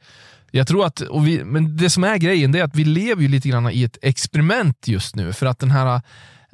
jag 0.51 0.67
tror 0.67 0.87
att, 0.87 1.03
vi, 1.25 1.45
men 1.45 1.77
det 1.77 1.91
som 1.91 2.05
är 2.05 2.17
grejen 2.17 2.53
det 2.53 2.59
är 2.59 2.65
att 2.65 2.77
vi 2.77 2.85
lever 2.85 3.23
ju 3.23 3.29
lite 3.29 3.49
grann 3.49 3.71
i 3.71 3.83
ett 3.83 3.99
experiment 4.03 4.89
just 4.89 5.17
nu. 5.17 5.33
För 5.33 5.47
att 5.47 5.59
den 5.59 5.71
här, 5.71 6.01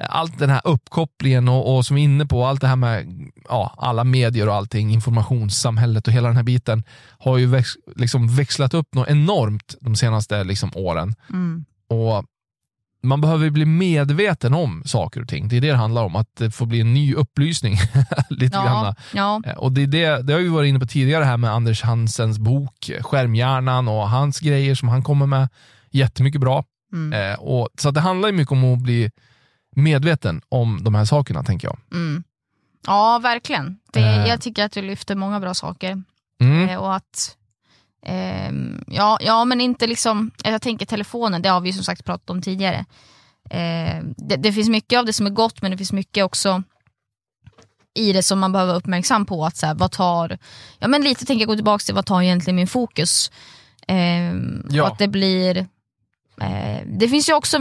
allt 0.03 0.39
den 0.39 0.51
här 0.51 0.61
uppkopplingen 0.65 1.49
och, 1.49 1.77
och 1.77 1.87
som 1.87 1.97
vi 1.97 2.03
är 2.03 2.05
inne 2.05 2.27
på, 2.27 2.47
allt 2.47 2.61
det 2.61 2.69
här 2.69 2.77
med 2.77 3.07
ja, 3.49 3.75
alla 3.79 4.05
medier 4.05 4.49
och 4.49 4.55
allting, 4.55 4.93
informationssamhället 4.93 6.07
och 6.07 6.13
hela 6.13 6.29
den 6.29 6.37
här 6.37 6.43
biten 6.43 6.83
har 7.19 7.39
ju 7.39 7.47
väx, 7.47 7.71
liksom 7.97 8.37
växlat 8.37 8.75
upp 8.75 8.95
något 8.95 9.09
enormt 9.09 9.75
de 9.81 9.97
senaste 9.97 10.45
liksom, 10.45 10.71
åren. 10.75 11.15
Mm. 11.31 11.65
Och 11.89 12.25
man 13.03 13.21
behöver 13.21 13.51
bli 13.51 13.65
medveten 13.65 14.55
om 14.55 14.83
saker 14.87 15.23
och 15.23 15.29
ting. 15.29 15.49
Det 15.49 15.57
är 15.57 15.61
det 15.61 15.71
det 15.71 15.77
handlar 15.77 16.03
om, 16.03 16.17
att 16.17 16.37
det 16.37 16.51
får 16.51 16.67
bli 16.67 16.81
en 16.81 16.95
ny 16.95 17.15
upplysning. 17.15 17.77
lite 18.31 18.57
Ja, 18.57 18.95
ja. 19.15 19.43
Eh, 19.47 19.53
Och 19.53 19.73
det, 19.73 19.83
är 19.83 19.87
det, 19.87 20.23
det 20.23 20.33
har 20.33 20.41
vi 20.41 20.49
varit 20.49 20.69
inne 20.69 20.79
på 20.79 20.87
tidigare 20.87 21.25
här 21.25 21.37
med 21.37 21.51
Anders 21.51 21.83
Hansens 21.83 22.39
bok 22.39 22.91
Skärmhjärnan 23.01 23.89
och 23.89 24.11
hans 24.11 24.41
grejer 24.41 24.75
som 24.75 24.89
han 24.89 25.03
kommer 25.03 25.27
med. 25.27 25.49
Jättemycket 25.91 26.41
bra. 26.41 26.65
Mm. 26.93 27.33
Eh, 27.33 27.39
och, 27.39 27.69
så 27.79 27.91
det 27.91 28.01
handlar 28.01 28.29
ju 28.29 28.35
mycket 28.35 28.53
om 28.53 28.65
att 28.65 28.79
bli 28.79 29.11
medveten 29.79 30.41
om 30.49 30.85
de 30.85 30.95
här 30.95 31.05
sakerna, 31.05 31.43
tänker 31.43 31.69
jag. 31.69 31.79
Mm. 31.93 32.25
Ja, 32.87 33.19
verkligen. 33.23 33.79
Det, 33.93 34.01
Eh. 34.01 34.27
Jag 34.29 34.41
tycker 34.41 34.64
att 34.64 34.73
du 34.73 34.83
lyfter 34.83 35.14
många 35.14 35.41
bra 35.41 35.55
saker. 35.55 36.03
Mm. 36.41 36.69
Eh, 36.69 36.77
och 36.79 36.95
att, 36.95 37.37
ehm, 38.07 38.85
ja, 38.87 39.19
ja, 39.21 39.45
men 39.45 39.61
inte 39.61 39.87
liksom, 39.87 40.31
jag 40.45 40.62
tänker 40.62 40.87
telefonen, 40.87 41.43
det 41.43 41.49
har 41.49 41.61
vi 41.61 41.73
som 41.73 41.85
sagt 41.85 42.05
pratat 42.05 42.31
om 42.31 42.43
tidigare. 42.43 42.85
Eh, 43.51 44.03
det, 44.17 44.37
det 44.37 44.53
finns 44.53 44.69
mycket 44.69 44.99
av 44.99 45.05
det 45.07 45.12
som 45.12 45.27
är 45.27 45.31
gott, 45.31 45.62
men 45.62 45.71
det 45.71 45.77
finns 45.77 45.93
mycket 45.93 46.25
också 46.25 46.62
i 47.95 48.12
det 48.12 48.23
som 48.23 48.38
man 48.38 48.53
behöver 48.53 48.73
vara 48.73 48.79
uppmärksam 48.79 49.27
på. 49.27 49.45
Att 49.45 49.57
så 49.57 49.67
här, 49.67 49.75
vad 49.75 49.91
tar, 49.93 50.38
ja 50.79 50.88
men 50.88 51.03
lite 51.03 51.25
tänker 51.25 51.41
jag 51.43 51.49
gå 51.49 51.55
tillbaka 51.55 51.83
till, 51.83 51.95
vad 51.95 52.07
tar 52.07 52.23
egentligen 52.23 52.57
min 52.57 52.67
fokus? 52.67 53.31
Ehm, 53.88 54.67
Ja. 54.71 54.83
Och 54.83 54.88
att 54.88 54.99
det 54.99 55.09
blir 55.09 55.57
eh, 55.57 55.64
det 56.98 57.09
finns 57.09 57.29
ju 57.29 57.35
också 57.35 57.59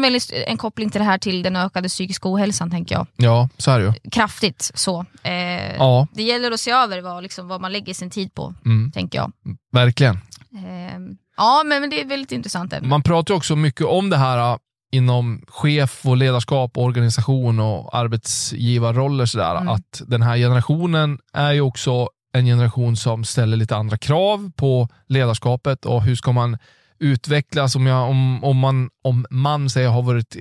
en, 0.47 0.57
koppling 0.57 0.89
till 0.89 0.99
det 0.99 1.05
här 1.05 1.17
till 1.17 1.43
den 1.43 1.55
ökade 1.55 1.87
psykiska 1.89 2.29
ohälsan 2.33 2.71
tänker 2.71 2.95
jag. 2.95 3.07
Ja, 3.15 3.49
så 3.57 3.71
är 3.71 3.79
det 3.79 3.85
ju. 3.85 3.93
Kraftigt 4.11 4.71
så. 4.75 5.05
Eh, 5.23 5.75
Ja, 5.77 6.07
Det 6.13 6.23
gäller 6.23 6.51
att 6.51 6.59
se 6.59 6.71
över 6.71 7.01
vad, 7.01 7.23
liksom, 7.23 7.47
vad 7.47 7.61
man 7.61 7.71
lägger 7.71 7.93
sin 7.93 8.09
tid 8.09 8.33
på, 8.33 8.53
mm, 8.65 8.91
tänker 8.91 9.17
jag. 9.17 9.31
verkligen. 9.71 10.15
Eh, 10.53 10.99
ja, 11.37 11.63
men, 11.65 11.81
men 11.81 11.89
det 11.89 12.01
är 12.01 12.05
väldigt 12.05 12.31
intressant 12.31 12.73
ämne. 12.73 12.87
Man 12.87 13.03
pratar 13.03 13.33
ju 13.33 13.37
också 13.37 13.55
mycket 13.55 13.85
om 13.85 14.09
det 14.09 14.17
här 14.17 14.51
äh, 14.51 14.57
inom 14.91 15.41
chef 15.47 16.05
och 16.05 16.17
ledarskap, 16.17 16.77
organisation 16.77 17.59
och 17.59 17.97
arbetsgivarroller. 17.97 19.25
Sådär, 19.25 19.55
Mm. 19.55 19.67
Att 19.67 20.01
den 20.07 20.21
här 20.21 20.37
generationen 20.37 21.19
är 21.33 21.51
ju 21.51 21.61
också 21.61 22.09
en 22.33 22.45
generation 22.45 22.97
som 22.97 23.23
ställer 23.23 23.57
lite 23.57 23.75
andra 23.75 23.97
krav 23.97 24.51
på 24.55 24.89
ledarskapet 25.07 25.85
och 25.85 26.03
hur 26.03 26.15
ska 26.15 26.31
man 26.31 26.57
utvecklas. 26.99 27.75
Om, 27.75 27.85
jag, 27.85 28.09
om, 28.09 28.43
om, 28.43 28.57
man, 28.57 28.89
om 29.03 29.25
man 29.29 29.69
säger 29.69 29.89
har 29.89 30.01
varit 30.01 30.35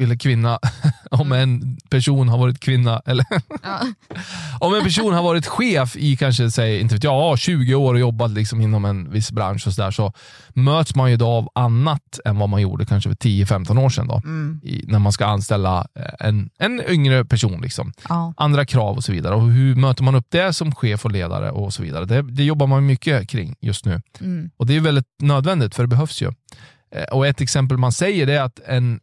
eller 0.00 0.16
kvinna, 0.16 0.58
om 1.10 1.32
en 1.32 1.76
person 1.90 2.28
har 2.28 2.38
varit 2.38 2.60
kvinna, 2.60 3.02
eller 3.06 3.26
Ja. 3.62 3.80
om 4.60 4.74
en 4.74 4.82
person 4.82 5.12
har 5.14 5.22
varit 5.22 5.46
chef 5.46 5.96
i 5.96 6.16
kanske, 6.16 6.50
säg, 6.50 6.80
inte 6.80 6.94
vet 6.94 7.04
jag, 7.04 7.38
20 7.38 7.74
år 7.74 7.94
och 7.94 8.00
jobbat 8.00 8.30
liksom 8.30 8.60
inom 8.60 8.84
en 8.84 9.10
viss 9.12 9.32
bransch 9.32 9.66
och 9.66 9.72
så, 9.72 9.82
där, 9.82 9.90
så 9.90 10.12
möts 10.54 10.94
man 10.94 11.10
ju 11.10 11.16
då 11.16 11.26
av 11.26 11.48
annat 11.54 12.18
än 12.24 12.38
vad 12.38 12.48
man 12.48 12.62
gjorde 12.62 12.86
kanske 12.86 13.10
för 13.10 13.16
10-15 13.16 13.78
år 13.84 13.88
sedan. 13.90 14.08
Då, 14.08 14.20
Mm, 14.24 14.60
i, 14.64 14.84
när 14.88 14.98
man 14.98 15.12
ska 15.12 15.26
anställa 15.26 15.86
eh, 15.94 16.28
en, 16.28 16.50
en 16.58 16.82
yngre 16.88 17.24
person. 17.24 17.60
Liksom. 17.60 17.92
ja. 18.08 18.34
Andra 18.36 18.64
krav 18.64 18.96
och 18.96 19.04
så 19.04 19.12
vidare. 19.12 19.34
Och 19.34 19.50
hur 19.50 19.74
möter 19.74 20.02
man 20.04 20.14
upp 20.14 20.26
det 20.28 20.52
som 20.52 20.74
chef 20.74 21.04
och 21.04 21.10
ledare 21.12 21.50
och 21.50 21.72
så 21.74 21.82
vidare. 21.82 22.04
Det, 22.04 22.22
det 22.22 22.44
jobbar 22.44 22.66
man 22.66 22.86
mycket 22.86 23.28
kring 23.28 23.54
just 23.60 23.84
nu. 23.84 24.02
Mm, 24.20 24.50
Och 24.56 24.66
det 24.66 24.76
är 24.76 24.80
väldigt 24.80 25.06
nödvändigt 25.22 25.74
för 25.74 25.82
det 25.82 25.86
behövs 25.88 26.22
ju. 26.22 26.26
Eh, 26.94 27.04
Och 27.04 27.26
ett 27.26 27.40
exempel 27.40 27.76
man 27.76 27.92
säger 27.92 28.26
är 28.26 28.40
att 28.40 28.60
en 28.66 29.00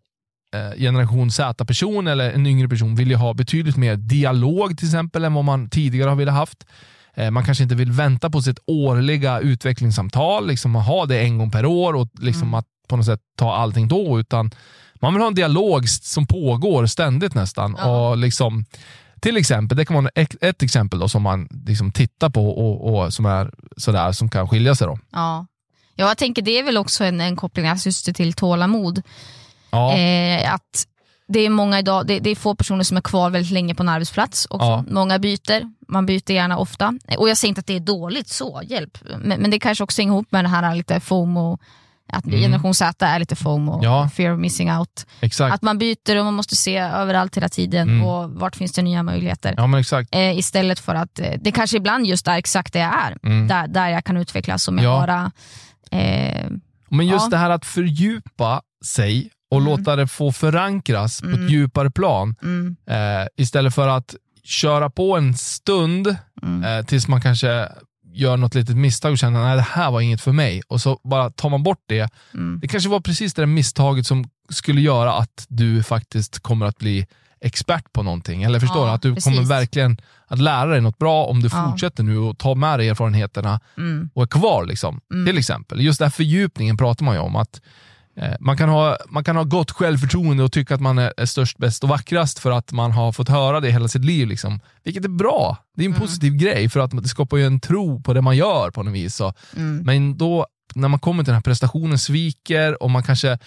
generation 0.78 1.32
Z-person 1.32 2.08
eller 2.08 2.32
en 2.32 2.48
yngre 2.48 2.70
person 2.70 2.96
vill 2.96 3.10
ju 3.10 3.16
ha 3.16 3.34
betydligt 3.34 3.78
mer 3.78 3.96
dialog 3.96 4.78
till 4.78 4.88
exempel 4.88 5.24
än 5.24 5.34
vad 5.34 5.46
man 5.46 5.70
tidigare 5.70 6.10
har 6.10 6.16
velat 6.16 6.36
haft. 6.36 6.66
Eh, 7.16 7.32
Man 7.32 7.46
kanske 7.46 7.64
inte 7.64 7.76
vill 7.76 7.92
vänta 7.92 8.30
på 8.30 8.42
sitt 8.42 8.60
årliga 8.68 9.40
utvecklingssamtal, 9.40 10.48
liksom 10.48 10.76
ha 10.76 11.06
det 11.06 11.20
en 11.20 11.38
gång 11.38 11.52
per 11.52 11.66
år 11.66 11.94
och 11.94 12.08
liksom 12.20 12.48
Mm. 12.48 12.54
att 12.54 12.66
på 12.88 12.98
något 12.98 13.06
sätt 13.06 13.20
ta 13.38 13.56
allting 13.56 13.88
då, 13.88 14.20
utan 14.20 14.52
man 15.02 15.14
vill 15.14 15.22
ha 15.22 15.28
en 15.28 15.36
dialog 15.36 15.90
som 15.90 16.28
pågår 16.28 16.86
ständigt 16.86 17.34
nästan. 17.36 17.76
Ja. 17.78 18.10
Och 18.10 18.18
liksom, 18.18 18.66
till 19.22 19.38
exempel, 19.38 19.78
det 19.78 19.86
kan 19.86 19.96
vara 20.04 20.10
ett, 20.42 20.64
exempel 20.64 21.00
då 21.00 21.10
som 21.10 21.22
man 21.24 21.48
liksom 21.66 21.92
tittar 21.92 22.30
på 22.30 22.50
och, 22.50 22.96
och 23.04 23.14
som 23.14 23.26
är 23.26 23.52
sådär 23.78 24.12
som 24.12 24.30
kan 24.30 24.50
skilja 24.50 24.76
sig. 24.76 24.88
Då. 24.88 25.00
ja. 25.12 25.46
ja, 25.96 26.08
jag 26.08 26.18
tänker 26.18 26.42
det 26.42 26.60
är 26.60 26.64
väl 26.64 26.78
också 26.78 27.04
en, 27.04 27.22
en 27.22 27.36
koppling 27.36 27.68
alltså 27.68 27.88
just 27.90 28.16
till 28.16 28.34
tålamod. 28.34 29.02
Ja. 29.72 29.94
Eh, 29.98 30.54
att 30.54 30.88
det 31.28 31.40
är 31.40 31.50
många 31.50 31.80
idag, 31.80 32.08
det, 32.08 32.20
det 32.20 32.30
är 32.30 32.36
få 32.36 32.56
personer 32.56 32.84
som 32.84 32.98
är 32.98 33.02
kvar 33.02 33.30
väldigt 33.30 33.52
länge 33.52 33.76
på 33.76 33.84
en 33.84 33.90
arbetsplats. 33.90 34.48
Också. 34.50 34.66
Ja. 34.68 34.86
Många 34.90 35.20
byter, 35.20 35.72
man 35.88 36.06
byter 36.06 36.32
gärna 36.32 36.58
ofta. 36.58 36.94
Eh, 37.08 37.18
Och 37.18 37.30
jag 37.30 37.38
säger 37.38 37.50
inte 37.50 37.60
att 37.60 37.68
det 37.68 37.76
är 37.76 37.80
dåligt, 37.80 38.28
så 38.28 38.62
hjälp. 38.66 38.98
Men, 39.18 39.42
men 39.42 39.52
det 39.52 39.60
kanske 39.60 39.84
också 39.84 40.02
hänger 40.02 40.14
ihop 40.14 40.32
med 40.32 40.44
det 40.46 40.50
här 40.50 40.76
lite 40.76 41.00
FOMO, 41.00 41.60
att 42.14 42.26
Mm. 42.26 42.40
generation 42.40 42.74
Z 42.74 43.06
är 43.06 43.20
lite 43.20 43.36
FOMO, 43.36 43.80
Ja. 43.84 44.10
fear 44.16 44.34
of 44.34 44.40
missing 44.40 44.72
out. 44.72 45.06
Exakt. 45.22 45.54
Att 45.54 45.62
man 45.62 45.78
byter 45.78 46.18
och 46.20 46.26
man 46.26 46.34
måste 46.34 46.56
se 46.56 46.78
överallt 46.78 47.38
hela 47.38 47.50
tiden 47.50 47.90
Mm. 47.90 48.04
och 48.08 48.30
vart 48.32 48.56
finns 48.56 48.72
det 48.72 48.82
nya 48.82 49.04
möjligheter. 49.04 49.54
Ja 49.58 49.80
exakt. 49.80 50.16
Eh, 50.16 50.38
istället 50.38 50.80
för 50.80 50.96
att 50.96 51.20
eh, 51.20 51.32
det 51.42 51.52
kanske 51.52 51.78
ibland 51.78 52.06
just 52.06 52.28
är 52.28 52.38
exakt 52.38 52.74
det 52.74 52.80
jag 52.80 52.94
är, 53.06 53.18
Mm. 53.24 53.48
där, 53.48 53.68
där 53.68 53.90
jag 53.90 54.04
kan 54.06 54.18
utvecklas 54.18 54.64
som 54.64 54.78
jag 54.78 54.86
Ja. 54.94 55.00
bara... 55.00 55.32
Eh, 56.02 56.48
Men 56.90 57.08
just 57.08 57.32
det 57.32 57.38
här 57.38 57.50
att 57.50 57.66
fördjupa 57.66 58.62
sig 58.86 59.30
och 59.52 59.58
Mm. 59.62 59.70
låta 59.70 59.96
det 59.96 60.08
få 60.08 60.32
förankras 60.32 61.22
på 61.22 61.28
Mm. 61.28 61.46
ett 61.46 61.52
djupare 61.52 61.92
plan 61.92 62.36
mm, 62.44 62.76
eh, 62.90 63.28
istället 63.38 63.76
för 63.76 63.88
att 63.88 64.16
köra 64.44 64.90
på 64.90 65.18
en 65.18 65.34
stund 65.38 66.16
mm, 66.44 66.64
eh, 66.64 66.86
tills 66.86 67.08
man 67.08 67.22
kanske 67.22 67.70
gör 68.14 68.38
något 68.38 68.56
litet 68.56 68.78
misstag 68.78 69.12
och 69.12 69.18
känner 69.18 69.52
att 69.52 69.58
det 69.58 69.62
här 69.82 69.92
var 69.92 70.02
inget 70.02 70.22
för 70.22 70.32
mig 70.32 70.62
och 70.68 70.82
så 70.82 71.00
bara 71.04 71.30
tar 71.30 71.50
man 71.50 71.64
bort 71.64 71.84
det. 71.88 72.10
mm. 72.34 72.60
Det 72.62 72.68
kanske 72.68 72.90
var 72.90 73.00
precis 73.00 73.34
det 73.34 73.42
där 73.42 73.48
misstaget 73.48 74.08
som 74.08 74.30
skulle 74.50 74.82
göra 74.82 75.14
att 75.14 75.46
du 75.50 75.84
faktiskt 75.84 76.40
kommer 76.40 76.66
att 76.66 76.78
bli 76.78 77.08
expert 77.42 77.94
på 77.94 78.04
någonting. 78.04 78.44
Eller 78.44 78.60
förstår 78.60 78.82
Ja, 78.82 78.86
du? 78.88 78.92
Att 78.92 79.02
du 79.02 79.14
precis. 79.16 79.24
kommer 79.36 79.48
verkligen 79.48 79.98
att 80.28 80.40
lära 80.40 80.66
dig 80.66 80.82
något 80.82 80.98
bra 80.98 81.26
om 81.26 81.40
du 81.42 81.50
Ja. 81.52 81.70
fortsätter 81.70 82.04
nu 82.04 82.18
och 82.18 82.38
tar 82.38 82.56
med 82.56 82.80
dig 82.80 82.90
erfarenheterna 82.90 83.60
Mm. 83.78 84.10
och 84.14 84.24
är 84.24 84.28
kvar. 84.28 84.66
Liksom. 84.66 85.02
Mm. 85.14 85.26
Till 85.26 85.38
exempel. 85.38 85.82
Just 85.82 86.00
den 86.00 86.06
här 86.06 86.12
fördjupningen 86.12 86.78
pratar 86.78 87.06
man 87.06 87.16
ju 87.16 87.22
om. 87.22 87.36
att 87.36 87.62
man, 88.40 88.58
kan 88.58 88.70
ha, 88.70 88.98
man 89.10 89.24
kan 89.24 89.36
ha 89.36 89.44
gott 89.44 89.72
självförtroende 89.72 90.44
och 90.44 90.52
tycka 90.52 90.76
att 90.76 90.82
man 90.82 90.98
är, 90.98 91.26
störst, 91.26 91.58
bäst 91.58 91.84
och 91.84 91.90
vackrast 91.90 92.40
för 92.40 92.52
att 92.52 92.72
man 92.72 92.92
har 92.92 93.12
fått 93.12 93.30
höra 93.30 93.60
det 93.60 93.72
hela 93.72 93.88
sitt 93.88 94.06
liv. 94.06 94.28
Liksom. 94.28 94.60
Vilket 94.84 95.06
är 95.06 95.10
bra. 95.10 95.58
Det 95.76 95.82
är 95.84 95.86
en 95.86 95.92
Mm. 95.92 96.02
positiv 96.02 96.34
grej 96.36 96.70
för 96.70 96.80
att 96.80 96.92
det 97.04 97.10
skapar 97.10 97.38
ju 97.38 97.46
en 97.46 97.60
tro 97.60 98.02
på 98.02 98.14
det 98.14 98.22
man 98.22 98.38
gör 98.38 98.72
på 98.72 98.84
något 98.84 98.94
vis. 98.94 99.20
Och, 99.22 99.34
Mm. 99.56 99.78
men 99.86 100.18
då, 100.18 100.48
när 100.76 100.88
man 100.88 101.00
kommer 101.00 101.24
till 101.24 101.30
den 101.32 101.36
här 101.36 101.42
prestationen 101.42 101.98
sviker 102.00 102.84
och 102.84 102.92
man 102.92 103.04
kanske 103.04 103.38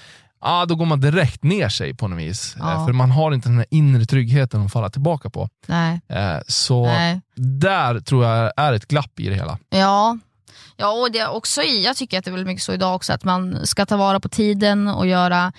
Ah, 0.42 0.66
då 0.66 0.74
går 0.76 0.86
man 0.86 1.00
direkt 1.00 1.42
ner 1.44 1.68
sig 1.68 1.94
på 1.94 2.08
något 2.08 2.18
vis. 2.18 2.56
Ja. 2.58 2.72
Eh, 2.72 2.86
För 2.86 2.92
man 2.92 3.10
har 3.10 3.32
inte 3.34 3.48
den 3.48 3.56
här 3.58 3.66
inre 3.70 4.04
tryggheten 4.04 4.62
att 4.62 4.72
falla 4.72 4.90
tillbaka 4.90 5.30
på. 5.30 5.48
Nej, 5.66 6.00
Eh, 6.08 6.38
Så 6.48 6.84
nej. 6.86 7.20
där 7.36 8.00
tror 8.00 8.24
jag 8.24 8.52
är 8.56 8.72
ett 8.72 8.86
glapp 8.88 9.20
i 9.20 9.28
det 9.28 9.34
hela. 9.34 9.58
Ja. 9.70 10.18
Ja, 10.80 10.90
och 10.90 11.12
det 11.12 11.26
också 11.26 11.62
i, 11.62 11.84
jag 11.84 11.96
tycker 11.96 12.18
att 12.18 12.24
det 12.24 12.28
är 12.30 12.32
väldigt 12.32 12.46
mycket 12.46 12.62
så 12.62 12.72
idag 12.72 12.94
också 12.94 13.12
att 13.12 13.24
man 13.24 13.66
ska 13.66 13.86
ta 13.86 13.96
vara 13.96 14.20
på 14.20 14.28
tiden 14.28 14.88
och 14.88 15.06
göra 15.06 15.52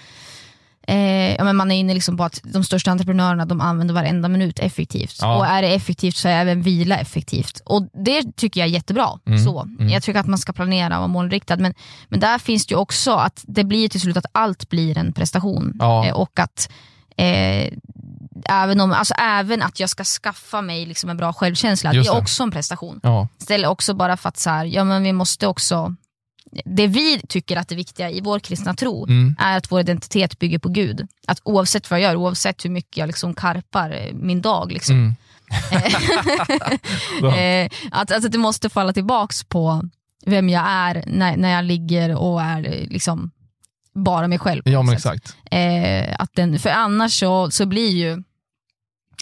Eh, 0.88 1.36
ja, 1.36 1.44
men 1.44 1.56
man 1.56 1.72
är 1.72 1.80
inne 1.80 1.94
liksom 1.94 2.18
på 2.18 2.24
att 2.24 2.42
de 2.44 2.64
största 2.64 2.92
entreprenörerna 2.92 3.46
de 3.46 3.62
använder 3.62 3.94
varenda 3.94 4.30
minut 4.30 4.60
effektivt. 4.60 5.18
Ja. 5.22 5.38
Och 5.38 5.46
är 5.46 5.62
det 5.62 5.68
effektivt 5.68 6.16
så 6.16 6.28
är 6.28 6.42
även 6.42 6.62
vila 6.62 6.98
effektivt. 6.98 7.62
Och 7.66 7.88
Det 7.94 8.36
tycker 8.36 8.62
jag 8.62 8.68
är 8.68 8.74
jättebra. 8.74 9.10
Mm, 9.26 9.40
Så. 9.40 9.62
mm. 9.62 9.90
Jag 9.90 10.04
tycker 10.04 10.20
att 10.20 10.28
man 10.28 10.38
ska 10.38 10.54
planera 10.54 10.96
och 10.96 11.00
vara 11.00 11.08
målinriktad. 11.08 11.58
Men, 11.58 11.74
men 12.10 12.20
där 12.20 12.40
finns 12.40 12.66
det 12.66 12.72
ju 12.74 12.78
också 12.78 13.12
att 13.12 13.44
det 13.48 13.64
blir 13.64 13.90
till 13.90 14.02
slut 14.02 14.18
att 14.18 14.26
allt 14.32 14.70
blir 14.70 14.98
en 14.98 15.14
prestation. 15.14 15.74
Ja. 15.80 16.06
Eh, 16.06 16.14
och 16.14 16.40
att 16.40 16.72
eh, 17.18 17.74
även, 18.50 18.82
om, 18.82 18.92
alltså, 18.92 19.14
även 19.18 19.62
att 19.62 19.80
jag 19.80 19.90
ska 19.90 20.04
skaffa 20.04 20.62
mig 20.62 20.86
liksom 20.86 21.10
en 21.10 21.18
bra 21.18 21.34
självkänsla, 21.34 21.94
Just 21.94 22.10
det 22.10 22.12
är 22.12 22.16
det. 22.16 22.22
också 22.22 22.44
en 22.44 22.52
prestation. 22.52 23.00
Ja, 23.04 23.28
Istället 23.40 23.70
också 23.70 23.94
bara 23.94 24.18
för 24.18 24.30
att 24.30 24.38
så 24.38 24.50
här, 24.50 24.66
ja, 24.66 24.84
men 24.84 25.04
vi 25.04 25.14
måste 25.14 25.48
också, 25.48 25.96
det 26.66 26.88
vi 26.88 27.22
tycker 27.28 27.58
att 27.58 27.68
det 27.68 27.76
viktiga 27.76 28.10
i 28.10 28.22
vår 28.22 28.40
kristna 28.40 28.74
tro 28.74 29.06
mm. 29.06 29.36
är 29.40 29.58
att 29.58 29.72
vår 29.72 29.80
identitet 29.80 30.40
bygger 30.40 30.60
på 30.60 30.70
Gud. 30.70 31.08
Att 31.28 31.40
oavsett 31.44 31.92
vad 31.92 32.00
jag 32.00 32.04
gör, 32.04 32.16
oavsett 32.16 32.66
hur 32.66 32.70
mycket 32.70 32.98
jag 32.98 33.08
liksom 33.08 33.34
karpar 33.34 33.92
eh, 33.92 34.14
min 34.14 34.42
dag, 34.42 34.72
liksom, 34.72 34.96
Mm. 34.96 35.16
Eh, 37.38 37.70
att, 37.92 38.12
att 38.12 38.32
det 38.32 38.38
måste 38.38 38.70
falla 38.70 38.94
tillbaks 38.94 39.44
på 39.44 39.84
vem 40.26 40.50
jag 40.50 40.64
är 40.68 41.04
när, 41.08 41.38
när 41.38 41.52
jag 41.52 41.66
ligger 41.66 42.16
och 42.16 42.42
är 42.42 42.66
eh, 42.66 42.88
liksom 42.90 43.32
bara 43.94 44.28
mig 44.28 44.40
själv. 44.40 44.62
Ja 44.66 44.82
men 44.82 44.94
exakt. 44.94 45.36
Eh, 45.52 46.16
att 46.20 46.30
den, 46.34 46.60
för 46.60 46.70
annars 46.70 47.20
så, 47.20 47.52
så 47.52 47.66
blir 47.66 47.90
ju 47.90 48.24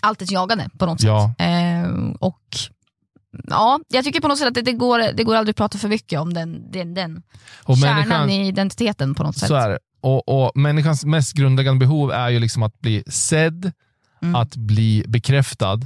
allt 0.02 0.22
ett 0.22 0.32
jagande 0.32 0.70
på 0.78 0.86
något 0.86 1.04
Ja. 1.04 1.34
sätt. 1.38 1.48
Eh, 1.48 1.92
och 2.20 2.42
ja, 3.48 3.80
Jag 3.88 4.04
tycker 4.06 4.22
på 4.22 4.28
något 4.28 4.38
sätt 4.38 4.48
att 4.48 4.54
det, 4.54 4.62
det, 4.62 4.74
går, 4.74 5.14
det 5.14 5.24
går 5.24 5.36
aldrig 5.36 5.54
att 5.54 5.58
prata 5.58 5.78
för 5.78 5.88
mycket 5.90 6.20
om 6.20 6.34
den, 6.34 6.72
den, 6.72 6.94
den 6.94 7.22
Och 7.64 7.78
kärnan 7.78 8.30
i 8.30 8.48
identiteten 8.48 9.16
på 9.16 9.24
något 9.24 9.38
sätt. 9.38 9.48
så 9.48 9.56
är 9.56 9.70
det. 9.70 9.80
Och, 10.02 10.30
och 10.46 10.52
människans 10.58 11.06
mest 11.06 11.34
grundläggande 11.34 11.80
behov 11.80 12.12
är 12.12 12.30
ju 12.30 12.40
liksom 12.40 12.64
att 12.64 12.80
bli 12.80 13.04
sedd, 13.08 13.72
Mm. 14.22 14.36
att 14.36 14.56
bli 14.56 15.04
bekräftad 15.08 15.80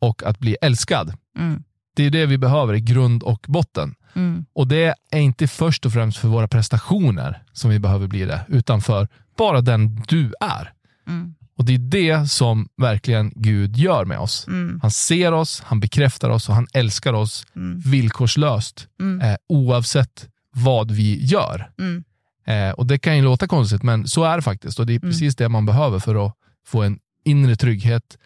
och 0.00 0.22
att 0.22 0.38
bli 0.38 0.56
älskad. 0.62 1.12
Mm, 1.38 1.62
Det 1.96 2.02
är 2.06 2.10
det 2.10 2.26
vi 2.26 2.38
behöver 2.38 2.74
i 2.74 2.80
grund 2.80 3.22
och 3.22 3.44
botten. 3.48 3.94
mm, 4.14 4.44
Och 4.52 4.66
det 4.68 4.94
är 5.10 5.18
inte 5.20 5.48
först 5.48 5.86
och 5.86 5.92
främst 5.92 6.18
för 6.18 6.28
våra 6.28 6.48
prestationer 6.48 7.42
som 7.52 7.70
vi 7.70 7.78
behöver 7.78 8.06
bli 8.06 8.24
det, 8.24 8.40
utan 8.48 8.80
för 8.80 9.08
bara 9.38 9.60
den 9.60 10.02
du 10.08 10.34
är. 10.40 10.72
Mm. 11.06 11.34
Och 11.58 11.64
det 11.64 11.74
är 11.74 11.78
det 11.78 12.30
som 12.30 12.68
verkligen 12.76 13.32
Gud 13.36 13.76
gör 13.76 14.04
med 14.04 14.18
oss. 14.18 14.46
Mm. 14.46 14.78
Han 14.82 14.90
ser 14.90 15.32
oss, 15.32 15.62
han 15.66 15.80
bekräftar 15.80 16.30
oss 16.30 16.48
och 16.48 16.54
han 16.54 16.66
älskar 16.72 17.12
oss 17.12 17.46
Mm. 17.56 17.80
villkorslöst 17.80 18.88
Mm. 19.00 19.20
eh, 19.30 19.36
oavsett 19.48 20.28
vad 20.54 20.90
vi 20.90 21.24
gör. 21.24 21.70
Mm. 21.78 22.04
Eh, 22.46 22.70
och 22.74 22.86
Det 22.86 22.98
kan 22.98 23.16
ju 23.16 23.22
låta 23.22 23.46
konstigt, 23.46 23.82
men 23.82 24.08
så 24.08 24.24
är 24.24 24.36
det 24.36 24.42
faktiskt. 24.42 24.78
Och 24.80 24.86
Det 24.86 24.92
är 24.92 24.98
Mm. 24.98 25.10
precis 25.10 25.36
det 25.36 25.48
man 25.48 25.66
behöver 25.66 25.98
för 25.98 26.26
att 26.26 26.34
få 26.66 26.82
en 26.82 26.98
inre 27.24 27.56
trygghet 27.56 28.18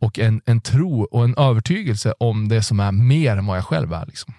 och 0.00 0.18
en, 0.18 0.40
en 0.44 0.60
tro 0.60 1.02
och 1.04 1.24
en 1.24 1.34
övertygelse 1.38 2.14
om 2.20 2.48
det 2.48 2.62
som 2.62 2.80
är 2.80 2.92
mer 2.92 3.36
än 3.36 3.46
vad 3.46 3.56
jag 3.56 3.64
själv 3.64 3.92
är. 3.92 4.06
Liksom. 4.06 4.34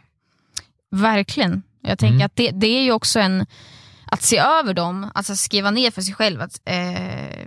Verkligen. 0.92 1.62
Jag 1.82 2.00
tänker 2.00 2.26
att 2.26 2.36
det, 2.36 2.52
det 2.52 2.68
är 2.68 2.82
ju 2.84 2.92
också 2.92 3.20
en... 3.20 3.46
Att 4.06 4.22
se 4.22 4.38
över 4.38 4.74
dem, 4.74 5.12
alltså 5.14 5.36
skriva 5.36 5.72
ner 5.72 5.92
för 5.92 6.02
sig 6.02 6.14
själv 6.14 6.42
att, 6.42 6.60
eh, 6.66 7.46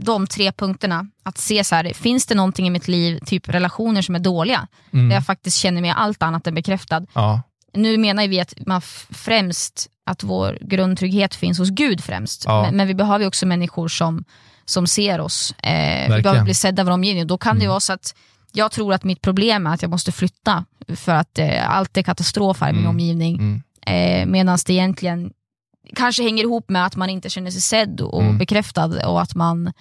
de 0.00 0.26
tre 0.26 0.52
punkterna. 0.52 1.06
Att 1.22 1.38
se 1.38 1.64
så 1.64 1.74
här, 1.74 1.92
finns 1.94 2.26
det 2.26 2.34
någonting 2.34 2.66
i 2.66 2.70
mitt 2.70 2.88
liv, 2.88 3.18
typ 3.26 3.48
relationer 3.48 4.02
som 4.02 4.14
är 4.14 4.18
dåliga, 4.18 4.68
Mm. 4.92 5.08
där 5.08 5.16
jag 5.16 5.26
faktiskt 5.26 5.56
känner 5.56 5.80
mig 5.80 5.90
allt 5.96 6.22
annat 6.22 6.46
än 6.46 6.54
bekräftad. 6.54 7.06
Ja, 7.14 7.42
Nu 7.76 7.98
menar 7.98 8.28
vi 8.28 8.40
att 8.40 8.54
man 8.66 8.80
främst, 9.10 9.86
att 10.06 10.22
vår 10.22 10.58
grundtrygghet 10.60 11.34
finns 11.34 11.58
hos 11.58 11.70
Gud 11.70 12.04
främst. 12.04 12.44
Ja. 12.46 12.62
Men, 12.62 12.76
men 12.76 12.86
vi 12.86 12.94
behöver 12.94 13.26
också 13.26 13.46
människor 13.46 13.88
som, 13.88 14.24
som 14.64 14.86
ser 14.86 15.20
oss. 15.20 15.54
Eh, 15.62 16.16
vi 16.16 16.22
behöver 16.22 16.42
bli 16.44 16.54
sedda 16.54 16.82
av 16.82 16.86
vår 16.86 16.92
omgivning. 16.92 17.26
Då 17.26 17.38
kan 17.38 17.56
det 17.56 17.62
Mm. 17.64 17.70
vara 17.70 17.80
så 17.80 17.92
att 17.92 18.14
jag 18.52 18.70
tror 18.72 18.92
att 18.94 19.04
mitt 19.04 19.20
problem 19.22 19.66
är 19.66 19.74
att 19.74 19.82
jag 19.82 19.90
måste 19.90 20.12
flytta 20.12 20.64
för 20.96 21.12
att 21.14 21.38
eh, 21.38 21.70
allt 21.76 21.96
är 21.96 22.02
katastrof 22.02 22.60
här 22.60 22.68
i 22.70 22.72
min 22.72 22.80
Mm. 22.80 22.90
omgivning. 22.90 23.34
mm. 23.38 23.62
Eh, 23.86 24.26
Medan 24.26 24.58
det 24.66 24.72
egentligen 24.72 25.30
kanske 25.96 26.22
hänger 26.22 26.42
ihop 26.44 26.68
med 26.70 26.86
att 26.86 26.96
man 26.96 27.10
inte 27.10 27.30
känner 27.30 27.50
sig 27.50 27.60
sedd 27.60 28.00
och 28.00 28.22
Mm. 28.22 28.38
bekräftad 28.38 29.08
och 29.08 29.22
att 29.22 29.34
man 29.34 29.72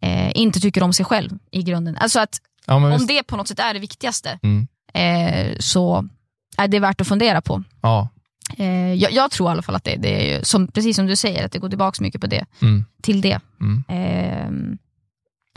eh, 0.00 0.36
inte 0.38 0.60
tycker 0.60 0.82
om 0.82 0.92
sig 0.92 1.04
själv 1.06 1.30
i 1.50 1.62
grunden. 1.62 1.96
Alltså 1.96 2.20
att 2.20 2.40
ja 2.66 2.74
om 2.74 2.90
visst. 2.90 3.08
det 3.08 3.22
på 3.22 3.36
något 3.36 3.48
sätt 3.48 3.58
är 3.58 3.74
det 3.74 3.80
viktigaste 3.80 4.38
Mm. 4.42 4.66
eh, 4.94 5.56
så 5.60 6.08
är 6.56 6.68
det 6.68 6.78
värt 6.80 7.00
att 7.00 7.08
fundera 7.08 7.40
på. 7.40 7.62
Ja. 7.82 8.08
Eh, 8.56 8.94
jag, 8.94 9.12
jag 9.12 9.30
tror 9.30 9.48
i 9.48 9.52
alla 9.52 9.62
fall 9.62 9.74
att 9.74 9.84
det, 9.84 9.96
det 9.96 10.34
är 10.34 10.42
som, 10.44 10.68
precis 10.68 10.96
som 10.96 11.06
du 11.06 11.16
säger, 11.16 11.44
att 11.44 11.52
det 11.52 11.58
går 11.58 11.68
tillbaka 11.68 12.02
mycket 12.02 12.20
på 12.20 12.26
det, 12.26 12.44
Mm. 12.62 12.84
till 13.02 13.20
det. 13.20 13.40
Mm. 13.60 13.84
Eh, 13.88 14.68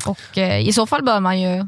och 0.10 0.38
eh, 0.38 0.68
i 0.68 0.74
så 0.74 0.86
fall 0.88 1.04
bör 1.04 1.20
man 1.20 1.42
ju 1.42 1.68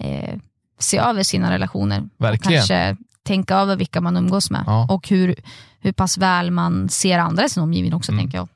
eh, 0.00 0.34
se 0.78 0.98
över 0.98 1.22
sina 1.22 1.50
relationer. 1.52 2.02
Verkligen. 2.18 2.58
Kanske 2.58 2.96
tänka 3.26 3.54
över 3.56 3.76
vilka 3.76 4.00
man 4.00 4.16
umgås 4.16 4.50
med. 4.50 4.64
Ja. 4.66 4.86
Och 4.90 5.08
hur, 5.08 5.34
hur 5.80 5.92
pass 5.92 6.18
väl 6.18 6.50
man 6.50 6.88
ser 6.88 7.18
andra 7.18 7.44
i 7.44 7.48
sin 7.48 7.62
omgivning 7.62 7.94
också, 7.94 8.12
Mm. 8.12 8.24
tänker 8.24 8.38
jag. 8.38 8.48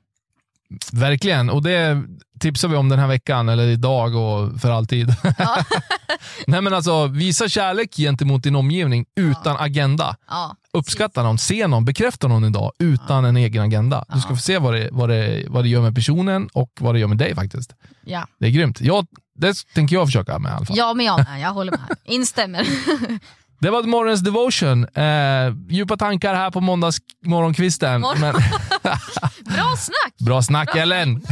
Verkligen, 0.93 1.51
och 1.51 1.63
det 1.63 2.03
tipsar 2.41 2.69
vi 2.69 2.77
om 2.77 2.89
den 2.89 2.99
här 2.99 3.07
veckan, 3.07 3.49
eller 3.49 3.67
idag 3.69 4.15
och 4.17 4.61
för 4.61 4.71
alltid. 4.71 5.15
Ja. 5.39 5.57
Nej 6.47 6.61
men 6.61 6.75
alltså, 6.75 7.07
visa 7.07 7.49
kärlek 7.49 7.97
gentemot 7.97 8.43
din 8.43 8.57
omgivning 8.57 9.07
utan 9.17 9.57
agenda. 9.57 10.17
Ja, 10.29 10.57
Uppskatta 10.73 11.23
någon, 11.23 11.39
se 11.39 11.67
någon, 11.67 11.85
bekräfta 11.85 12.29
någon 12.29 12.45
idag 12.45 12.73
utan 12.79 13.25
en 13.25 13.37
egen 13.37 13.63
agenda. 13.63 14.05
Du 14.15 14.21
ska 14.21 14.31
Ja. 14.31 14.37
få 14.37 14.43
se 14.43 14.59
vad 14.59 14.75
det, 14.75 14.89
vad, 14.93 15.09
det, 15.09 15.45
vad 15.49 15.65
det 15.65 15.69
gör 15.69 15.83
med 15.83 15.95
personen 15.95 16.49
och 16.53 16.71
vad 16.81 16.95
det 16.95 16.99
gör 16.99 17.09
med 17.09 17.19
dig 17.19 17.35
faktiskt. 17.35 17.75
ja. 18.05 18.27
Det 18.39 18.47
är 18.47 18.51
grymt. 18.51 18.81
Jag, 18.81 19.07
det 19.39 19.55
tänker 19.75 19.97
jag 19.97 20.07
försöka 20.09 20.39
med 20.39 20.51
i 20.51 20.55
alla 20.55 20.67
fall. 20.67 20.77
ja 20.77 20.95
men 20.95 21.07
jag 21.07 21.19
med. 21.29 21.41
Jag 21.41 21.53
håller 21.53 21.73
med. 21.73 21.81
Instämmer. 22.05 22.67
Det 23.61 23.71
var 23.71 23.83
morgonens 23.83 24.21
devotion. 24.21 24.85
Eh, 24.85 25.55
djupa 25.69 25.97
tankar 25.97 26.35
här 26.35 26.51
på 26.51 26.61
måndagsmorgonkvisten. 26.61 28.01
Morgon. 28.01 28.21
Men, 28.21 28.35
Bra 29.55 29.77
snack! 29.77 30.15
bra 30.19 30.43
snack 30.43 30.77
Ellen! 30.77 31.23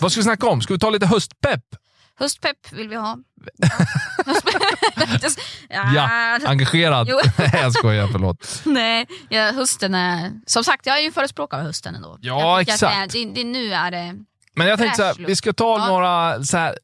Vad 0.00 0.12
ska 0.12 0.18
vi 0.20 0.24
snacka 0.24 0.46
om? 0.46 0.62
Ska 0.62 0.74
vi 0.74 0.78
ta 0.78 0.90
lite 0.90 1.06
höstpepp? 1.06 1.64
Höstpepp 2.18 2.72
vill 2.72 2.88
vi 2.88 2.96
ha. 2.96 3.18
Ja, 5.68 6.38
engagerad. 6.46 7.08
Jag 7.52 7.72
skojar, 7.72 8.08
förlåt. 8.12 8.60
Nej, 8.64 9.06
ja, 9.28 9.52
hösten 9.52 9.94
är... 9.94 10.32
Som 10.46 10.64
sagt, 10.64 10.86
jag 10.86 10.98
är 10.98 11.02
ju 11.02 11.12
förespråkare 11.12 11.60
av 11.60 11.66
hösten 11.66 11.94
ändå. 11.94 12.18
Ja, 12.20 12.60
exakt. 12.60 13.12
Det, 13.12 13.24
det, 13.24 13.44
nu 13.44 13.74
är 13.74 13.90
det... 13.90 14.14
Men 14.54 14.66
jag 14.66 14.78
tänkte 14.78 14.96
så 14.96 15.02
här, 15.02 15.14
vi 15.26 15.36
ska 15.36 15.52
ta 15.52 15.86
några 15.88 16.44
så 16.44 16.56
här 16.56 16.78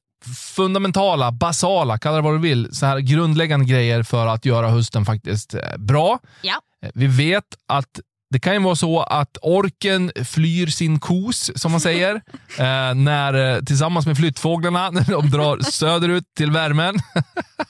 fundamentala, 0.57 1.33
basala, 1.33 1.99
kalla 1.99 2.17
det 2.17 2.23
vad 2.23 2.35
du 2.35 2.39
vill, 2.39 2.69
så 2.77 2.87
här 2.87 2.99
grundläggande 2.99 3.67
grejer 3.67 4.03
för 4.03 4.27
att 4.27 4.45
göra 4.45 4.69
hösten 4.69 5.05
faktiskt 5.05 5.55
eh, 5.55 5.61
bra. 5.79 6.19
Ja. 6.43 6.55
Eh, 6.85 6.91
Vi 6.95 7.07
vet 7.07 7.45
att 7.69 7.89
det 8.31 8.41
kan 8.41 8.53
ju 8.53 8.59
vara 8.59 8.77
så 8.77 9.01
att 9.03 9.37
orken 9.43 10.13
flyr 10.25 10.67
sin 10.67 11.01
kos, 11.01 11.51
som 11.57 11.71
man 11.73 11.81
säger, 11.81 12.15
eh, 12.59 12.95
när, 12.95 13.55
eh, 13.57 13.63
tillsammans 13.63 14.07
med 14.07 14.17
flyttfåglarna 14.17 14.91
när 14.91 15.05
de 15.11 15.31
drar 15.31 15.59
söderut 15.59 16.25
till 16.37 16.51
värmen. 16.51 16.95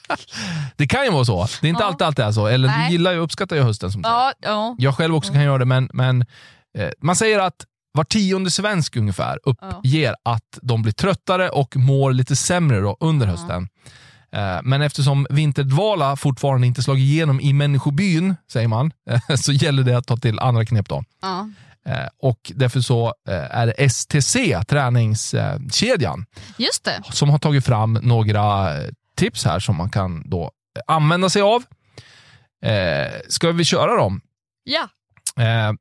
det 0.77 0.87
kan 0.87 1.05
ju 1.05 1.11
vara 1.11 1.25
så. 1.25 1.47
Det 1.61 1.67
är 1.67 1.69
inte 1.69 1.83
Ja. 1.83 1.87
alltid 1.87 2.03
alltid 2.07 2.25
är 2.25 2.33
så. 2.33 2.47
Eller 2.47 2.69
Nej. 2.69 2.87
du 2.87 2.93
gillar 2.93 3.13
ju, 3.13 3.19
uppskattar 3.19 3.57
ju 3.57 3.63
hösten 3.63 3.93
som. 3.93 4.01
Ja, 4.05 4.33
ja. 4.41 4.75
Jag 4.79 4.95
själv 4.97 5.15
också 5.15 5.33
kan 5.33 5.43
göra 5.43 5.59
det, 5.59 5.65
men, 5.65 5.89
men 5.93 6.21
eh, 6.79 6.89
man 7.03 7.17
säger 7.17 7.39
att 7.39 7.65
var 7.93 8.05
tionde 8.05 8.51
svensk 8.51 8.97
ungefär 8.97 9.39
uppger 9.43 10.15
att 10.23 10.59
de 10.63 10.83
blir 10.83 10.93
tröttare 10.93 11.49
och 11.51 11.77
mår 11.77 12.13
lite 12.13 12.37
sämre 12.37 12.81
då 12.81 12.97
under 13.01 13.27
hösten. 13.27 13.69
Eh, 14.33 14.59
Men 14.63 14.83
eftersom 14.83 15.27
vinterdvala 15.31 16.17
fortfarande 16.17 16.67
inte 16.67 16.83
slagit 16.83 17.01
igenom 17.03 17.41
i 17.41 17.53
människobyn, 17.53 18.35
säger 18.53 18.69
man, 18.69 18.93
så 19.39 19.53
gäller 19.53 19.83
det 19.83 19.99
att 19.99 20.07
ta 20.07 20.17
till 20.17 20.39
andra 20.39 20.65
knep. 20.65 20.89
Då. 20.89 21.05
ja. 21.23 21.49
Eh, 21.87 22.09
Och 22.19 22.53
därför 22.55 22.81
så 22.81 23.15
eh, 23.29 23.35
är 23.59 23.67
det 23.67 23.89
STC, 23.91 24.37
träningskedjan, 24.69 26.27
Just 26.57 26.85
det. 26.85 27.03
som 27.11 27.31
har 27.31 27.39
tagit 27.39 27.65
fram 27.65 27.93
några 28.03 28.69
tips 29.17 29.45
här 29.45 29.61
som 29.61 29.77
man 29.77 29.91
kan 29.91 30.31
då 30.31 30.51
använda 30.87 31.29
sig 31.31 31.43
av. 31.43 31.63
Ska 33.29 33.53
vi 33.53 33.65
köra 33.65 33.97
dem? 33.97 34.21
Ja. 34.65 34.89
Eh, 35.37 35.73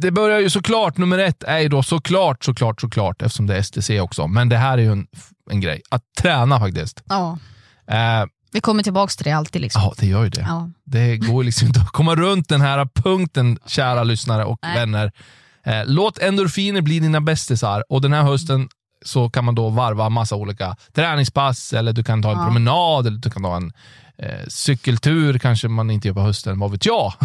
det 0.00 0.10
börjar 0.10 0.40
ju 0.40 0.50
såklart, 0.50 0.96
nummer 0.98 1.18
ett 1.18 1.42
är 1.42 1.58
ju 1.58 1.68
då 1.68 1.82
såklart, 1.82 2.44
såklart, 2.44 2.80
såklart, 2.80 3.22
eftersom 3.22 3.46
det 3.46 3.56
är 3.56 3.62
STC 3.62 4.00
också, 4.00 4.26
men 4.26 4.48
det 4.48 4.56
här 4.56 4.78
är 4.78 4.82
ju 4.82 4.92
en, 4.92 5.06
en 5.50 5.60
grej, 5.60 5.82
att 5.88 6.02
träna 6.22 6.58
faktiskt. 6.60 7.02
ja. 7.08 7.38
Eh, 7.90 8.26
Vi 8.52 8.60
kommer 8.60 8.82
tillbaka 8.82 9.10
till 9.10 9.24
det 9.24 9.32
alltid. 9.32 9.62
Liksom. 9.62 9.82
Ja, 9.82 9.94
det 9.98 10.06
gör 10.06 10.24
ju 10.24 10.30
det. 10.30 10.40
Ja. 10.48 10.70
Det 10.84 11.16
går 11.16 11.44
liksom 11.44 11.66
inte 11.68 11.80
att 11.80 11.88
komma 11.92 12.14
runt 12.14 12.48
den 12.48 12.60
här 12.60 12.88
punkten, 12.94 13.58
kära 13.66 14.02
lyssnare 14.04 14.44
och 14.44 14.58
Nej. 14.62 14.78
vänner. 14.78 15.12
Eh, 15.66 15.82
låt 15.86 16.18
endorfiner 16.18 16.80
bli 16.80 17.00
dina 17.00 17.20
bästisar 17.20 17.84
och 17.88 18.00
den 18.00 18.12
här 18.12 18.22
hösten 18.22 18.68
så 19.04 19.30
kan 19.30 19.44
man 19.44 19.54
då 19.54 19.68
varva 19.68 20.08
massa 20.08 20.36
olika 20.36 20.76
träningspass, 20.94 21.72
eller 21.72 21.92
du 21.92 22.04
kan 22.04 22.22
ta 22.22 22.30
en 22.32 22.38
Ja. 22.38 22.44
promenad, 22.44 23.06
eller 23.06 23.18
du 23.18 23.30
kan 23.30 23.42
ta 23.42 23.56
en 23.56 23.72
eh, 24.18 24.46
cykeltur, 24.48 25.38
kanske 25.38 25.68
man 25.68 25.90
inte 25.90 26.08
gör 26.08 26.14
på 26.14 26.20
hösten, 26.20 26.58
vad 26.58 26.70
vet 26.70 26.86
jag? 26.86 27.12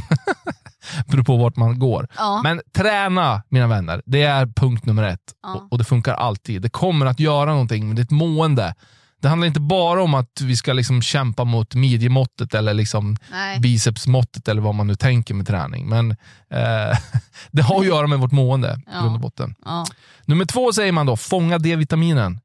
Beror 1.08 1.24
på 1.24 1.38
vart 1.38 1.56
man 1.56 1.80
går. 1.80 2.08
Ja. 2.18 2.42
Men 2.44 2.62
träna, 2.76 3.44
mina 3.50 3.68
vänner, 3.68 4.02
det 4.06 4.22
är 4.22 4.46
punkt 4.46 4.86
nummer 4.86 5.04
ett. 5.04 5.34
Ja. 5.44 5.54
Och, 5.54 5.72
och 5.72 5.78
det 5.78 5.84
funkar 5.84 6.14
alltid. 6.14 6.62
Det 6.62 6.70
kommer 6.70 7.06
att 7.06 7.20
göra 7.20 7.52
någonting 7.52 7.88
med 7.88 7.96
ditt 7.96 8.12
mående. 8.12 8.76
Det 9.22 9.28
handlar 9.28 9.48
inte 9.48 9.60
bara 9.60 10.04
om 10.04 10.14
att 10.14 10.42
vi 10.42 10.56
ska 10.56 10.74
liksom 10.74 11.02
kämpa 11.02 11.44
mot 11.44 11.76
midjemåttet 11.76 12.54
eller 12.54 12.74
liksom 12.74 13.18
Nej. 13.32 13.60
bicepsmåttet 13.60 14.48
eller 14.48 14.62
vad 14.62 14.76
man 14.76 14.88
nu 14.88 14.96
tänker 14.96 15.34
med 15.34 15.48
träning. 15.48 15.90
Men 15.90 16.12
eh, 16.50 16.98
det 17.52 17.62
har 17.62 17.80
att 17.80 17.86
göra 17.86 18.08
med 18.08 18.20
vårt 18.20 18.32
mående, 18.32 18.82
Ja. 18.94 19.02
grund 19.02 19.16
och 19.16 19.22
botten. 19.22 19.56
Ja. 19.66 19.86
Nummer 20.26 20.46
två 20.46 20.74
säger 20.74 20.92
man 20.92 21.06
då, 21.06 21.18
fånga 21.18 21.58
D-vitaminen. 21.58 22.40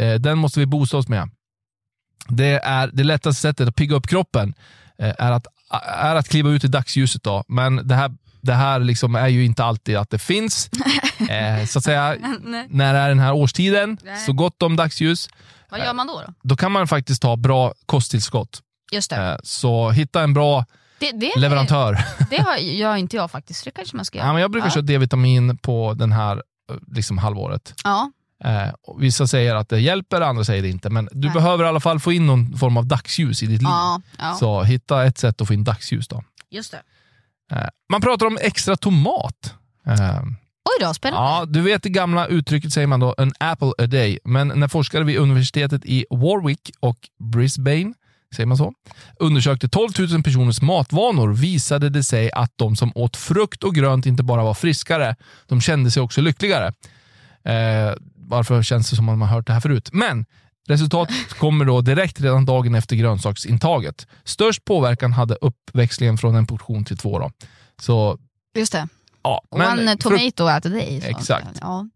Eh, 0.00 0.14
den 0.14 0.38
måste 0.38 0.60
vi 0.60 0.66
boosta 0.66 0.96
oss 0.96 1.08
med. 1.08 1.30
Det 2.28 2.60
är 2.64 2.90
det 2.92 3.04
lättaste 3.04 3.40
sättet 3.42 3.68
att 3.68 3.76
pigga 3.76 3.96
upp 3.96 4.06
kroppen 4.06 4.54
eh, 4.98 5.14
är, 5.18 5.32
att, 5.32 5.46
är 5.80 6.14
att 6.14 6.28
kliva 6.28 6.50
ut 6.50 6.64
i 6.64 6.68
dagsljuset. 6.68 7.22
Då. 7.22 7.44
Men 7.48 7.88
det 7.88 7.94
här, 7.94 8.12
det 8.40 8.54
här 8.54 8.80
liksom 8.80 9.14
är 9.14 9.28
ju 9.28 9.44
inte 9.44 9.64
alltid 9.64 9.96
att 9.96 10.10
det 10.10 10.18
finns. 10.18 10.70
Eh, 11.22 11.66
så 11.66 11.78
att 11.78 11.84
säga, 11.84 12.16
när 12.68 12.94
det 12.94 12.98
är 12.98 13.08
den 13.08 13.18
här 13.18 13.32
årstiden, 13.32 13.98
Nej. 14.04 14.16
så 14.16 14.32
gott 14.32 14.62
om 14.62 14.76
dagsljus, 14.76 15.28
Vad 15.70 15.80
gör 15.80 15.92
man 15.92 16.06
då? 16.06 16.22
då? 16.26 16.34
då 16.42 16.56
kan 16.56 16.72
man 16.72 16.88
faktiskt 16.88 17.22
ta 17.22 17.36
bra 17.36 17.74
kosttillskott. 17.86 18.60
Just 18.92 19.10
det. 19.10 19.16
Eh, 19.16 19.36
så 19.42 19.90
hitta 19.90 20.22
en 20.22 20.34
bra 20.34 20.64
det, 20.98 21.12
det 21.12 21.32
leverantör. 21.36 21.98
Det 22.30 22.42
har, 22.42 22.56
gör 22.56 22.96
inte 22.96 23.16
jag 23.16 23.30
faktiskt. 23.30 23.64
Det 23.64 23.70
kanske 23.70 23.96
man 23.96 24.04
ska 24.04 24.18
göra. 24.18 24.26
Ja, 24.26 24.32
men 24.32 24.42
jag 24.42 24.50
brukar 24.50 24.66
ja. 24.66 24.72
köra 24.72 24.82
D-vitamin 24.82 25.56
på 25.58 25.94
den 25.94 26.12
här 26.12 26.36
eh, 26.36 26.76
liksom 26.92 27.18
halvåret. 27.18 27.74
Ja. 27.84 28.10
Eh, 28.44 28.68
vissa 28.98 29.26
säger 29.26 29.54
att 29.54 29.68
det 29.68 29.80
hjälper, 29.80 30.20
andra 30.20 30.44
säger 30.44 30.62
det 30.62 30.68
inte. 30.68 30.90
Men 30.90 31.08
du 31.12 31.26
Nej. 31.28 31.34
behöver 31.34 31.64
i 31.64 31.68
alla 31.68 31.80
fall 31.80 32.00
få 32.00 32.12
in 32.12 32.26
någon 32.26 32.58
form 32.58 32.76
av 32.76 32.86
dagsljus 32.86 33.42
i 33.42 33.46
ditt 33.46 33.62
liv. 33.62 33.68
Ja. 33.68 34.00
ja. 34.18 34.34
Så 34.34 34.62
hitta 34.62 35.04
ett 35.04 35.18
sätt 35.18 35.40
att 35.40 35.48
få 35.48 35.54
in 35.54 35.64
dagsljus. 35.64 36.08
Då. 36.08 36.24
Just 36.50 36.70
det. 36.72 36.82
Eh, 37.56 37.68
man 37.90 38.00
pratar 38.00 38.26
om 38.26 38.38
extra 38.40 38.76
tomat. 38.76 39.54
Eh, 39.86 40.22
Oj 40.64 40.86
då, 40.86 40.94
spännande. 40.94 41.28
ja, 41.28 41.44
du 41.44 41.60
vet 41.60 41.82
det 41.82 41.88
gamla 41.88 42.26
uttrycket 42.26 42.72
säger 42.72 42.86
man 42.86 43.00
då, 43.00 43.14
an 43.18 43.32
apple 43.40 43.72
a 43.78 43.86
day. 43.86 44.18
Men 44.24 44.48
när 44.48 44.68
forskare 44.68 45.04
vid 45.04 45.18
universitetet 45.18 45.84
i 45.84 46.06
Warwick 46.10 46.70
och 46.80 46.98
Brisbane 47.32 47.94
säger 48.34 48.46
man 48.46 48.56
så, 48.56 48.72
undersökte 49.20 49.68
12 49.68 49.90
000 49.98 50.22
personers 50.22 50.62
matvanor 50.62 51.32
visade 51.32 51.88
det 51.88 52.02
sig 52.02 52.32
att 52.32 52.52
de 52.56 52.76
som 52.76 52.92
åt 52.94 53.16
frukt 53.16 53.64
och 53.64 53.74
grönt 53.74 54.06
inte 54.06 54.22
bara 54.22 54.42
var 54.44 54.54
friskare, 54.54 55.16
de 55.46 55.60
kände 55.60 55.90
sig 55.90 56.02
också 56.02 56.20
lyckligare. 56.20 56.72
Eh, 57.44 57.92
varför 58.16 58.62
känns 58.62 58.90
det 58.90 58.96
som 58.96 59.08
att 59.08 59.18
man 59.18 59.28
har 59.28 59.36
hört 59.36 59.46
det 59.46 59.52
här 59.52 59.60
förut? 59.60 59.88
Men 59.92 60.24
resultatet 60.68 61.34
kommer 61.38 61.64
då 61.64 61.80
direkt 61.80 62.20
redan 62.20 62.44
dagen 62.44 62.74
efter 62.74 62.96
grönsaksintaget. 62.96 64.06
Störst 64.24 64.64
påverkan 64.64 65.12
hade 65.12 65.34
uppväxlingen 65.34 66.18
från 66.18 66.34
en 66.34 66.46
portion 66.46 66.84
till 66.84 66.96
två. 66.98 67.18
Då. 67.18 67.30
Så, 67.80 68.18
Just 68.54 68.72
det. 68.72 68.88
ja, 69.22 69.42
One 69.50 69.96
frukt- 69.96 70.02
tomato 70.02 70.44
at 70.44 70.66
a 70.66 70.68
day. 70.68 71.00
Exakt. 71.04 71.46
Ja. 71.60 71.88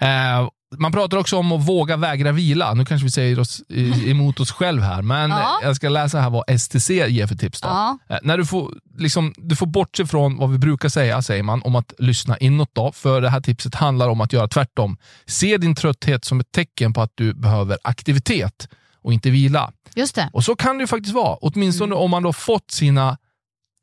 Eh, 0.00 0.48
man 0.78 0.92
pratar 0.92 1.16
också 1.16 1.36
om 1.36 1.52
att 1.52 1.68
våga 1.68 1.96
vägra 1.96 2.32
vila. 2.32 2.74
Nu 2.74 2.84
kanske 2.84 3.04
vi 3.04 3.10
säger 3.10 3.40
oss 3.40 3.62
emot 4.06 4.40
oss 4.40 4.52
själv 4.52 4.82
här, 4.82 5.02
men 5.02 5.30
Ja. 5.30 5.60
jag 5.62 5.76
ska 5.76 5.88
läsa 5.88 6.20
här 6.20 6.30
vad 6.30 6.60
STC 6.60 6.90
ger 7.08 7.26
för 7.26 7.34
tips. 7.34 7.60
Då. 7.60 7.68
Ja. 7.68 7.98
Eh, 8.08 8.18
när 8.22 8.38
du, 8.38 8.46
får, 8.46 8.74
liksom, 8.98 9.34
du 9.36 9.56
får 9.56 9.66
bortse 9.66 10.06
från 10.06 10.36
vad 10.36 10.50
vi 10.50 10.58
brukar 10.58 10.88
säga, 10.88 11.22
säger 11.22 11.42
man, 11.42 11.62
om 11.62 11.76
att 11.76 11.92
lyssna 11.98 12.36
inåt. 12.38 12.70
Då, 12.72 12.92
för 12.92 13.20
det 13.20 13.30
här 13.30 13.40
tipset 13.40 13.74
handlar 13.74 14.08
om 14.08 14.20
att 14.20 14.32
göra 14.32 14.48
tvärtom. 14.48 14.96
Se 15.26 15.56
din 15.56 15.74
trötthet 15.74 16.24
som 16.24 16.40
ett 16.40 16.52
tecken 16.52 16.92
på 16.92 17.02
att 17.02 17.12
du 17.14 17.34
behöver 17.34 17.78
aktivitet 17.84 18.68
och 19.02 19.12
inte 19.12 19.30
vila. 19.30 19.72
Just 19.94 20.14
det. 20.14 20.30
Och 20.32 20.44
så 20.44 20.56
kan 20.56 20.78
det 20.78 20.82
ju 20.82 20.86
faktiskt 20.86 21.14
vara, 21.14 21.36
åtminstone 21.40 21.94
om 21.94 22.10
man 22.10 22.22
då 22.22 22.32
fått 22.32 22.70
sina 22.70 23.16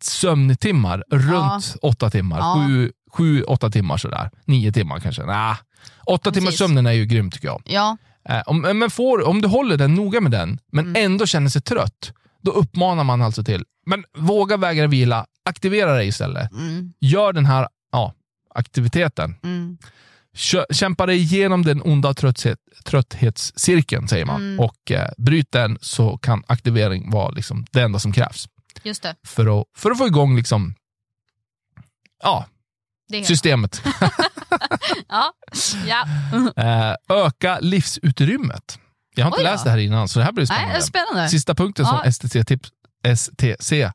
sömntimmar 0.04 1.04
runt 1.12 1.76
åtta 1.82 2.10
timmar. 2.10 2.38
Ja. 2.40 2.66
Sju, 2.68 2.92
sju, 3.18 3.44
åtta 3.44 3.70
timmar 3.70 3.98
sådär. 3.98 4.30
Nio 4.46 4.72
timmar 4.72 5.00
kanske. 5.00 5.26
Nah. 5.26 5.58
Åtta 6.06 6.32
timmars 6.32 6.46
Precis. 6.46 6.60
sömnen 6.60 6.86
är 6.86 6.92
ju 6.92 7.06
grym 7.06 7.32
tycker 7.32 7.48
jag. 7.48 7.62
Ja. 7.66 7.98
Eh, 8.30 8.42
om, 8.46 8.62
men 8.62 8.90
får, 8.90 9.28
om 9.28 9.42
du 9.42 9.48
håller 9.48 9.78
den 9.78 9.94
noga 9.94 10.22
med 10.22 10.32
den, 10.32 10.60
men 10.72 10.86
Mm. 10.88 11.06
ändå 11.06 11.26
känner 11.26 11.50
sig 11.50 11.62
trött, 11.62 12.14
då 12.42 12.52
uppmanar 12.52 13.04
man 13.04 13.22
alltså 13.22 13.44
till, 13.44 13.66
men 13.86 14.04
våga 14.18 14.58
vägra 14.58 14.88
vila, 14.88 15.26
aktivera 15.46 15.94
dig 15.94 16.08
istället. 16.08 16.52
Mm. 16.52 16.94
Gör 17.00 17.34
den 17.34 17.46
här 17.46 17.68
ja, 17.92 18.14
aktiviteten. 18.56 19.36
Mm. 19.44 19.78
Kämpa 20.72 21.06
dig 21.06 21.18
igenom 21.18 21.64
den 21.64 21.82
onda 21.82 22.14
trötthet, 22.14 22.60
trötthetscirkeln, 22.86 24.08
säger 24.08 24.26
man. 24.26 24.42
Mm. 24.42 24.60
Och 24.60 24.92
eh, 24.92 25.10
bryt 25.18 25.52
den 25.52 25.78
så 25.82 26.18
kan 26.18 26.44
aktivering 26.48 27.12
vara 27.12 27.30
liksom 27.30 27.66
det 27.72 27.82
enda 27.82 28.00
som 28.00 28.12
krävs 28.14 28.48
Just 28.84 29.04
det. 29.04 29.16
för 29.26 29.62
att, 29.62 29.68
för 29.76 29.92
att 29.92 29.98
få 29.98 30.08
igång 30.08 30.36
liksom, 30.36 30.74
ja, 32.24 32.46
systemet. 33.26 33.82
ja. 35.08 35.34
ja. 35.88 36.08
Eh, 36.64 36.96
öka 37.26 37.60
livsutrymmet. 37.62 38.80
Jag 39.16 39.26
har 39.26 39.32
inte 39.32 39.40
Oj 39.40 39.44
läst 39.44 39.64
det 39.64 39.70
här 39.70 39.78
innan, 39.78 40.08
så 40.08 40.20
det 40.20 40.26
här 40.26 40.32
blir 40.32 40.46
Nej, 40.50 40.58
spännande. 40.58 40.78
är 40.78 40.82
spännande. 40.82 41.30
Sista 41.30 41.56
punkten 41.56 41.86
som 41.86 42.00
Ja. 42.06 42.12
STC, 42.12 42.44
tips, 42.46 42.70
STC 43.16 43.92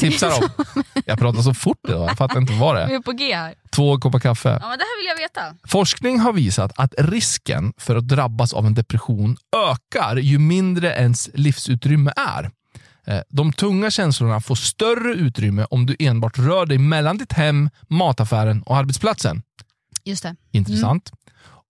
tipsar 0.00 0.28
om. 0.42 0.48
Jag 1.06 1.18
pratar 1.18 1.42
så 1.42 1.54
fort 1.54 1.78
idag, 1.88 2.08
jag 2.10 2.16
fattar 2.18 2.38
inte 2.38 2.52
vad 2.52 2.76
det 2.76 2.86
Vi 2.86 2.92
är. 2.94 2.98
är 2.98 3.02
på 3.02 3.12
G 3.12 3.34
här. 3.34 3.54
Två 3.70 3.98
koppar 3.98 4.18
kaffe. 4.20 4.48
Ja, 4.48 4.68
men 4.68 4.78
det 4.78 4.84
här 4.84 4.98
vill 5.00 5.06
jag 5.06 5.16
veta. 5.16 5.56
Forskning 5.68 6.20
har 6.20 6.32
visat 6.32 6.72
att 6.76 6.94
risken 6.98 7.72
för 7.76 7.96
att 7.96 8.08
drabbas 8.08 8.52
av 8.52 8.66
en 8.66 8.74
depression 8.74 9.36
ökar 9.70 10.16
ju 10.16 10.38
mindre 10.38 10.88
ens 10.94 11.30
livsutrymme 11.34 12.12
är. 12.16 12.50
Eh, 13.06 13.20
De 13.28 13.52
tunga 13.52 13.90
känslorna 13.90 14.40
får 14.40 14.54
större 14.54 15.14
utrymme 15.14 15.66
om 15.70 15.86
du 15.86 15.96
enbart 15.98 16.38
rör 16.38 16.66
dig 16.66 16.78
mellan 16.78 17.18
ditt 17.18 17.32
hem, 17.32 17.70
mataffären 17.88 18.62
och 18.62 18.76
arbetsplatsen. 18.76 19.42
Just 20.04 20.22
det. 20.22 20.36
Intressant. 20.50 21.12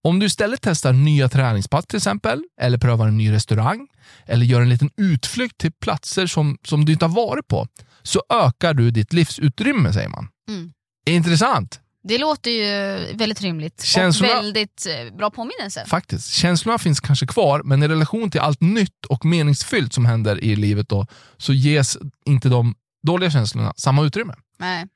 Om 0.05 0.19
du 0.19 0.27
istället 0.27 0.61
testar 0.63 0.93
nya 0.93 1.29
träningspass 1.29 1.87
till 1.87 1.97
exempel, 1.97 2.43
eller 2.61 2.79
prövar 2.79 3.09
en 3.09 3.17
ny 3.17 3.33
restaurang, 3.33 3.89
eller 4.27 4.47
gör 4.47 4.61
en 4.61 4.69
liten 4.69 4.91
utflykt 4.97 5.59
till 5.59 5.73
platser 5.73 6.27
som, 6.27 6.59
som 6.65 6.85
du 6.85 6.93
inte 6.93 7.05
har 7.05 7.15
varit 7.15 7.49
på, 7.49 7.69
så 8.03 8.23
ökar 8.29 8.75
du 8.75 8.91
ditt 8.91 9.13
livsutrymme, 9.13 9.93
säger 9.93 10.09
man. 10.09 10.29
Mm. 10.49 10.73
Intressant! 11.07 11.81
Det 12.09 12.19
låter 12.19 12.51
ju 12.51 12.67
väldigt 13.17 13.41
rimligt 13.41 13.85
Känslorna- 13.85 14.33
och 14.39 14.45
väldigt 14.45 14.87
eh, 14.87 15.17
bra 15.17 15.31
påminnelse. 15.31 15.85
Faktiskt. 15.87 16.33
Känslorna 16.33 16.79
finns 16.79 17.01
kanske 17.01 17.27
kvar, 17.27 17.63
men 17.65 17.83
i 17.83 17.89
relation 17.89 18.31
till 18.31 18.41
allt 18.41 18.61
nytt 18.61 19.05
och 19.09 19.25
meningsfyllt 19.25 19.93
som 19.93 20.07
händer 20.07 20.45
i 20.45 20.57
livet 20.57 20.89
då, 20.89 21.07
så 21.37 21.53
ges 21.53 21.99
inte 22.27 22.49
de 22.49 22.75
dåliga 23.07 23.31
känslorna 23.31 23.73
samma 23.77 24.03
utrymme. 24.05 24.35
Nej, 24.59 24.87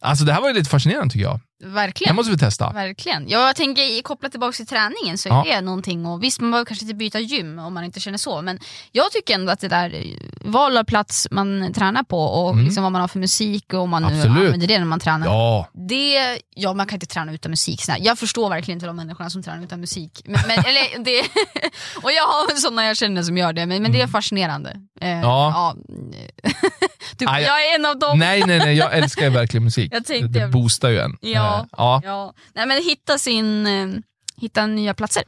Alltså 0.00 0.24
det 0.24 0.32
här 0.32 0.40
var 0.40 0.48
ju 0.48 0.54
lite 0.54 0.70
fascinerande 0.70 1.12
tycker 1.12 1.24
jag. 1.24 1.40
Det 1.60 1.66
verkligen. 1.66 2.16
måste 2.16 2.32
vi 2.32 2.38
testa. 2.38 2.70
Verkligen. 2.72 3.28
Ja, 3.28 3.46
jag 3.46 3.56
tänker 3.56 4.02
kopplat 4.02 4.30
tillbaka 4.32 4.52
till 4.52 4.66
träningen 4.66 5.18
så 5.18 5.28
är 5.28 5.32
Ja. 5.32 5.44
det 5.46 5.60
någonting. 5.60 6.06
Och 6.06 6.22
visst, 6.22 6.40
man 6.40 6.50
behöver 6.50 6.64
kanske 6.66 6.84
inte 6.84 6.94
byta 6.94 7.18
gym 7.20 7.58
om 7.58 7.74
man 7.74 7.84
inte 7.84 8.00
känner 8.00 8.18
så. 8.18 8.42
Men 8.42 8.58
jag 8.92 9.12
tycker 9.12 9.34
ändå 9.34 9.52
att 9.52 9.60
det 9.60 9.68
där 9.68 9.94
eh, 9.94 10.02
val 10.50 10.76
av 10.76 10.84
plats 10.84 11.28
man 11.30 11.72
tränar 11.72 12.02
på 12.02 12.20
och 12.22 12.52
Mm. 12.52 12.64
liksom 12.64 12.82
vad 12.82 12.92
man 12.92 13.00
har 13.00 13.08
för 13.08 13.18
musik 13.18 13.72
och 13.74 13.80
om 13.80 13.90
man 13.90 14.02
nu 14.02 14.08
Absolut. 14.08 14.26
använder 14.46 14.66
det 14.66 14.78
när 14.78 14.84
man 14.86 15.00
tränar. 15.00 15.26
Ja, 15.26 15.68
Det, 15.88 16.38
ja, 16.54 16.72
man 16.72 16.86
kan 16.86 16.96
inte 16.96 17.06
träna 17.06 17.32
utan 17.32 17.50
musik. 17.50 17.80
Jag 17.98 18.18
förstår 18.18 18.48
verkligen 18.50 18.76
inte 18.76 18.86
de 18.86 18.96
människorna 18.96 19.30
som 19.30 19.42
tränar 19.42 19.64
utan 19.64 19.80
musik. 19.80 20.22
Men, 20.24 20.40
men, 20.46 20.58
eller, 20.58 21.04
det, 21.04 21.20
och 22.02 22.12
jag 22.12 22.22
har 22.26 22.56
sådana 22.56 22.84
jag 22.86 22.96
känner 22.96 23.22
som 23.22 23.36
gör 23.38 23.52
det, 23.52 23.66
men, 23.66 23.82
men 23.82 23.92
det 23.92 24.00
är 24.00 24.06
fascinerande. 24.06 24.70
Eh, 25.00 25.08
Mm. 25.08 25.20
Ja. 25.20 25.74
du, 27.18 27.24
Nej, 27.26 27.42
jag 27.44 27.66
är 27.66 27.74
en 27.78 27.86
av 27.86 27.98
dem. 27.98 28.18
nej, 28.18 28.42
nej, 28.46 28.58
nej, 28.58 28.76
jag 28.76 28.96
älskar 28.98 29.30
verkligen 29.30 29.64
musik. 29.64 29.92
Det 30.06 30.38
jag- 30.38 30.50
boostar 30.50 30.88
ju 30.88 30.98
en. 30.98 31.16
Ja. 31.20 31.47
Ja. 31.76 32.00
Ja. 32.04 32.32
Nej, 32.54 32.66
men 32.66 32.82
hitta, 32.82 33.18
sin, 33.18 33.66
eh, 33.66 33.88
hitta 34.36 34.66
nya 34.66 34.94
platser. 34.94 35.22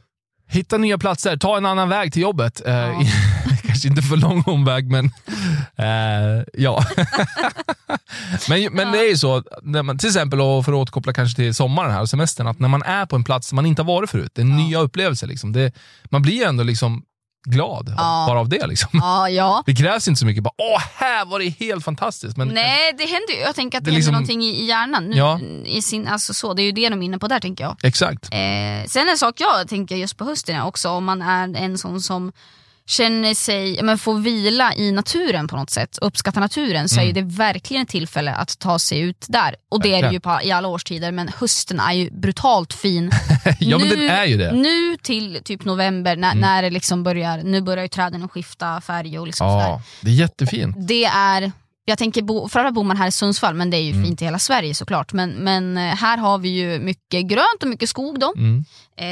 Hitta 0.49 0.77
nya 0.77 0.97
platser, 0.97 1.37
ta 1.37 1.57
en 1.57 1.65
annan 1.65 1.89
väg 1.89 2.13
till 2.13 2.21
jobbet. 2.21 2.61
Eh, 2.65 2.73
Ja. 2.75 3.01
Kanske 3.67 3.87
inte 3.87 4.01
för 4.01 4.17
lång 4.17 4.43
omväg, 4.45 4.91
men 4.91 5.05
eh, 5.75 6.43
ja. 6.53 6.85
men 8.49 8.73
men 8.73 8.91
det 8.91 8.97
är 8.97 9.09
ju 9.09 9.17
så, 9.17 9.43
när 9.61 9.83
man, 9.83 9.97
till 9.97 10.09
exempel 10.09 10.41
och 10.41 10.65
för 10.65 10.71
att 10.71 10.77
återkoppla 10.77 11.13
kanske 11.13 11.35
till 11.35 11.55
sommaren 11.55 11.91
här 11.91 12.01
och 12.01 12.09
semestern, 12.09 12.47
att 12.47 12.59
när 12.59 12.67
man 12.67 12.83
är 12.83 13.05
på 13.05 13.15
en 13.15 13.23
plats 13.23 13.47
som 13.47 13.55
man 13.55 13.65
inte 13.65 13.81
har 13.81 13.87
varit 13.87 14.09
förut, 14.09 14.31
det 14.35 14.41
är 14.41 14.45
nya 14.45 14.79
upplevelser. 14.79 15.27
Liksom. 15.27 15.51
Det, 15.51 15.71
man 16.09 16.21
blir 16.21 16.45
ändå 16.47 16.63
liksom 16.63 17.03
glad 17.43 17.93
Ja. 17.97 18.25
bara 18.27 18.39
av 18.39 18.49
det. 18.49 18.67
Liksom. 18.67 18.89
Ja, 18.93 19.29
ja. 19.29 19.63
Det 19.65 19.75
krävs 19.75 20.07
inte 20.07 20.19
så 20.19 20.25
mycket, 20.25 20.43
bara 20.43 20.53
åh, 20.57 20.81
här 20.95 21.25
var 21.25 21.39
det 21.39 21.49
helt 21.49 21.85
fantastiskt. 21.85 22.37
Men, 22.37 22.47
Nej, 22.47 22.93
det 22.97 23.03
händer 23.05 23.33
ju. 23.33 23.39
Jag 23.39 23.55
tänker 23.55 23.77
att 23.77 23.83
det, 23.83 23.91
Det 23.91 23.93
är 23.93 23.95
liksom- 23.95 24.13
händer 24.13 24.33
någonting 24.33 24.43
i 24.61 24.65
hjärnan. 24.65 25.05
Nu, 25.09 25.17
Ja. 25.17 25.39
i 25.65 25.81
sin, 25.81 26.07
alltså 26.07 26.33
så, 26.33 26.53
det 26.53 26.61
är 26.61 26.65
ju 26.65 26.71
det 26.71 26.89
de 26.89 27.01
är 27.01 27.05
inne 27.05 27.19
på 27.19 27.27
där 27.27 27.39
tänker 27.39 27.63
jag. 27.63 27.77
Exakt. 27.83 28.25
Eh, 28.33 28.87
sen 28.87 29.09
en 29.09 29.17
sak 29.17 29.35
jag 29.39 29.67
tänker 29.67 29.95
just 29.95 30.17
på 30.17 30.25
hösten 30.25 30.61
också 30.61 30.89
om 30.89 31.05
man 31.05 31.21
är 31.21 31.55
en 31.57 31.77
sån 31.77 32.01
som 32.01 32.31
känner 32.85 33.33
sig, 33.33 33.79
men 33.83 33.97
får 33.97 34.19
vila 34.19 34.75
i 34.75 34.91
naturen 34.91 35.47
på 35.47 35.55
något 35.55 35.69
sätt, 35.69 35.97
uppskatta 36.01 36.39
naturen, 36.39 36.89
så 36.89 36.99
är 36.99 37.03
ju 37.03 37.11
det 37.11 37.21
verkligen 37.21 37.83
ett 37.83 37.89
tillfälle 37.89 38.33
att 38.33 38.59
ta 38.59 38.79
sig 38.79 38.99
ut 38.99 39.25
där. 39.29 39.55
Och 39.69 39.81
det 39.81 39.93
är 39.93 40.01
det 40.01 40.11
ju 40.13 40.19
på, 40.19 40.39
i 40.43 40.51
alla 40.51 40.67
årstider, 40.67 41.11
men 41.11 41.27
hösten 41.27 41.79
är 41.79 41.93
ju 41.93 42.09
brutalt 42.11 42.73
fin. 42.73 43.11
ja, 43.59 43.77
men 43.77 43.89
det 43.89 44.09
är 44.09 44.25
ju 44.25 44.37
det. 44.37 44.51
Nu 44.51 44.97
till 44.97 45.41
typ 45.43 45.65
november, 45.65 46.15
när, 46.15 46.35
när 46.35 46.61
det 46.61 46.69
liksom 46.69 47.03
börjar, 47.03 47.43
nu 47.43 47.61
börjar 47.61 47.83
ju 47.83 47.89
träden 47.89 48.23
att 48.23 48.31
skifta 48.31 48.81
färg 48.81 49.19
och 49.19 49.27
liksom 49.27 49.47
sådär. 49.49 49.67
Ja, 49.67 49.81
det 50.01 50.09
är 50.09 50.15
jättefint. 50.15 50.75
Det 50.79 51.05
är, 51.05 51.51
jag 51.85 51.97
tänker, 51.97 52.21
bo, 52.21 52.39
framförallt 52.49 52.75
bor 52.75 52.83
man 52.83 52.97
här 52.97 53.07
i 53.07 53.11
Sundsvall, 53.11 53.53
men 53.55 53.69
det 53.69 53.77
är 53.77 53.81
ju 53.81 53.91
Mm. 53.91 54.03
fint 54.05 54.21
i 54.21 54.25
hela 54.25 54.39
Sverige 54.39 54.75
såklart. 54.75 55.13
Men, 55.13 55.29
men 55.31 55.77
eh, 55.77 55.83
här 55.95 56.17
har 56.17 56.37
vi 56.37 56.49
ju 56.49 56.79
mycket 56.79 57.25
grönt 57.25 57.63
och 57.63 57.67
mycket 57.67 57.89
skog 57.89 58.19
då. 58.19 58.33
Mm. 58.37 58.65
Eh, 58.97 59.05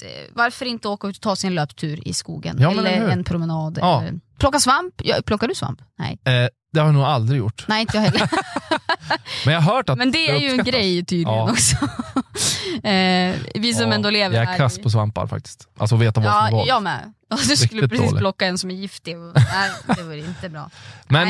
t- 0.00 0.06
varför 0.32 0.66
inte 0.66 0.88
åka 0.88 1.08
ut 1.08 1.16
och 1.16 1.22
ta 1.22 1.36
sig 1.36 1.48
en 1.48 1.54
löptur 1.54 2.08
i 2.08 2.12
skogen? 2.14 2.56
Ja, 2.60 2.70
eller 2.70 3.08
en 3.08 3.24
promenad. 3.24 3.78
Ja. 3.80 4.02
Eller, 4.02 4.14
plocka 4.38 4.58
svamp? 4.60 4.94
Ja, 5.04 5.16
plockar 5.26 5.48
du 5.48 5.54
svamp? 5.54 5.80
Nej. 5.98 6.12
Eh, 6.24 6.48
det 6.72 6.80
har 6.80 6.86
jag 6.86 6.94
nog 6.94 7.02
aldrig 7.04 7.38
gjort. 7.38 7.64
Nej, 7.68 7.80
inte 7.80 7.96
jag 7.96 8.02
heller. 8.04 8.28
Men 9.44 9.54
jag 9.54 9.60
har 9.60 9.74
hört 9.74 9.88
att 9.88 9.98
Men 9.98 10.10
det 10.12 10.30
är 10.30 10.36
ju 10.38 10.48
en 10.50 10.64
grej 10.64 11.04
tydligen 11.04 11.34
Ja. 11.34 11.50
också. 11.50 11.76
eh, 12.88 13.34
vi 13.54 13.74
som 13.74 13.88
Ja, 13.88 13.94
ändå 13.94 14.10
lever 14.10 14.34
Jag 14.36 14.42
är 14.42 14.46
här. 14.46 14.56
kass 14.58 14.78
på 14.78 14.90
svampar 14.90 15.26
faktiskt. 15.26 15.68
Alltså 15.78 15.96
veta 15.96 16.20
vad 16.20 16.32
som 16.32 16.42
är 16.44 16.50
Ja, 16.50 16.56
vad. 16.56 16.66
jag 16.66 16.82
med. 16.82 17.12
Du 17.48 17.56
skulle 17.56 17.82
Riktigt 17.82 17.90
precis 17.90 18.06
dålig. 18.10 18.20
plocka 18.20 18.46
en 18.46 18.58
som 18.58 18.70
är 18.70 18.74
giftig. 18.74 19.18
Och, 19.18 19.32
nej, 19.34 19.70
det 19.96 20.02
var 20.02 20.14
inte 20.14 20.48
bra. 20.48 20.70
Men, 21.08 21.28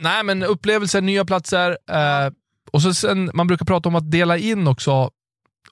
Nej. 0.00 0.22
men 0.24 0.42
upplevelser, 0.42 1.00
nya 1.00 1.24
platser. 1.24 1.70
Eh, 1.90 2.32
och 2.72 2.82
så 2.82 2.94
sen, 2.94 3.30
man 3.34 3.46
brukar 3.46 3.66
prata 3.66 3.88
om 3.88 3.94
att 3.94 4.10
dela 4.10 4.36
in 4.38 4.68
också 4.68 5.10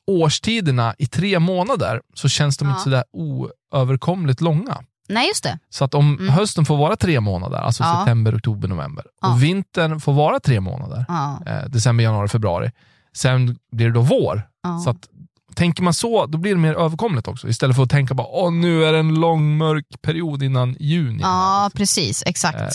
årstiderna 0.07 0.95
i 0.99 1.07
tre 1.07 1.39
månader, 1.39 2.01
så 2.14 2.29
känns 2.29 2.57
de 2.57 2.64
Ja. 2.68 2.70
inte 2.75 2.83
sådär 2.85 3.05
oöverkomligt 3.12 4.41
långa. 4.41 4.79
Nej, 5.09 5.29
just 5.29 5.45
det. 5.45 5.59
Så 5.70 5.85
att 5.85 5.95
om 5.95 6.14
Mm. 6.18 6.29
hösten 6.29 6.64
får 6.64 6.77
vara 6.77 6.97
tre 6.97 7.20
månader, 7.20 7.59
alltså 7.59 7.83
Ja. 7.83 7.97
september, 7.99 8.37
oktober, 8.37 8.68
november, 8.68 9.05
Ja. 9.22 9.33
och 9.33 9.43
vintern 9.43 10.01
får 10.01 10.12
vara 10.12 10.41
tre 10.41 10.61
månader, 10.61 11.05
eh, 11.47 11.68
december, 11.68 12.05
januari, 12.05 12.29
februari, 12.29 12.70
sen 13.16 13.59
blir 13.72 13.87
det 13.87 13.93
då 13.93 14.01
vår. 14.01 14.43
Så 14.85 14.91
att, 14.91 15.09
tänker 15.55 15.83
man 15.83 15.95
så, 15.95 16.27
då 16.27 16.39
blir 16.39 16.55
det 16.55 16.61
mer 16.61 16.75
överkomligt 16.75 17.29
också. 17.29 17.49
Istället 17.49 17.77
för 17.77 17.83
att 17.83 17.91
tänka 17.91 18.14
bara, 18.14 18.27
åh 18.27 18.53
nu 18.53 18.85
är 18.85 18.93
det 18.93 18.99
en 18.99 19.14
lång 19.14 19.57
mörk 19.57 19.87
period 20.03 20.43
innan 20.43 20.77
juni. 20.81 21.18
ja, 21.22 21.70
precis. 21.75 22.22
Exakt. 22.27 22.61
Eh, 22.61 22.68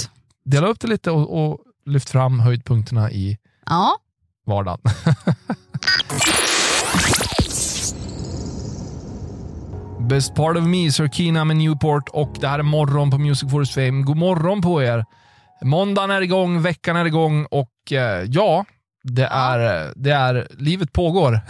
Dela 0.49 0.67
upp 0.67 0.79
det 0.79 0.87
lite 0.87 1.11
och, 1.11 1.45
och 1.45 1.59
lyft 1.85 2.09
fram 2.09 2.39
höjdpunkterna 2.39 3.11
i 3.11 3.37
Ja. 3.65 3.97
vardagen. 4.45 4.79
Best 10.09 10.35
part 10.35 10.57
of 10.57 10.63
me, 10.63 10.91
Sir 10.91 11.45
med 11.45 11.57
Newport 11.57 12.09
och 12.09 12.35
det 12.39 12.47
här 12.47 12.59
är 12.59 12.63
morgon 12.63 13.11
på 13.11 13.17
Music 13.17 13.51
Forest 13.51 13.73
Fame. 13.73 14.03
God 14.03 14.17
morgon 14.17 14.61
på 14.61 14.83
er! 14.83 15.05
Måndagen 15.61 16.11
är 16.11 16.21
igång, 16.21 16.61
veckan 16.61 16.95
är 16.95 17.05
igång 17.05 17.45
och 17.45 17.91
eh, 17.91 18.23
ja, 18.27 18.65
det 19.03 19.25
är, 19.25 19.93
det 19.95 20.11
är, 20.11 20.47
livet 20.57 20.93
pågår. 20.93 21.33